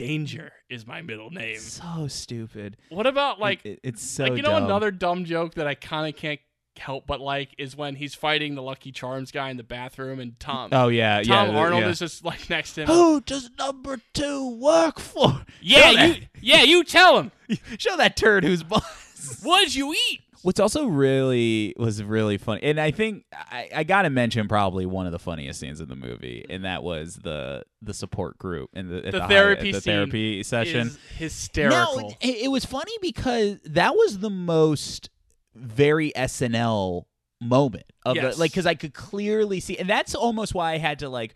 [0.00, 1.58] Danger is my middle name.
[1.58, 2.76] so stupid.
[2.88, 4.64] What about like It- it's so like you know dumb.
[4.64, 6.40] another dumb joke that I kind of can't
[6.78, 10.38] help but like is when he's fighting the Lucky Charms guy in the bathroom and
[10.40, 10.70] Tom.
[10.72, 11.58] Oh yeah, Tom yeah.
[11.58, 11.88] Arnold yeah.
[11.88, 12.86] is just like next to him.
[12.88, 15.44] Who does number two work for?
[15.60, 17.32] yeah, you, yeah, you tell him.
[17.78, 19.40] show that turd who's boss.
[19.42, 20.20] What did you eat?
[20.42, 24.86] What's also really was really funny, and I think I, I got to mention probably
[24.86, 28.70] one of the funniest scenes in the movie, and that was the the support group
[28.72, 30.86] and the, at The therapy at the scene therapy session.
[30.88, 31.96] Is hysterical.
[32.00, 35.10] No, it, it was funny because that was the most
[35.54, 37.04] very SNL
[37.42, 38.34] moment of Yes.
[38.36, 41.34] the like because I could clearly see, and that's almost why I had to like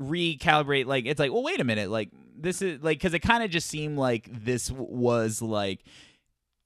[0.00, 0.86] recalibrate.
[0.86, 2.10] Like it's like, well, wait a minute, like
[2.40, 5.80] this is like because it kind of just seemed like this w- was like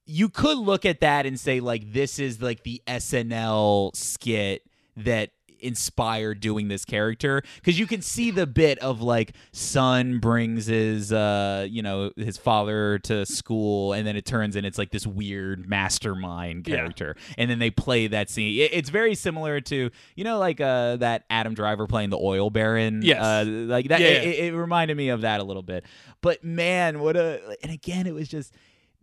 [0.07, 4.63] you could look at that and say like this is like the SNL skit
[4.97, 5.31] that
[5.61, 11.13] inspired doing this character because you can see the bit of like son brings his
[11.13, 15.07] uh you know his father to school and then it turns and it's like this
[15.07, 16.79] weird mastermind Yeah.
[16.79, 20.61] character and then they play that scene It- it's very similar to you know like
[20.61, 23.23] uh that adam driver playing the oil baron Yes.
[23.23, 24.15] uh like that Yeah, yeah.
[24.19, 25.85] it- it reminded me of that a little bit
[26.23, 28.53] but man what a and again it was just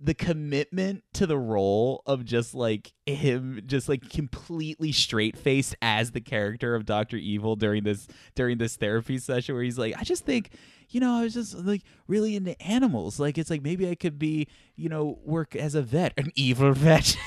[0.01, 6.11] the commitment to the role of just like him just like completely straight faced as
[6.11, 7.17] the character of Dr.
[7.17, 10.51] Evil during this during this therapy session where he's like I just think
[10.89, 13.19] you know I was just like really into animals.
[13.19, 16.73] Like it's like maybe I could be you know work as a vet an evil
[16.73, 17.17] vet.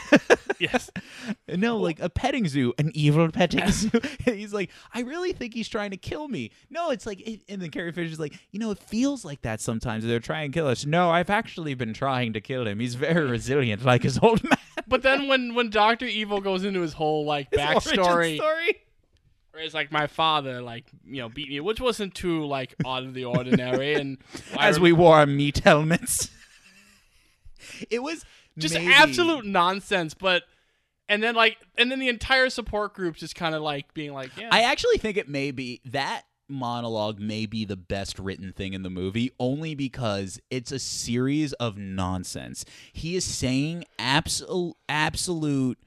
[0.59, 0.91] Yes.
[1.49, 3.91] no like a petting zoo an evil petting zoo.
[4.25, 6.51] He's like I really think he's trying to kill me.
[6.71, 9.61] No it's like it, and then Carrie Fisher's like you know it feels like that
[9.61, 10.05] sometimes.
[10.05, 10.87] They're trying to kill us.
[10.87, 12.79] No I've actually been trying to kill him.
[12.81, 14.59] He's very resilient like his old man.
[14.87, 18.82] But then when when Doctor Evil goes into his whole like His backstory, story.
[19.53, 23.05] Where it's like my father like you know beat me, which wasn't too like out
[23.05, 24.19] of the ordinary, and
[24.59, 26.31] as rem- we wore our meat helmets
[27.91, 28.25] it was
[28.59, 30.15] just maybe- absolute nonsense.
[30.15, 30.45] But
[31.09, 34.31] and then like and then the entire support group just kind of like being like,
[34.37, 38.75] yeah, I actually think it may be that monologue may be the best written thing
[38.75, 42.65] in the movie only because it's a series of nonsense.
[42.93, 45.79] He is saying absolute absolute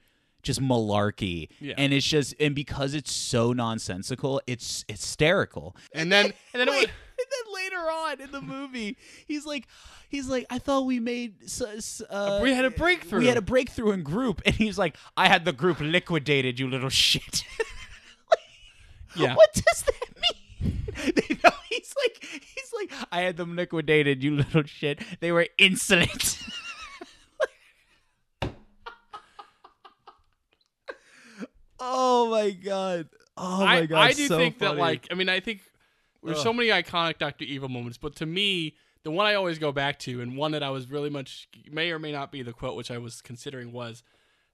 [0.46, 1.74] just malarkey Yeah.
[1.76, 6.70] and it's just and because it's so nonsensical it's hysterical And then and then it
[6.70, 8.96] Wait, would, and then later on in the movie,
[9.26, 9.66] he's like,
[10.10, 13.20] he's like, I thought we made, s- s- uh, we had a breakthrough.
[13.20, 16.68] we had a breakthrough in group, and he's like, I had the group liquidated, you
[16.68, 17.42] little shit.
[19.16, 19.34] Yeah.
[19.34, 20.84] What does that mean?
[21.14, 25.00] They know, he's like, he's like, I had them liquidated, you little shit.
[25.20, 26.38] They were insolent.
[31.86, 33.08] Oh my god.
[33.36, 33.98] Oh my I, god.
[33.98, 35.60] I do so think that like I mean I think
[36.22, 39.70] there's so many iconic Doctor Evil moments, but to me the one I always go
[39.70, 42.52] back to and one that I was really much may or may not be the
[42.52, 44.02] quote which I was considering was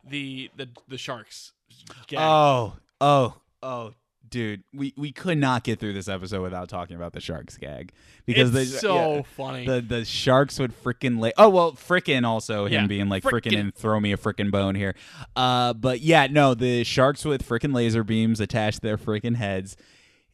[0.05, 1.53] the the the sharks.
[2.07, 2.19] gag.
[2.21, 3.95] Oh, oh, oh,
[4.33, 7.93] dude, we we could not get through this episode without talking about the sharks gag
[8.27, 9.67] because it's the, so yeah, funny.
[9.67, 11.33] the the sharks would freaking lay.
[11.37, 13.61] Oh well, frickin' also him Yeah, being like frickin' frickin'.
[13.61, 14.97] and throw me a frickin' bone here.
[15.37, 19.77] Uh, but yeah, no, the sharks with frickin' laser beams attached to their frickin' heads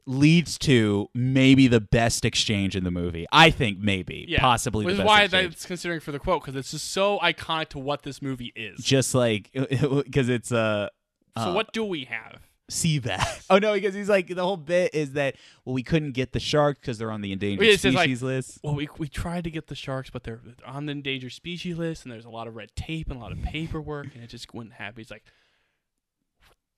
[0.07, 3.27] leads to maybe the best exchange in the movie.
[3.31, 4.41] I think maybe, yeah.
[4.41, 5.53] possibly Which is why exchange.
[5.53, 8.83] that's considering for the quote because it's just so iconic to what this movie is.
[8.83, 10.89] Just like because it's uh,
[11.37, 12.48] so uh, what do we have?
[12.69, 13.47] Sea bass.
[13.51, 16.41] Oh no, because he's like the whole bit is that well we couldn't get the
[16.41, 18.59] sharks because they're on the endangered Yeah, it says, like- species list.
[18.63, 22.05] Well, we, we tried to get the sharks, but they're on the endangered species list,
[22.05, 24.53] and there's a lot of red tape and a lot of paperwork, and it just
[24.53, 24.97] wouldn't happen.
[24.99, 25.25] He's like,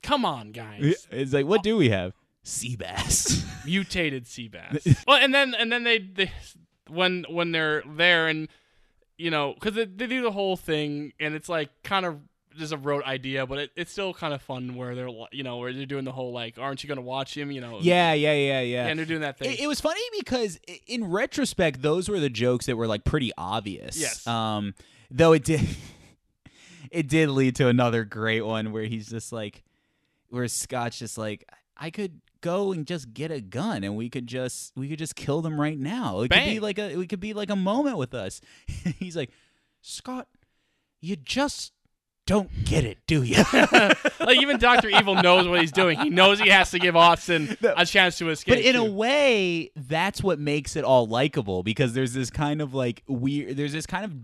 [0.03, 2.15] "Come on, guys, It's like what do we have?
[2.43, 3.45] Sea bass.
[3.65, 6.31] mutated sea bass." well, and then and then they, they
[6.89, 8.49] when when they're there, and
[9.19, 12.21] you know, because they, they do the whole thing, and it's like kind of
[12.56, 15.59] just a rote idea, but it, it's still kind of fun where they're you know
[15.59, 18.32] where they're doing the whole like, "Aren't you gonna watch him?" You know, yeah, yeah,
[18.32, 18.86] yeah, yeah.
[18.86, 19.52] and they're doing that thing.
[19.52, 23.32] It, it was funny because in retrospect, those were the jokes that were like pretty
[23.36, 23.98] obvious.
[23.98, 24.27] Yes.
[24.27, 24.74] Um,
[25.10, 25.66] though it did,
[26.90, 29.62] it did lead to another great one where he's just like,
[30.28, 34.27] where Scott's just like, I could go and just get a gun and we could
[34.27, 36.20] just we could just kill them right now.
[36.20, 38.40] It could be like a it could be like a moment with us.
[38.98, 39.31] he's like,
[39.82, 40.28] Scott,
[41.01, 41.72] you just
[42.31, 43.43] don't get it, do you?
[44.20, 45.98] like even Doctor Evil knows what he's doing.
[45.98, 48.55] He knows he has to give Austin a chance to escape.
[48.55, 52.73] But in a way, that's what makes it all likable because there's this kind of
[52.73, 54.15] like weird, there's this kind of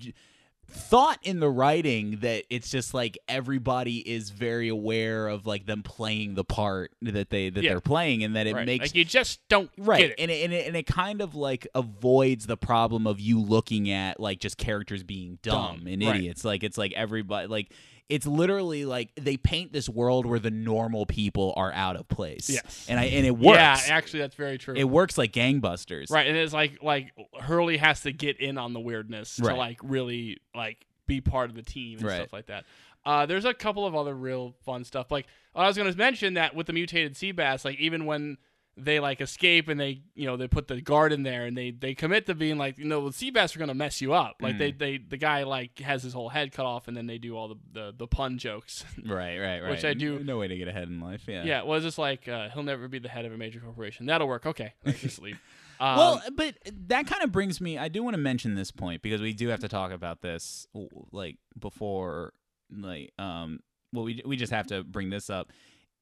[0.69, 5.83] thought in the writing that it's just like everybody is very aware of like them
[5.83, 7.71] playing the part that they that Yeah.
[7.71, 8.67] they're playing, and that it Right.
[8.67, 10.17] makes like you just don't right get it.
[10.21, 13.91] And, it, and it and it kind of like avoids the problem of you looking
[13.91, 16.17] at like just characters being dumb, Dumb, and right.
[16.17, 17.73] idiots like it's like everybody like
[18.09, 22.49] it's literally like they paint this world where the normal people are out of place
[22.49, 22.87] Yes.
[22.89, 24.75] and i and it works Yeah, actually, that's very true.
[24.77, 28.73] it works like gangbusters right, and it's like like Hurley has to get in on
[28.73, 29.53] the weirdness Right.
[29.53, 32.17] to like really like be part of the team and Right.
[32.17, 32.65] stuff like that.
[33.05, 35.11] Uh, there's a couple of other real fun stuff.
[35.13, 38.37] Like I was going to mention that with the mutated sea bass, like even when
[38.79, 41.71] they like escape and they you know they put the guard in there and they
[41.71, 44.13] they commit to being like you know the sea bass are going to mess you
[44.13, 44.37] up.
[44.43, 44.59] Like Mm.
[44.59, 47.37] they they the guy like has his whole head cut off and then they do
[47.37, 48.85] all the the, the pun jokes.
[49.05, 51.63] right right right Which I do- no way to get ahead in life yeah Yeah,
[51.63, 54.05] well, it's just like uh, he'll never be the head of a major corporation.
[54.07, 54.45] That'll work.
[54.47, 55.41] Okay, let's just leave.
[55.79, 56.55] Um, well, but
[56.89, 57.77] that kind of brings me.
[57.77, 60.67] I do want to mention this point because we do have to talk about this,
[61.13, 62.33] like before,
[62.75, 63.61] like um.
[63.93, 65.53] Well, we we just have to bring this up.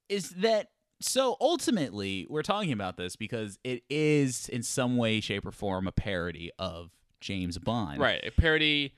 [0.08, 0.68] Is that
[1.00, 1.36] so?
[1.40, 5.92] Ultimately, we're talking about this because it is in some way, shape, or form a
[5.92, 6.90] parody of
[7.20, 8.00] James Bond.
[8.00, 8.94] right, a parody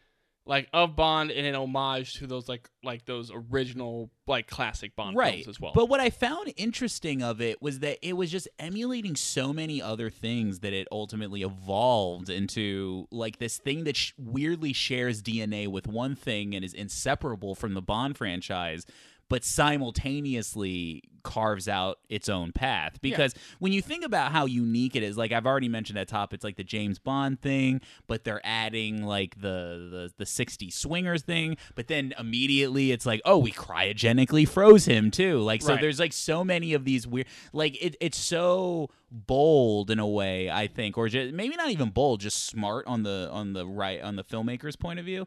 [0.48, 5.16] like of Bond and an homage to those like like those original like classic Bond
[5.16, 5.72] right films as well.
[5.74, 9.82] but what i found interesting of it was that it was just emulating so many
[9.82, 15.66] other things that it ultimately evolved into like this thing that sh- weirdly shares dna
[15.66, 18.86] with one thing and is inseparable from the bond franchise
[19.28, 23.00] but simultaneously carves out its own path.
[23.02, 26.32] Because when you think about how unique it is like i've already mentioned at top
[26.32, 31.22] it's like the james bond thing but they're adding like the the, the 60 swingers
[31.22, 35.40] thing but then immediately it's like oh we cryogenically froze him too.
[35.40, 35.80] Like so Right.
[35.80, 40.48] there's like so many of these weird like it, it's so bold in a way
[40.50, 44.00] i think or just maybe not even bold just smart on the on the right
[44.00, 45.26] on the filmmaker's point of view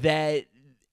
[0.00, 0.44] that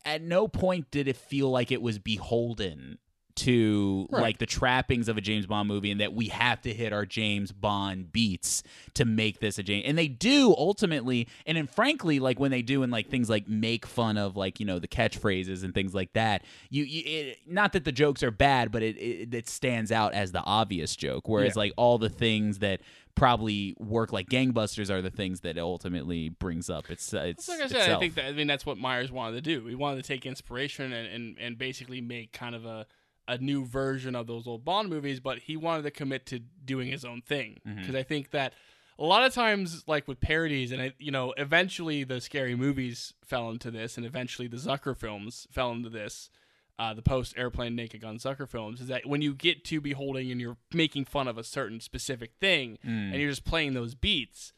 [0.06, 2.98] at no point did it feel like it was beholden
[3.40, 4.22] to Right.
[4.22, 7.06] like the trappings of a James Bond movie and that we have to hit our
[7.06, 8.64] James Bond beats
[8.96, 12.62] to make this a James and they do ultimately and then frankly like when they
[12.62, 15.94] do and like things like make fun of like you know the catchphrases and things
[15.94, 19.48] like that you, you it, not that the jokes are bad but it, it it
[19.50, 21.60] stands out as the obvious joke whereas Yeah.
[21.62, 22.82] like all the things that
[23.16, 27.48] probably work like gangbusters are the things that it ultimately brings up it's uh, it's
[27.50, 29.66] Like I said, I think that I mean that's what Myers wanted to do.
[29.68, 32.86] He wanted to take inspiration and, and, and basically make kind of a
[33.30, 36.90] a new version of those old Bond movies, but he wanted to commit to doing
[36.90, 37.80] his own thing Mm-hmm.
[37.80, 38.54] because I think that
[38.98, 43.14] a lot of times, like with parodies, and I, you know, eventually the scary movies
[43.24, 46.30] fell into this, and eventually the Zucker films fell into this.
[46.78, 50.32] Uh, the post airplane naked gun Zucker films is that when you get to beholding
[50.32, 53.12] and you're making fun of a certain specific thing Mm.
[53.12, 54.54] and you're just playing those beats,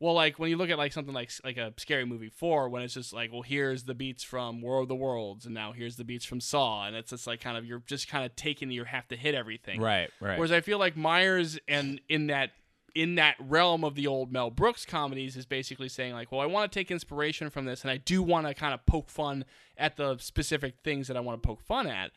[0.00, 2.82] well, like when you look at like something like like a scary movie four, when
[2.82, 5.96] it's just like, well, here's the beats from War of the Worlds, and now here's
[5.96, 8.70] the beats from Saw, and it's just like kind of you're just kind of taking
[8.70, 12.50] you have to hit everything, right right Whereas I feel like Myers and in that
[12.94, 16.46] in that realm of the old Mel Brooks comedies is basically saying like, well, I
[16.46, 19.44] want to take inspiration from this, and I do want to kind of poke fun
[19.76, 22.12] at the specific things that I want to poke fun at.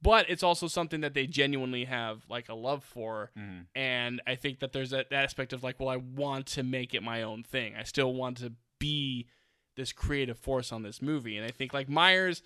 [0.00, 3.62] But it's also something that they genuinely have like a love for, mm-hmm.
[3.74, 7.02] and I think that there's that aspect of like, well, I want to make it
[7.02, 7.74] my own thing.
[7.74, 9.26] I still want to be
[9.76, 12.42] this creative force on this movie, and I think like Myers.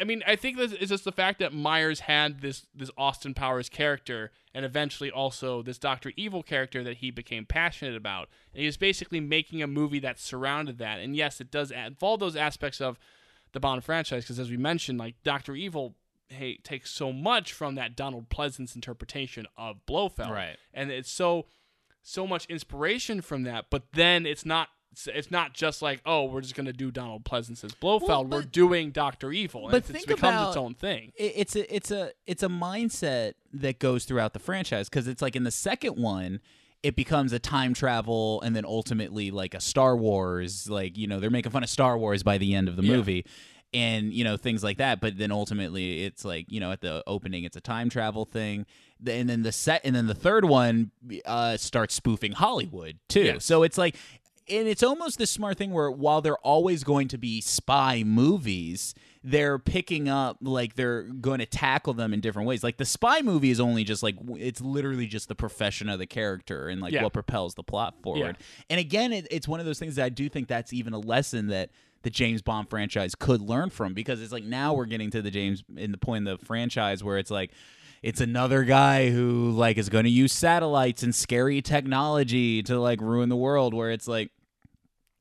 [0.00, 3.34] I mean, I think this is just the fact that Myers had this this Austin
[3.34, 8.28] Powers character, and eventually also this Doctor Evil character that he became passionate about.
[8.52, 10.98] And he was basically making a movie that surrounded that.
[11.00, 12.98] And yes, it does add, involve those aspects of
[13.52, 15.94] the Bond franchise because, as we mentioned, like Doctor Evil,
[16.30, 20.56] hey, takes so much from that Donald Pleasence interpretation of Blofeld, Right.
[20.72, 21.46] And it's so
[22.02, 24.68] so much inspiration from that, but then it's not.
[24.92, 28.30] it's- It's not just like, oh, we're just gonna do Donald Pleasence's Blofeld.
[28.32, 31.12] we're doing Doctor Evil, and but it's, it's think becomes about- its own thing.
[31.14, 35.22] it- it's a it's a it's a mindset that goes throughout the franchise because it's
[35.22, 36.40] like in the second one
[36.82, 41.20] it becomes a time travel and then ultimately like a Star Wars like you know
[41.20, 42.96] they're making fun of Star Wars by the end of the Yeah.
[42.96, 43.26] movie
[43.72, 47.02] and you know things like that but then ultimately it's like you know at the
[47.06, 48.66] opening it's a time travel thing.
[49.06, 50.90] And then the set and then the third one
[51.24, 53.22] uh starts spoofing Hollywood too.
[53.22, 53.44] Yes.
[53.44, 53.96] so it's like
[54.48, 58.94] and it's almost this smart thing where while they're always going to be spy movies
[59.22, 62.64] they're picking up like they're going to tackle them in different ways.
[62.64, 66.06] Like the spy movie is only just like it's literally just the profession of the
[66.06, 67.02] character and like Yeah.
[67.02, 68.38] what propels the plot forward.
[68.70, 70.98] And again it, it's one of those things that i do think that's even a
[70.98, 71.68] lesson that
[72.02, 75.30] the james bond franchise could learn from because it's like now we're getting to the
[75.30, 77.50] james in the point of the franchise where it's like
[78.02, 83.00] it's another guy who like is going to use satellites and scary technology to like
[83.00, 84.30] ruin the world where it's like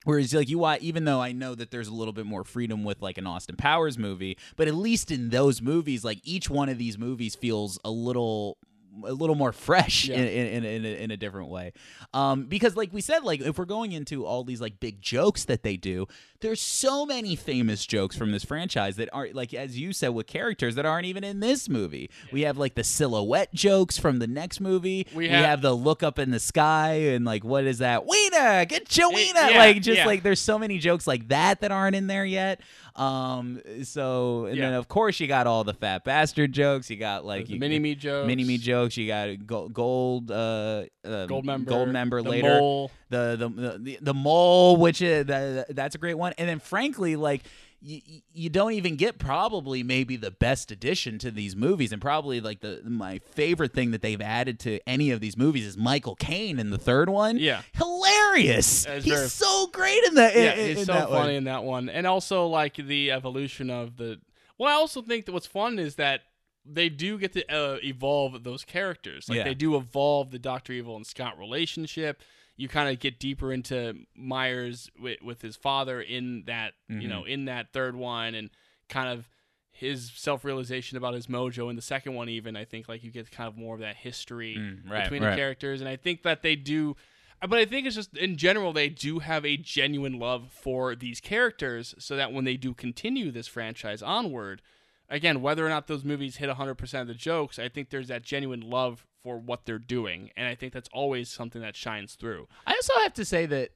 [0.06, 2.86] Whereas, like you, watch, even though I know that there's a little bit more freedom
[2.86, 6.70] with like an Austin Powers movie, but at least in those movies, like each one
[6.70, 8.58] of these movies feels a little,
[9.06, 10.16] a little more fresh Yeah.
[10.16, 11.74] in, in, in, in, a, in a different way.
[12.14, 15.44] Um, because, like we said, like if we're going into all these like big jokes
[15.46, 16.08] that they do,
[16.42, 20.26] there's so many famous jokes from this franchise that aren't like as you said with
[20.28, 22.10] characters that aren't even in this movie.
[22.32, 25.06] We have like the silhouette jokes from the next movie.
[25.14, 28.06] We We have- have the look up in the sky and like what is that?
[28.06, 29.50] Wiener, get your wiener.
[29.50, 30.06] yeah, like just yeah.
[30.06, 32.62] like there's so many jokes like that that aren't in there yet.
[32.96, 36.90] Um, so and then of course you got all the fat bastard jokes.
[36.90, 38.28] You got like you, mini me jokes.
[38.28, 38.98] mini me jokes.
[38.98, 42.60] You got gold, gold, uh, uh, Goldmember, gold member later.
[42.60, 42.92] mole.
[43.10, 43.50] The, the
[43.80, 46.34] the the mole, which is that, that's a great one.
[46.38, 47.44] And then frankly, like.
[47.82, 48.02] You,
[48.34, 52.60] you don't even get probably maybe the best addition to these movies and probably like
[52.60, 56.60] the my favorite thing that they've added to any of these movies is Michael Caine
[56.60, 57.62] in the third one Yeah.
[57.74, 61.22] hilarious he's very- so great in that yeah, in- he's in so that one.
[61.22, 64.20] funny in that one, and also like the evolution of the.
[64.58, 66.24] Well, I also think that what's fun is that
[66.66, 69.30] they do get to uh, evolve those characters.
[69.30, 69.44] Like Yeah.
[69.46, 72.22] they do evolve the Doctor Evil and Scott relationship.
[72.60, 77.22] You kind of get deeper into Myers with, with his father in that you know
[77.22, 77.30] Mm-hmm.
[77.32, 78.50] in that third one, and
[78.90, 79.30] kind of
[79.72, 82.28] his self realization about his mojo in the second one.
[82.30, 85.24] Even I think like you get kind of more of that history Mm, right, between
[85.24, 85.32] right.
[85.32, 86.96] the characters, and I think that they do.
[87.42, 91.22] But I think it's just in general they do have a genuine love for these
[91.22, 94.62] characters, so that when they do continue this franchise onward,
[95.08, 98.24] again, whether or not those movies hit 100% of the jokes, I think there's that
[98.24, 102.48] genuine love for what they're doing, and I think that's always something that shines through.
[102.66, 103.72] I also have to say that,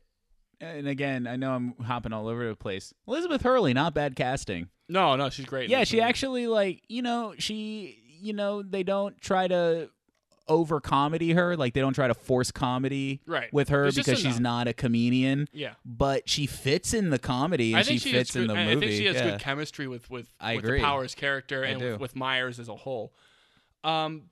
[0.62, 2.94] and again, I know I'm hopping all over the place.
[3.08, 4.70] Elizabeth Hurley, not bad casting.
[4.90, 5.70] No, no, she's great.
[5.70, 6.08] Yeah, she movie.
[6.08, 9.90] actually like you know she you know they don't try to
[10.48, 13.52] over comedy her like they don't try to force comedy Right.
[13.54, 15.48] with her There's because she's not a comedian.
[15.54, 15.76] Yeah.
[15.86, 18.56] But she fits in the comedy and I think she, she, fits in good, the
[18.56, 18.72] movie.
[18.72, 19.32] I think she has yeah.
[19.32, 20.80] good chemistry with with, I with agree.
[20.80, 23.14] the Powers character I and with, with Myers as a whole.
[23.84, 24.24] Um,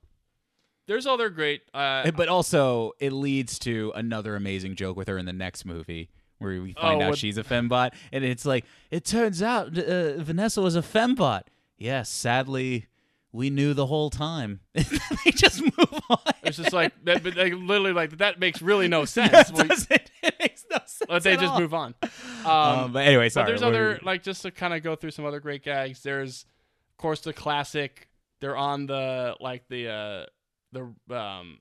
[0.91, 1.61] there's other great.
[1.73, 6.09] Uh, But also, it leads to another amazing joke with her in the next movie.
[6.39, 9.77] Where we find Oh, out with- she's a fembot, and it's like it turns out
[9.77, 11.43] uh, Vanessa was a fembot.
[11.77, 12.87] Yes, sadly,
[13.31, 14.59] we knew the whole time.
[14.73, 16.17] they just move on.
[16.43, 19.49] it's just like that, but like, literally like that makes really no sense.
[19.51, 19.91] It We- doesn't-
[20.23, 21.03] it makes no sense.
[21.09, 21.59] Let they just all.
[21.59, 21.93] move on.
[22.43, 23.43] Um, Um, but anyway, sorry.
[23.45, 26.01] But there's what other like just to kind of go through some other great gags.
[26.01, 26.45] There's
[26.91, 28.07] of course the classic.
[28.39, 30.25] They're on the like the uh
[30.71, 31.59] the um.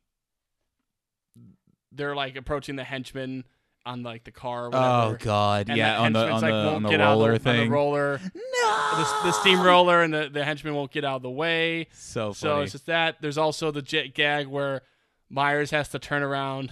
[1.92, 3.44] They're like approaching the henchman
[3.84, 4.70] on like the car.
[4.72, 5.16] Oh.
[5.18, 7.38] God, And yeah, on the on like, the on the get out of roller on
[7.40, 7.64] thing.
[7.68, 11.30] the roller, no, the, the steamroller, and the, the henchman won't get out of the
[11.30, 11.88] way.
[11.92, 12.34] So funny.
[12.34, 13.16] So it's just that.
[13.20, 14.82] There's also the jet gag where
[15.28, 16.70] Myers has to turn around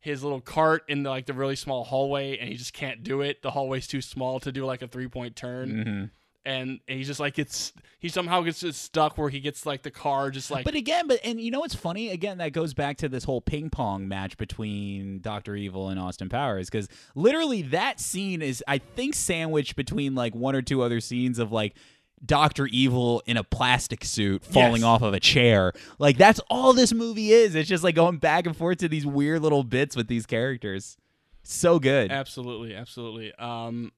[0.00, 3.20] his little cart in the, like the really small hallway, and he just can't do
[3.20, 3.42] it.
[3.42, 6.04] The hallway's too small to do like a three point turn, Mm-hmm.
[6.44, 9.90] And he's just like it's he somehow gets just stuck where he gets like the
[9.90, 12.10] car just like But again, but and you know what's funny?
[12.10, 16.28] Again, that goes back to this whole ping pong match between Doctor Evil and Austin
[16.28, 21.00] Powers because literally that scene is, I think, sandwiched between like one or two other
[21.00, 21.74] scenes of like.
[22.22, 24.84] Doctor Evil in a plastic suit falling Yes.
[24.84, 25.72] off of a chair.
[25.98, 27.54] Like that's all this movie is.
[27.54, 30.98] It's just like going back and forth to these weird little bits with these characters.
[31.44, 32.12] So good.
[32.12, 33.32] absolutely, absolutely.
[33.36, 33.90] Um,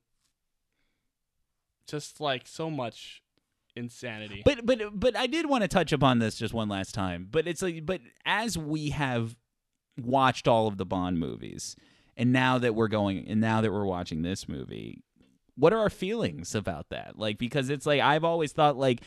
[1.86, 3.22] just like so much
[3.76, 4.42] insanity.
[4.44, 7.28] But but but I did want to touch upon this just one last time.
[7.30, 9.36] But it's like but as we have
[9.98, 11.76] watched all of the Bond movies,
[12.16, 15.02] and now that we're going and now that we're watching this movie,
[15.56, 17.18] what are our feelings about that?
[17.18, 19.02] Like because it's like I've always thought like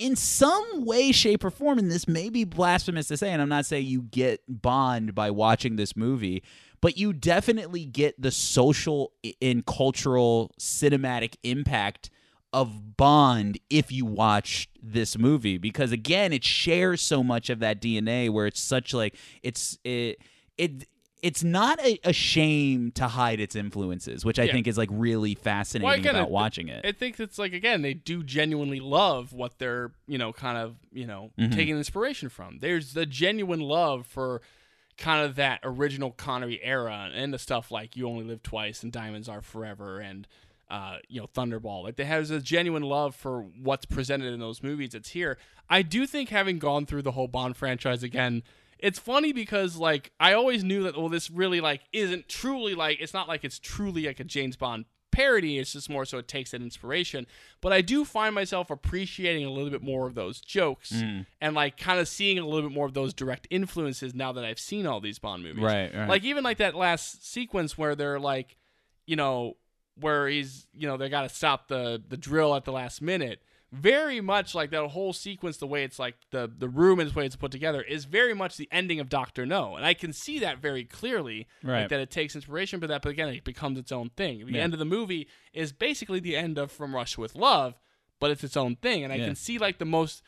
[0.00, 3.50] in some way, shape, or form, and this may be blasphemous to say, and I'm
[3.50, 6.42] not saying you get Bond by watching this movie,
[6.80, 9.12] but you definitely get the social
[9.42, 12.10] and cultural cinematic impact
[12.52, 17.80] of Bond if you watch this movie because again it shares so much of that
[17.80, 20.18] DNA where it's such like it's it
[20.58, 20.86] it
[21.22, 24.52] it's not a, a shame to hide its influences which I Yeah.
[24.52, 26.84] think is like really fascinating Well, again, about watching it.
[26.84, 30.76] I think it's like again, they do genuinely love what they're, you know, kind of,
[30.92, 31.52] you know, Mm-hmm.
[31.52, 32.58] taking inspiration from.
[32.58, 34.40] There's the genuine love for
[35.00, 38.92] kind of that original Connery era and the stuff like You Only Live Twice and
[38.92, 40.28] Diamonds Are Forever and
[40.70, 41.82] uh, you know, Thunderball.
[41.82, 44.94] Like they have a genuine love for what's presented in those movies.
[44.94, 45.36] It's here.
[45.68, 48.44] I do think having gone through the whole Bond franchise again,
[48.78, 53.00] it's funny because like I always knew that well, this really like isn't truly like
[53.00, 55.58] it's not like it's truly like a James Bond parody.
[55.58, 57.26] It's just more so it takes that inspiration.
[57.60, 61.26] But I do find myself appreciating a little bit more of those jokes Mm.
[61.40, 64.44] and like kind of seeing a little bit more of those direct influences now that
[64.44, 65.62] I've seen all these Bond movies.
[65.62, 66.08] Right, right.
[66.08, 68.56] Like even like that last sequence where they're like,
[69.06, 69.56] you know,
[69.98, 73.42] where he's you know they got to stop the the drill at the last minute.
[73.72, 77.14] Very much like that whole sequence, the way it's like the the room and the
[77.16, 80.12] way it's put together is very much the ending of Doctor No, and I can
[80.12, 81.46] see that very clearly.
[81.62, 81.88] like, Right.
[81.88, 84.44] that it takes inspiration, but that but again it becomes its own thing.
[84.46, 84.62] The Yeah.
[84.62, 87.78] end of the movie is basically the end of From Russia with Love,
[88.18, 89.26] but it's its own thing, and I Yeah.
[89.26, 90.22] can see like the most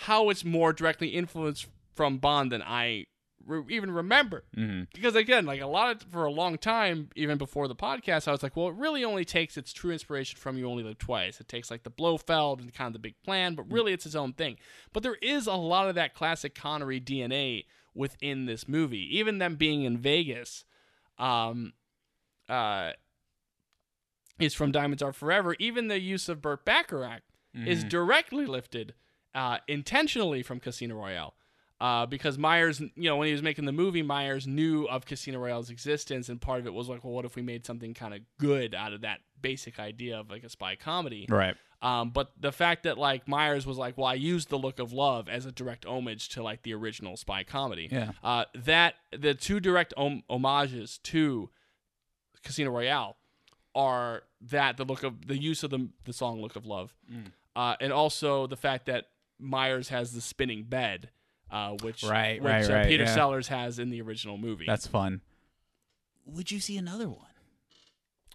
[0.00, 3.06] how it's more directly influenced from Bond than I
[3.46, 4.44] re- even remember.
[4.56, 4.84] Mm-hmm.
[4.94, 8.32] Because again, like a lot of for a long time, even before the podcast, I
[8.32, 11.40] was like, well, it really only takes its true inspiration from You Only Live Twice.
[11.40, 14.14] It takes like the Blofeld and kind of the big plan, but really it's its
[14.14, 14.56] own thing.
[14.92, 17.64] But there is a lot of that classic Connery DNA
[17.94, 19.16] within this movie.
[19.18, 20.64] Even them being in Vegas,
[21.18, 21.72] um,
[22.48, 22.90] uh,
[24.38, 25.56] is from Diamonds Are Forever.
[25.58, 27.22] Even the use of Burt Bacharach
[27.64, 28.92] is directly lifted
[29.34, 31.34] uh, intentionally from Casino Royale.
[31.78, 35.38] Uh, because Myers, you know, when he was making the movie, Myers knew of Casino
[35.38, 38.14] Royale's existence, and part of it was like, well, what if we made something kind
[38.14, 41.26] of good out of that basic idea of like a spy comedy?
[41.28, 41.54] Right.
[41.82, 44.94] Um, but the fact that like Myers was like, well, I used the look of
[44.94, 47.88] love as a direct homage to like the original spy comedy.
[47.92, 48.12] Yeah.
[48.24, 51.50] Uh, that the two direct om- homages to
[52.42, 53.16] Casino Royale
[53.74, 57.32] are that the look of the use of the the song "Look of Love," Mm.
[57.54, 59.08] uh, and also the fact that
[59.38, 61.10] Myers has the spinning bed,
[61.50, 63.14] uh, which Right, which right, uh, right, Peter yeah.
[63.14, 64.64] Sellers has in the original movie.
[64.66, 65.20] That's fun.
[66.26, 67.20] Would you see another one?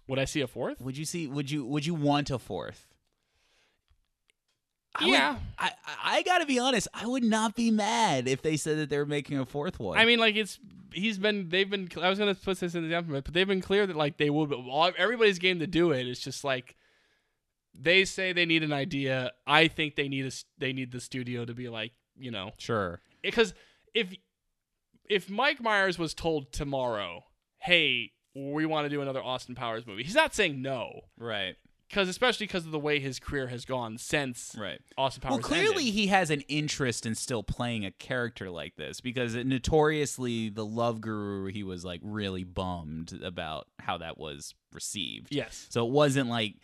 [0.08, 0.80] Would I see a fourth?
[0.80, 1.26] Would you see?
[1.26, 1.64] Would you?
[1.64, 2.86] Would you want a fourth?
[4.94, 5.36] I Yeah.
[5.58, 6.88] I, I I gotta be honest.
[6.92, 9.96] I would not be mad if they said that they were making a fourth one.
[9.98, 10.58] I mean, like it's
[10.92, 11.88] he's been they've been.
[12.00, 14.28] I was gonna put this in the example, but they've been clear that like they
[14.30, 14.50] would.
[14.50, 16.06] But all- everybody's game to do it.
[16.06, 16.76] It's just like
[17.74, 19.32] they say they need an idea.
[19.46, 23.00] I think they need a they need the studio to be like you know sure.
[23.22, 23.52] because
[23.94, 24.14] if
[25.08, 27.24] if Mike Myers was told tomorrow,
[27.58, 31.00] hey, we want to do another Austin Powers movie, he's not saying no.
[31.18, 31.56] Right.
[31.88, 34.80] because especially because of the way his career has gone since Right.
[34.96, 35.32] Austin Powers.
[35.32, 35.94] Well, clearly ended.
[35.94, 41.00] he has an interest in still playing a character like this because notoriously the Love
[41.02, 45.28] Guru he was like really bummed about how that was received.
[45.34, 45.66] Yes.
[45.68, 46.54] So it wasn't like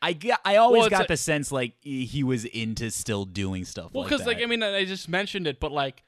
[0.00, 3.64] I got, I always Well, got a- the sense like he was into still doing
[3.64, 4.26] stuff Well, because that.
[4.28, 6.04] like I mean, I just mentioned it, but like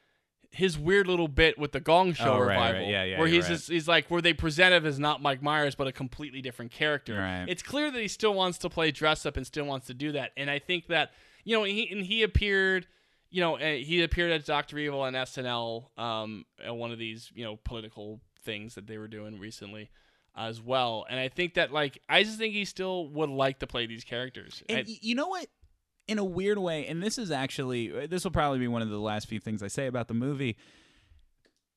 [0.53, 2.69] his weird little bit with the Gong Show Oh, right, right.
[2.71, 3.53] revival, Yeah, yeah, where he's right.
[3.57, 6.73] just, he's like where they present him as not Mike Myers, but a completely different
[6.73, 7.17] character.
[7.19, 7.45] Right.
[7.49, 10.13] It's clear that he still wants to play dress up and still wants to do
[10.13, 11.13] that, and I think that
[11.45, 12.87] you know he and he appeared.
[13.33, 17.31] You know, uh, he appeared as Doctor Evil on SNL, um, at one of these
[17.33, 19.89] you know political things that they were doing recently,
[20.37, 21.07] as well.
[21.09, 24.05] And I think that like I just think he still would like to play these
[24.05, 24.63] characters.
[24.69, 25.47] And I- you know what?
[26.09, 28.99] In a weird way, and this is actually this will probably be one of the
[28.99, 30.57] last few things I say about the movie.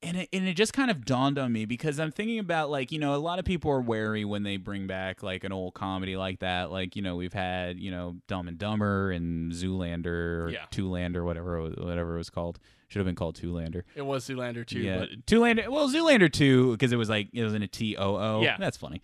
[0.03, 2.91] And it, and it just kind of dawned on me because I'm thinking about like
[2.91, 5.73] you know a lot of people are wary when they bring back like an old
[5.73, 6.71] comedy like that.
[6.71, 10.65] Like you know we've had you know Dumb and Dumber and Zoolander or Yeah.
[10.71, 12.59] Toolander whatever it was- whatever it was called.
[12.89, 13.83] Should have been called Toolander.
[13.95, 14.99] It was Zoolander too, yeah.
[14.99, 18.15] but Toolander well Zoolander two because it was like it was in a T O
[18.15, 18.41] O.
[18.41, 18.57] Yeah.
[18.59, 19.01] that's funny.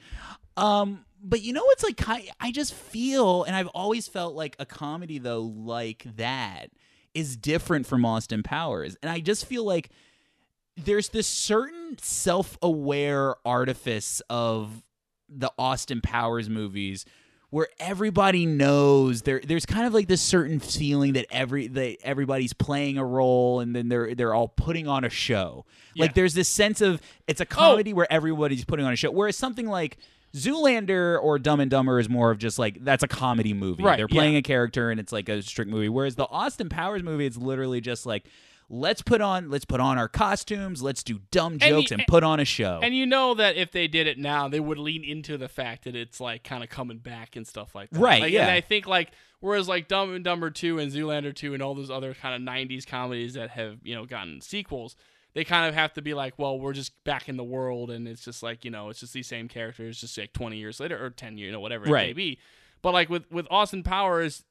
[0.58, 2.02] Um but you know what's like
[2.40, 6.68] I just feel and I've always felt like a comedy though like that
[7.14, 8.96] is different from Austin Powers.
[9.02, 9.90] And I just feel like
[10.84, 14.84] there's this certain self-aware artifice of
[15.30, 17.06] the Austin Powers movies
[17.52, 22.54] where everybody knows there there's kind of like this certain feeling that every that everybody's
[22.54, 25.66] playing a role and then they're they're all putting on a show.
[25.98, 27.48] Like there's this sense of it's a oh.
[27.48, 29.12] comedy where everybody's putting on a show.
[29.12, 29.98] Whereas something like
[30.36, 33.84] Zoolander or Dumb and Dumber is more of just like that's a comedy movie.
[33.84, 34.40] Right, They're playing yeah.
[34.40, 35.90] a character and it's like a strict movie.
[35.90, 38.26] Whereas the Austin Powers movie, it's literally just like
[38.70, 42.24] let's put on let's put on our costumes, let's do dumb And jokes and, put
[42.24, 42.80] on a show.
[42.82, 45.86] And you know that if they did it now, they would lean into the fact
[45.86, 48.00] that it's like kind of coming back and stuff like that.
[48.00, 48.44] Right, Like, yeah.
[48.44, 51.76] And I think like whereas like Dumb and Dumber Two and Zoolander Two and all
[51.76, 54.96] those other kind of '90s comedies that have you know gotten sequels,
[55.34, 58.08] they kind of have to be like, well, we're just back in the world, and
[58.08, 61.04] it's just like you know, it's just these same characters, just like 20 years later
[61.04, 62.40] or 10 years, you know, whatever it may be.
[62.82, 64.44] But like with with Austin Powers,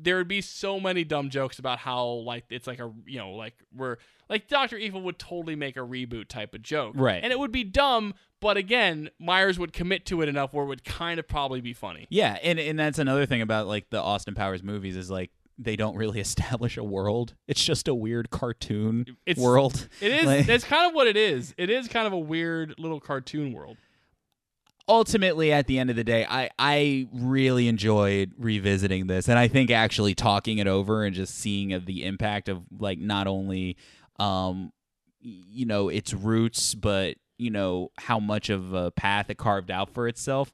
[0.00, 3.30] there would be so many dumb jokes about how like it's like a you know
[3.32, 3.96] like we're
[4.28, 7.22] like Doctor Evil would totally make a reboot type of joke, Right.
[7.22, 10.68] And it would be dumb, but again, Myers would commit to it enough where it
[10.68, 12.06] would kind of probably be funny.
[12.10, 15.76] Yeah, and and that's another thing about like the Austin Powers movies is like they
[15.76, 17.34] don't really establish a world.
[17.48, 19.88] It's just a weird cartoon It's- world.
[20.00, 20.24] It is.
[20.26, 21.54] Like- it's kind of what it is.
[21.56, 23.76] It is kind of a weird little cartoon world.
[24.88, 29.28] Ultimately at the end of the day i i really enjoyed revisiting this.
[29.28, 32.98] And i think actually talking it over and just seeing of the impact of like
[32.98, 33.76] not only
[34.18, 34.72] um
[35.20, 39.90] you know its roots but you know how much of a path it carved out
[39.90, 40.52] for itself.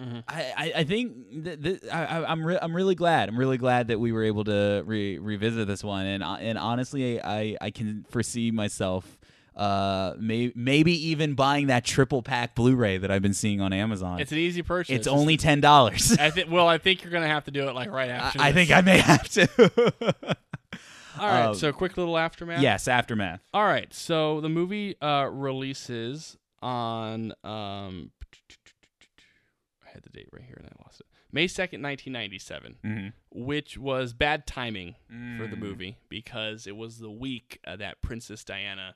[0.00, 0.20] Mm-hmm.
[0.26, 3.28] I, I, I think th- th- I, I- I'm re- I'm really glad.
[3.28, 6.06] I'm really glad that we were able to re- revisit this one.
[6.06, 9.19] And uh, and honestly I, I can foresee myself
[9.56, 14.20] uh may- maybe even buying that triple pack Blu-ray that I've been seeing on Amazon.
[14.20, 14.94] It's an easy purchase.
[14.94, 16.16] It's only ten dollars.
[16.18, 16.50] I think.
[16.50, 18.40] Well, I think you're gonna have to do it like right after.
[18.40, 18.68] I this.
[18.68, 20.36] think I may have to.
[21.18, 21.46] All right.
[21.46, 22.62] um, so quick little aftermath.
[22.62, 23.40] yes, aftermath.
[23.52, 23.92] All right.
[23.92, 28.10] So the movie uh, releases on um,
[29.84, 31.06] I had the date right here and I lost it.
[31.32, 33.08] May second, nineteen ninety seven, Mm-hmm.
[33.44, 35.14] which was bad timing for
[35.46, 35.50] Mm.
[35.50, 38.94] the movie because it was the week uh, that Princess Diana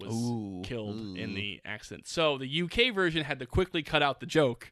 [0.00, 2.06] was Ooh, killed in the accident.
[2.08, 4.70] So the UK version had to quickly cut out the joke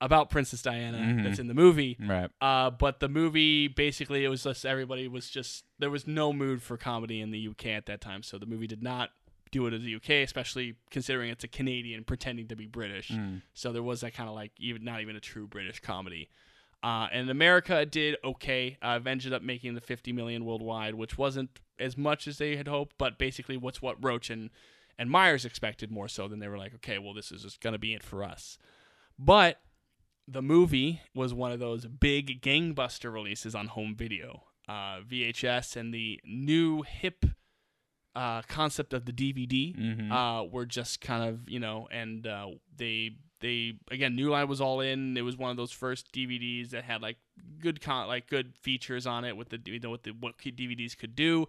[0.00, 1.22] about Princess Diana Mhm.
[1.22, 1.96] that's in the movie.
[2.00, 2.28] Right.
[2.40, 6.60] Uh, but the movie basically it was just everybody was just there was no mood
[6.62, 9.10] for comedy in the UK at that time, so the movie did not
[9.52, 13.10] do it in the UK, especially considering it's a Canadian pretending to be British.
[13.10, 13.42] Mm.
[13.54, 16.28] So there was that kind of like even not even a true British comedy.
[16.82, 18.76] Uh, and America did okay.
[18.82, 22.66] Uh, ended up making the 50 million worldwide, which wasn't as much as they had
[22.68, 24.50] hoped, but basically what's what Roach and
[24.98, 27.78] and Myers expected more so than they were like, okay, well this is just gonna
[27.78, 28.58] be it for us.
[29.18, 29.60] But
[30.28, 35.92] the movie was one of those big gangbuster releases on home video, uh, VHS, and
[35.94, 37.24] the new hip
[38.14, 40.10] uh, concept of the DVD Mhm.
[40.12, 44.60] uh, were just kind of you know, and uh, they they again New Line was
[44.62, 45.16] all in.
[45.16, 47.18] It was one of those first DVDs that had like
[47.60, 50.96] good con like good features on it with the you know what the what DVDs
[50.96, 51.46] could do.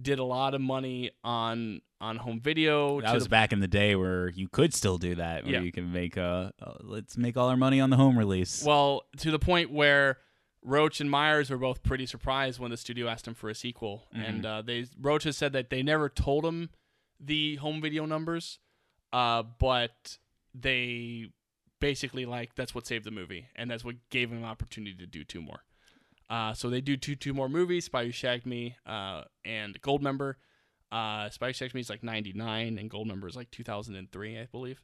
[0.00, 3.00] Did a lot of money on on home video.
[3.02, 5.60] That was the back in the day where you could still do that, where Yeah.
[5.60, 8.64] you can make a uh, let's make all our money on the home release.
[8.64, 10.16] Well, to the point where
[10.64, 14.06] Roach and Myers were both pretty surprised when the studio asked him for a sequel,
[14.14, 14.24] Mm-hmm.
[14.24, 16.70] and uh, they Roach has said that they never told him
[17.20, 18.60] the home video numbers,
[19.12, 20.16] uh, but
[20.54, 21.26] they
[21.80, 25.06] basically like that's what saved the movie, and that's what gave him an opportunity to
[25.06, 25.64] do two more.
[26.30, 30.34] Uh, so they do two two more movies: Spy Who Shagged Me uh, and Goldmember.
[30.90, 34.82] Uh, Spy Who Shagged Me is like '99, and Goldmember is like 2003, I believe.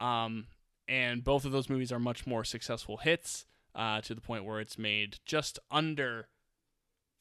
[0.00, 0.46] Um,
[0.88, 4.60] and both of those movies are much more successful hits uh, to the point where
[4.60, 6.28] it's made just under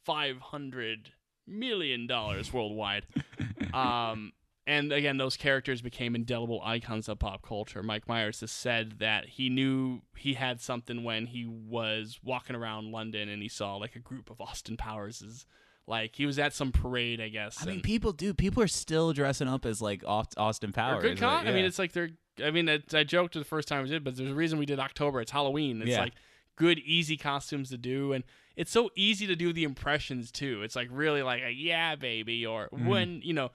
[0.05, 1.11] 500
[1.47, 3.05] million dollars worldwide.
[3.73, 4.34] um,
[4.67, 7.81] and again, those characters became indelible icons of pop culture.
[7.81, 12.91] Mike Myers has said that he knew he had something when he was walking around
[12.91, 15.45] London and he saw like a group of Austin Powerses.
[15.88, 17.57] Like he was at some parade, I guess.
[17.61, 18.33] I mean, people do.
[18.33, 21.01] People are still dressing up as like Austin Powers.
[21.01, 21.38] good con.
[21.38, 22.11] like, I mean, it's like they're.
[22.41, 24.65] I mean, it, I joked the first time we did, but there's a reason we
[24.65, 25.21] did October.
[25.21, 25.81] It's Halloween.
[25.81, 26.01] It's Yeah.
[26.01, 26.13] like
[26.55, 28.23] good, easy costumes to do, and
[28.55, 30.61] it's so easy to do the impressions too.
[30.63, 32.85] It's like really like a yeah, baby, or mm-hmm.
[32.85, 33.49] when you know,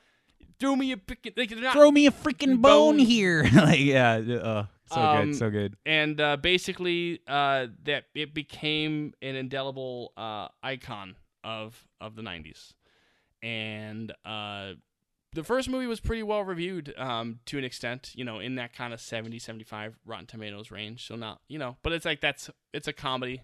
[0.61, 1.33] throw me a pick.
[1.37, 2.99] Like, not, throw me a freaking bone Bone.
[2.99, 3.43] here.
[3.55, 5.77] like yeah, uh, so Um, good, so good.
[5.87, 12.73] and uh, basically uh, that it became an indelible uh, icon of of the 90s
[13.43, 14.73] and uh,
[15.33, 18.73] the first movie was pretty well reviewed um, to an extent you know in that
[18.73, 22.51] kind of 70 75 rotten tomatoes range so not you know but it's like that's
[22.73, 23.43] it's a comedy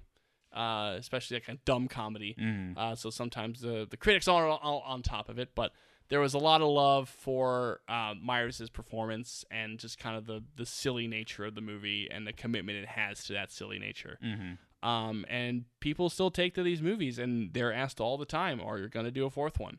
[0.54, 2.76] uh, especially that kind of dumb comedy Mm.
[2.76, 5.72] uh, so sometimes the the critics are all, all on top of it, but
[6.12, 10.44] there was a lot of love for uh, Myers' performance and just kind of the
[10.56, 14.18] the silly nature of the movie and the commitment it has to that silly nature.
[14.22, 14.86] Mm-hmm.
[14.86, 18.78] Um, and people still take to these movies, and they're asked all the time, "Are
[18.78, 19.78] you going to do a fourth one?"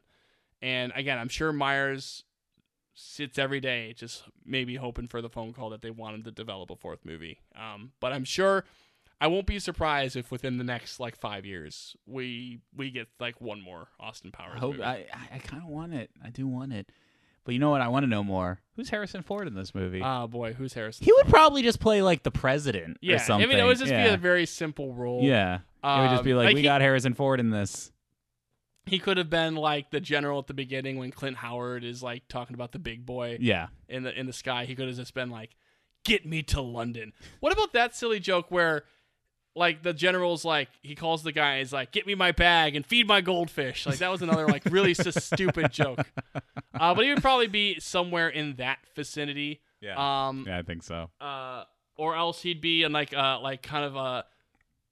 [0.59, 2.23] And again, I'm sure Myers
[2.95, 6.31] sits every day just maybe hoping for the phone call that they want him to
[6.31, 7.41] develop a fourth movie.
[7.55, 8.65] Um, but I'm sure
[9.23, 13.39] I won't be surprised if within the next like five years we we get like
[13.39, 14.55] one more Austin Powers.
[14.57, 14.83] I hope movie.
[14.83, 16.09] I, I, kind of want it.
[16.21, 16.91] I do want it.
[17.45, 17.79] But you know what?
[17.79, 18.59] I want to know more.
[18.75, 20.01] Who's Harrison Ford in this movie?
[20.03, 21.05] Oh boy, who's Harrison?
[21.05, 23.47] he would probably just play like the president yeah, or something.
[23.49, 24.09] I mean it would just yeah.
[24.09, 25.23] be a very simple role.
[25.23, 25.59] yeah.
[25.85, 27.93] it would just be Um, like, like we he- got Harrison Ford in this.
[28.85, 32.27] He could have been like the general at the beginning when Clint Howard is like
[32.27, 33.67] talking about the big boy Yeah.
[33.87, 34.65] in the in the sky.
[34.65, 35.55] He could have just been like,
[36.03, 38.83] "Get me to London." What about that silly joke where,
[39.55, 42.85] like, the general's like he calls the guy, he's like, "Get me my bag and
[42.85, 46.05] feed my goldfish." Like that was another like really stupid joke.
[46.73, 49.61] Uh, but he would probably be somewhere in that vicinity.
[49.81, 50.27] Yeah.
[50.27, 50.45] Um.
[50.47, 51.09] yeah, I think so.
[51.21, 51.65] Uh.
[51.95, 54.25] Or else he'd be in like uh like kind of a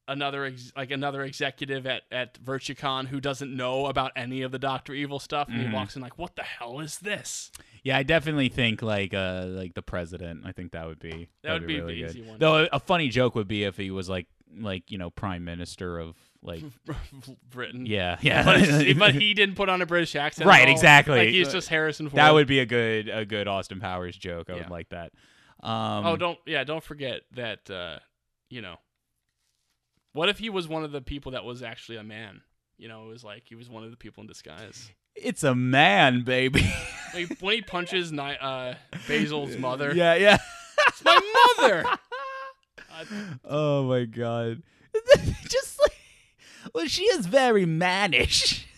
[0.07, 4.59] another ex- like another executive at at Virtucon who doesn't know about any of the
[4.59, 5.69] Doctor Evil stuff, and Mm-hmm.
[5.69, 7.51] he walks in like, "What the hell is this?"
[7.83, 10.43] Yeah, I definitely think like uh like the president.
[10.45, 12.29] I think that would be That would be the really easy good.
[12.29, 12.37] one.
[12.39, 14.27] Though a funny joke would be if he was like
[14.59, 16.63] like you know prime minister of like
[17.49, 17.85] Britain.
[17.85, 18.43] yeah yeah.
[18.43, 20.47] but, it's- but he didn't put on a British accent.
[20.47, 21.17] Right, exactly.
[21.19, 22.17] Like he's just Harrison Ford.
[22.17, 24.49] that would be a good a good Austin Powers joke.
[24.49, 25.11] I would like that.
[25.63, 27.69] Um, Oh, don't yeah, don't forget that.
[27.69, 27.99] uh
[28.49, 28.75] You know,
[30.13, 32.41] what if he was one of the people that was actually a man?
[32.77, 34.91] You know, it was like he was one of the people in disguise.
[35.15, 36.65] it's a man, baby.
[37.13, 38.75] Like, when he punches uh,
[39.07, 40.37] Basil's mother, yeah, yeah.
[40.87, 41.19] it's my
[41.57, 41.83] mother.
[43.45, 44.63] Oh my god.
[45.49, 45.95] Just like
[46.73, 48.67] well, she is very mannish.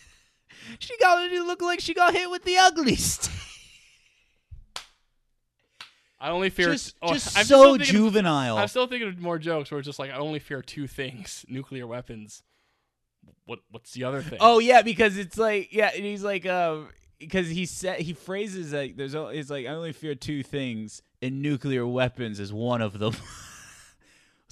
[0.80, 3.30] She got it look like she got hit with the ugliest.
[6.20, 6.72] I only fear.
[6.72, 8.58] Just, oh, just I'm so still thinking of- juvenile.
[8.58, 11.46] I'm still thinking of more jokes where it's just like I only fear two things:
[11.50, 12.44] nuclear weapons.
[13.46, 14.40] What What's the other thing?
[14.42, 16.88] Oh yeah, because it's like yeah, and he's like um
[17.20, 21.42] because he said he phrases like there's it's like I only fear two things, and
[21.42, 23.16] nuclear weapons is one of them.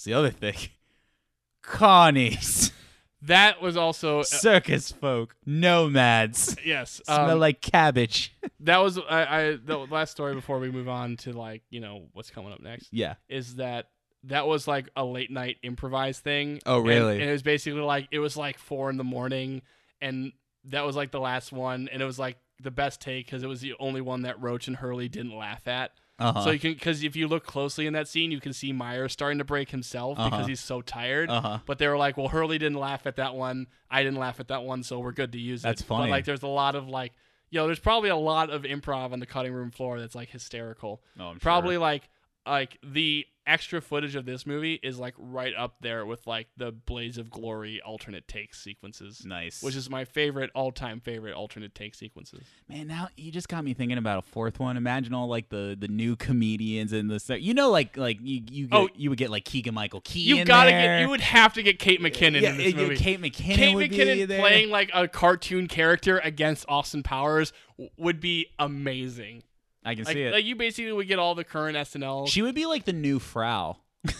[0.02, 0.56] What's the other thing?
[1.64, 2.72] Carnies,
[3.22, 7.02] that was also uh, circus folk, nomads, yes.
[7.06, 8.36] smell um, like cabbage.
[8.62, 12.08] that was I, I the last story before we move on to like you know
[12.14, 13.14] what's coming up next Yeah.
[13.30, 13.90] is that
[14.24, 16.62] that was like a late night improvised thing.
[16.66, 17.22] Oh, And- really?
[17.22, 19.62] And, it was basically like it was like four in the morning,
[20.02, 20.32] and
[20.66, 23.48] that was like the last one, and it was like the best take because it
[23.48, 25.92] was the only one that Roach and Hurley didn't laugh at.
[26.22, 26.42] Uh-huh.
[26.44, 29.12] So you can because if you look closely in that scene, you can see Myers
[29.14, 30.30] starting to break himself Uh-huh.
[30.30, 31.30] because he's so tired.
[31.30, 31.60] Uh-huh.
[31.66, 33.68] But they were like, "Well, Hurley didn't laugh at that one.
[33.90, 36.04] I didn't laugh at that one, so we're good to use That's it." funny.
[36.06, 37.14] But like, there's a lot of like,
[37.50, 41.02] yo, there's probably a lot of improv on the cutting room floor that's like hysterical.
[41.20, 41.80] Oh, I'm probably sure.
[41.82, 42.10] like
[42.48, 46.72] like the extra footage of this movie is like right up there with like the
[46.72, 49.26] Blaze of Glory alternate take sequences.
[49.26, 49.62] Nice.
[49.62, 52.44] Which is my favorite all time favorite alternate take sequences.
[52.70, 54.78] Man, now you just got me thinking about a fourth one.
[54.78, 58.68] Imagine all like the the new comedians and the you know like like you you
[58.68, 58.90] get, Oh.
[58.96, 60.22] you would get like Keegan Michael Key.
[60.22, 61.00] You gotta there.
[61.00, 62.96] get you would have to get Kate McKinnon yeah, in this movie.
[62.96, 67.52] Kate McKinnon Kate would be McKinnon playing like a cartoon character against Austin Powers
[67.98, 69.44] would be amazing.
[69.84, 70.32] I can Like, see it.
[70.34, 72.28] like you basically would get all the current SNL.
[72.28, 73.78] she would be like the new Frau.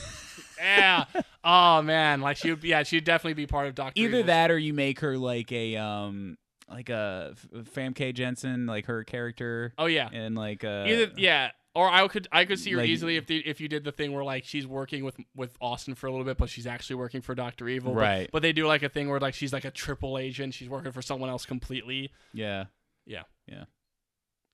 [0.60, 1.06] yeah.
[1.44, 2.64] Oh man, like she would.
[2.64, 3.94] Yeah, she'd definitely be part of Doctor.
[4.00, 4.10] Evil.
[4.10, 4.28] Either Evil.
[4.28, 6.38] that or you make her like a um
[6.70, 7.36] like a
[7.76, 10.10] Famke Janssen, like her character, Oh yeah.
[10.12, 13.26] and like uh Either yeah, or I could I could see her like- easily if
[13.28, 16.12] the, if you did the thing where like she's working with with Austin for a
[16.12, 17.94] little bit, but she's actually working for Doctor Evil.
[17.94, 18.30] But- Right.
[18.32, 20.54] But, they do like a thing where like she's like a triple agent.
[20.54, 22.12] She's working for someone else completely.
[22.34, 22.66] yeah
[23.06, 23.24] Yeah.
[23.48, 23.66] yeah.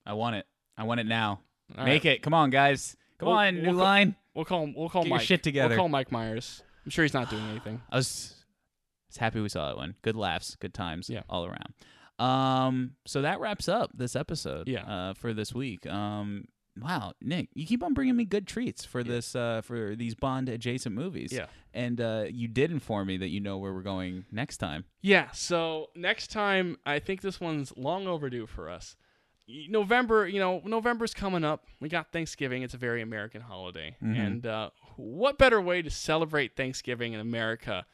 [0.06, 0.46] I want it.
[0.78, 1.40] I want it now.
[1.78, 2.14] All Make right.
[2.16, 2.22] it.
[2.22, 2.96] Come on, guys.
[3.18, 4.16] Come We'll- on, we'll new co- line.
[4.34, 4.72] We'll call.
[4.76, 5.26] We'll call Get your Mike.
[5.28, 5.70] shit together.
[5.70, 6.62] We'll call Mike Myers.
[6.86, 7.82] I'm sure he's not doing anything.
[7.92, 9.96] I was, I was happy we saw that one.
[10.04, 11.24] Good laughs, good times, Yeah.
[11.30, 11.74] all around.
[12.20, 14.68] Um, so that wraps up this episode.
[14.68, 14.86] Yeah.
[14.86, 15.86] Uh, for this week.
[15.88, 16.46] Um,
[16.80, 19.36] wow, Nick, you keep on bringing me good treats for this.
[19.36, 21.32] Uh, for these Bond adjacent movies.
[21.34, 21.48] Yeah.
[21.74, 24.86] And uh, you did inform me that you know where we're going next time.
[25.02, 25.30] Yeah.
[25.32, 28.96] So next time, I think this one's long overdue for us.
[29.48, 31.66] November, you know, November's coming up.
[31.80, 32.64] We got Thanksgiving.
[32.64, 33.96] It's a very American holiday.
[34.02, 37.86] And uh, what better way to celebrate Thanksgiving in America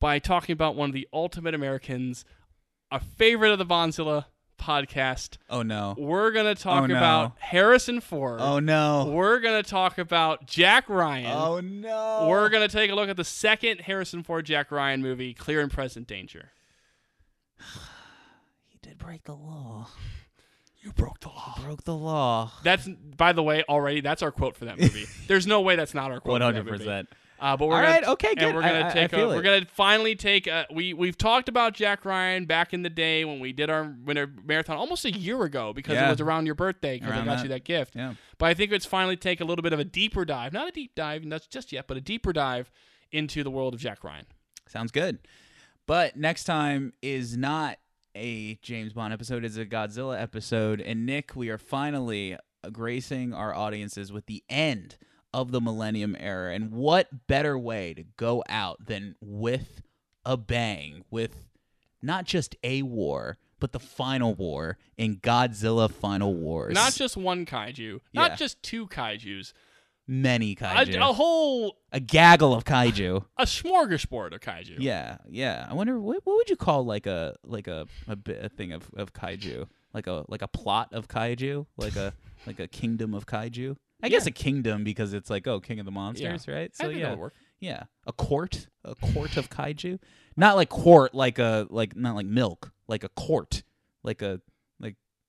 [0.00, 2.24] by talking about one of the ultimate Americans,
[2.90, 4.26] a favorite of the Bonzilla
[4.58, 5.36] podcast?
[5.50, 5.94] Oh no.
[5.98, 6.96] We're going to talk Oh, no.
[6.96, 8.40] about Harrison Ford.
[8.40, 9.10] Oh no.
[9.12, 11.36] We're going to talk about Jack Ryan.
[11.36, 12.28] Oh no.
[12.30, 15.60] We're going to take a look at the second Harrison Ford Jack Ryan movie, Clear
[15.60, 16.52] and Present Danger.
[18.68, 19.88] He did break the law.
[20.84, 21.58] You broke the law.
[21.62, 22.52] Broke the law.
[22.62, 22.86] That's
[23.16, 24.00] by the way already.
[24.02, 25.06] That's our quote for that movie.
[25.26, 26.32] There's no way that's not our quote.
[26.32, 27.08] One hundred percent.
[27.40, 28.44] Uh, but we're All gonna, right, okay, good.
[28.44, 29.12] And we're gonna I- I- I take.
[29.12, 30.46] a, we're gonna finally take.
[30.46, 33.94] A, we we've talked about Jack Ryan back in the day when we did our
[34.04, 36.06] winter marathon almost a year ago because Yeah.
[36.06, 37.42] it was around your birthday because I got that.
[37.42, 37.96] you that gift.
[37.96, 38.14] Yeah.
[38.38, 40.70] But I think it's finally take a little bit of a deeper dive, not a
[40.70, 42.70] deep dive, not just yet, but a deeper dive
[43.10, 44.26] into the world of Jack Ryan.
[44.68, 45.18] Sounds good.
[45.86, 47.78] But next time is not
[48.14, 50.80] a James Bond episode, it's a Godzilla episode.
[50.80, 52.36] And Nick, we are finally
[52.72, 54.96] gracing our audiences with the end
[55.32, 56.54] of the Millennium Era.
[56.54, 59.82] And what better way to go out than with
[60.24, 61.48] a bang, with
[62.02, 66.74] not just a war, but the final war in Godzilla Final Wars.
[66.74, 68.36] Not just one kaiju, not Yeah.
[68.36, 69.54] just two kaiju's,
[70.06, 70.96] many kaiju.
[71.00, 73.24] a whole a gaggle of kaiju.
[73.38, 74.76] a smorgasbord of kaiju.
[74.78, 75.66] Yeah, yeah.
[75.68, 78.90] I wonder what what would you call like a like a a, a thing of,
[78.96, 82.12] of kaiju, like a like a plot of kaiju, like a
[82.46, 83.76] like a kingdom of kaiju.
[84.02, 86.70] I guess a kingdom because it's like oh king of the monsters, right?
[86.78, 87.16] I So yeah,
[87.60, 89.98] yeah, a court, a court of kaiju,
[90.36, 93.62] not like court like a like not like milk, like a court,
[94.02, 94.40] like a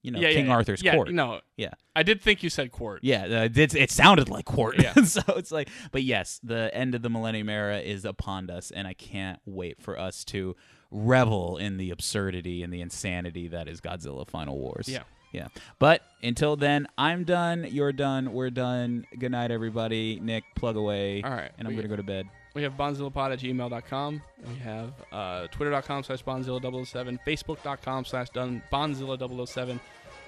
[0.06, 1.12] you know yeah, King yeah, Arthur's yeah, court.
[1.12, 3.00] No, Yeah, I did think you said court.
[3.02, 4.80] yeah, uh, it, it sounded like court.
[4.80, 4.94] Yeah.
[5.04, 8.88] so it's like, but yes, the end of the Millennium Era is upon us, and
[8.88, 10.56] I can't wait for us to
[10.92, 14.88] revel in the absurdity and the insanity that is Godzilla Final Wars.
[14.88, 15.04] Yeah.
[15.32, 15.48] Yeah.
[15.80, 17.66] But until then, I'm done.
[17.70, 18.32] You're done.
[18.32, 19.06] We're done.
[19.18, 20.20] Good night, everybody.
[20.22, 21.24] Nick, plug away.
[21.24, 21.52] All right.
[21.58, 22.30] And I'm going to go to bed.
[22.56, 24.22] We have bonzillapod at gmail.com.
[24.48, 29.80] We have uh, twitter.com slash bonzilla007, facebook.com slash dun- bonzilla007.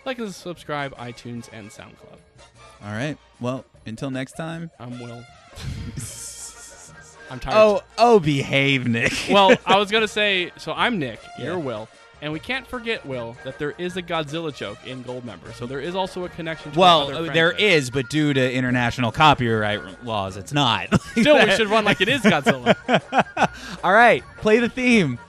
[0.05, 2.19] Like and subscribe, iTunes, and SoundCloud.
[2.83, 3.17] All right.
[3.39, 4.69] Well, until next time.
[4.79, 5.23] I'm Will.
[7.29, 7.55] I'm tired.
[7.55, 9.11] Oh, oh, behave, Nick.
[9.29, 11.45] well, I was going to say, so I'm Nick, Yeah.
[11.45, 11.89] you're Will.
[12.21, 15.53] And we can't forget, Will, that there is a Godzilla joke in Goldmember.
[15.53, 19.11] So there is also a connection to well, uh, there is, but due to international
[19.11, 20.99] copyright laws, it's not.
[21.11, 22.75] Still, we should run like it is Godzilla.
[23.83, 25.19] All right, play the theme.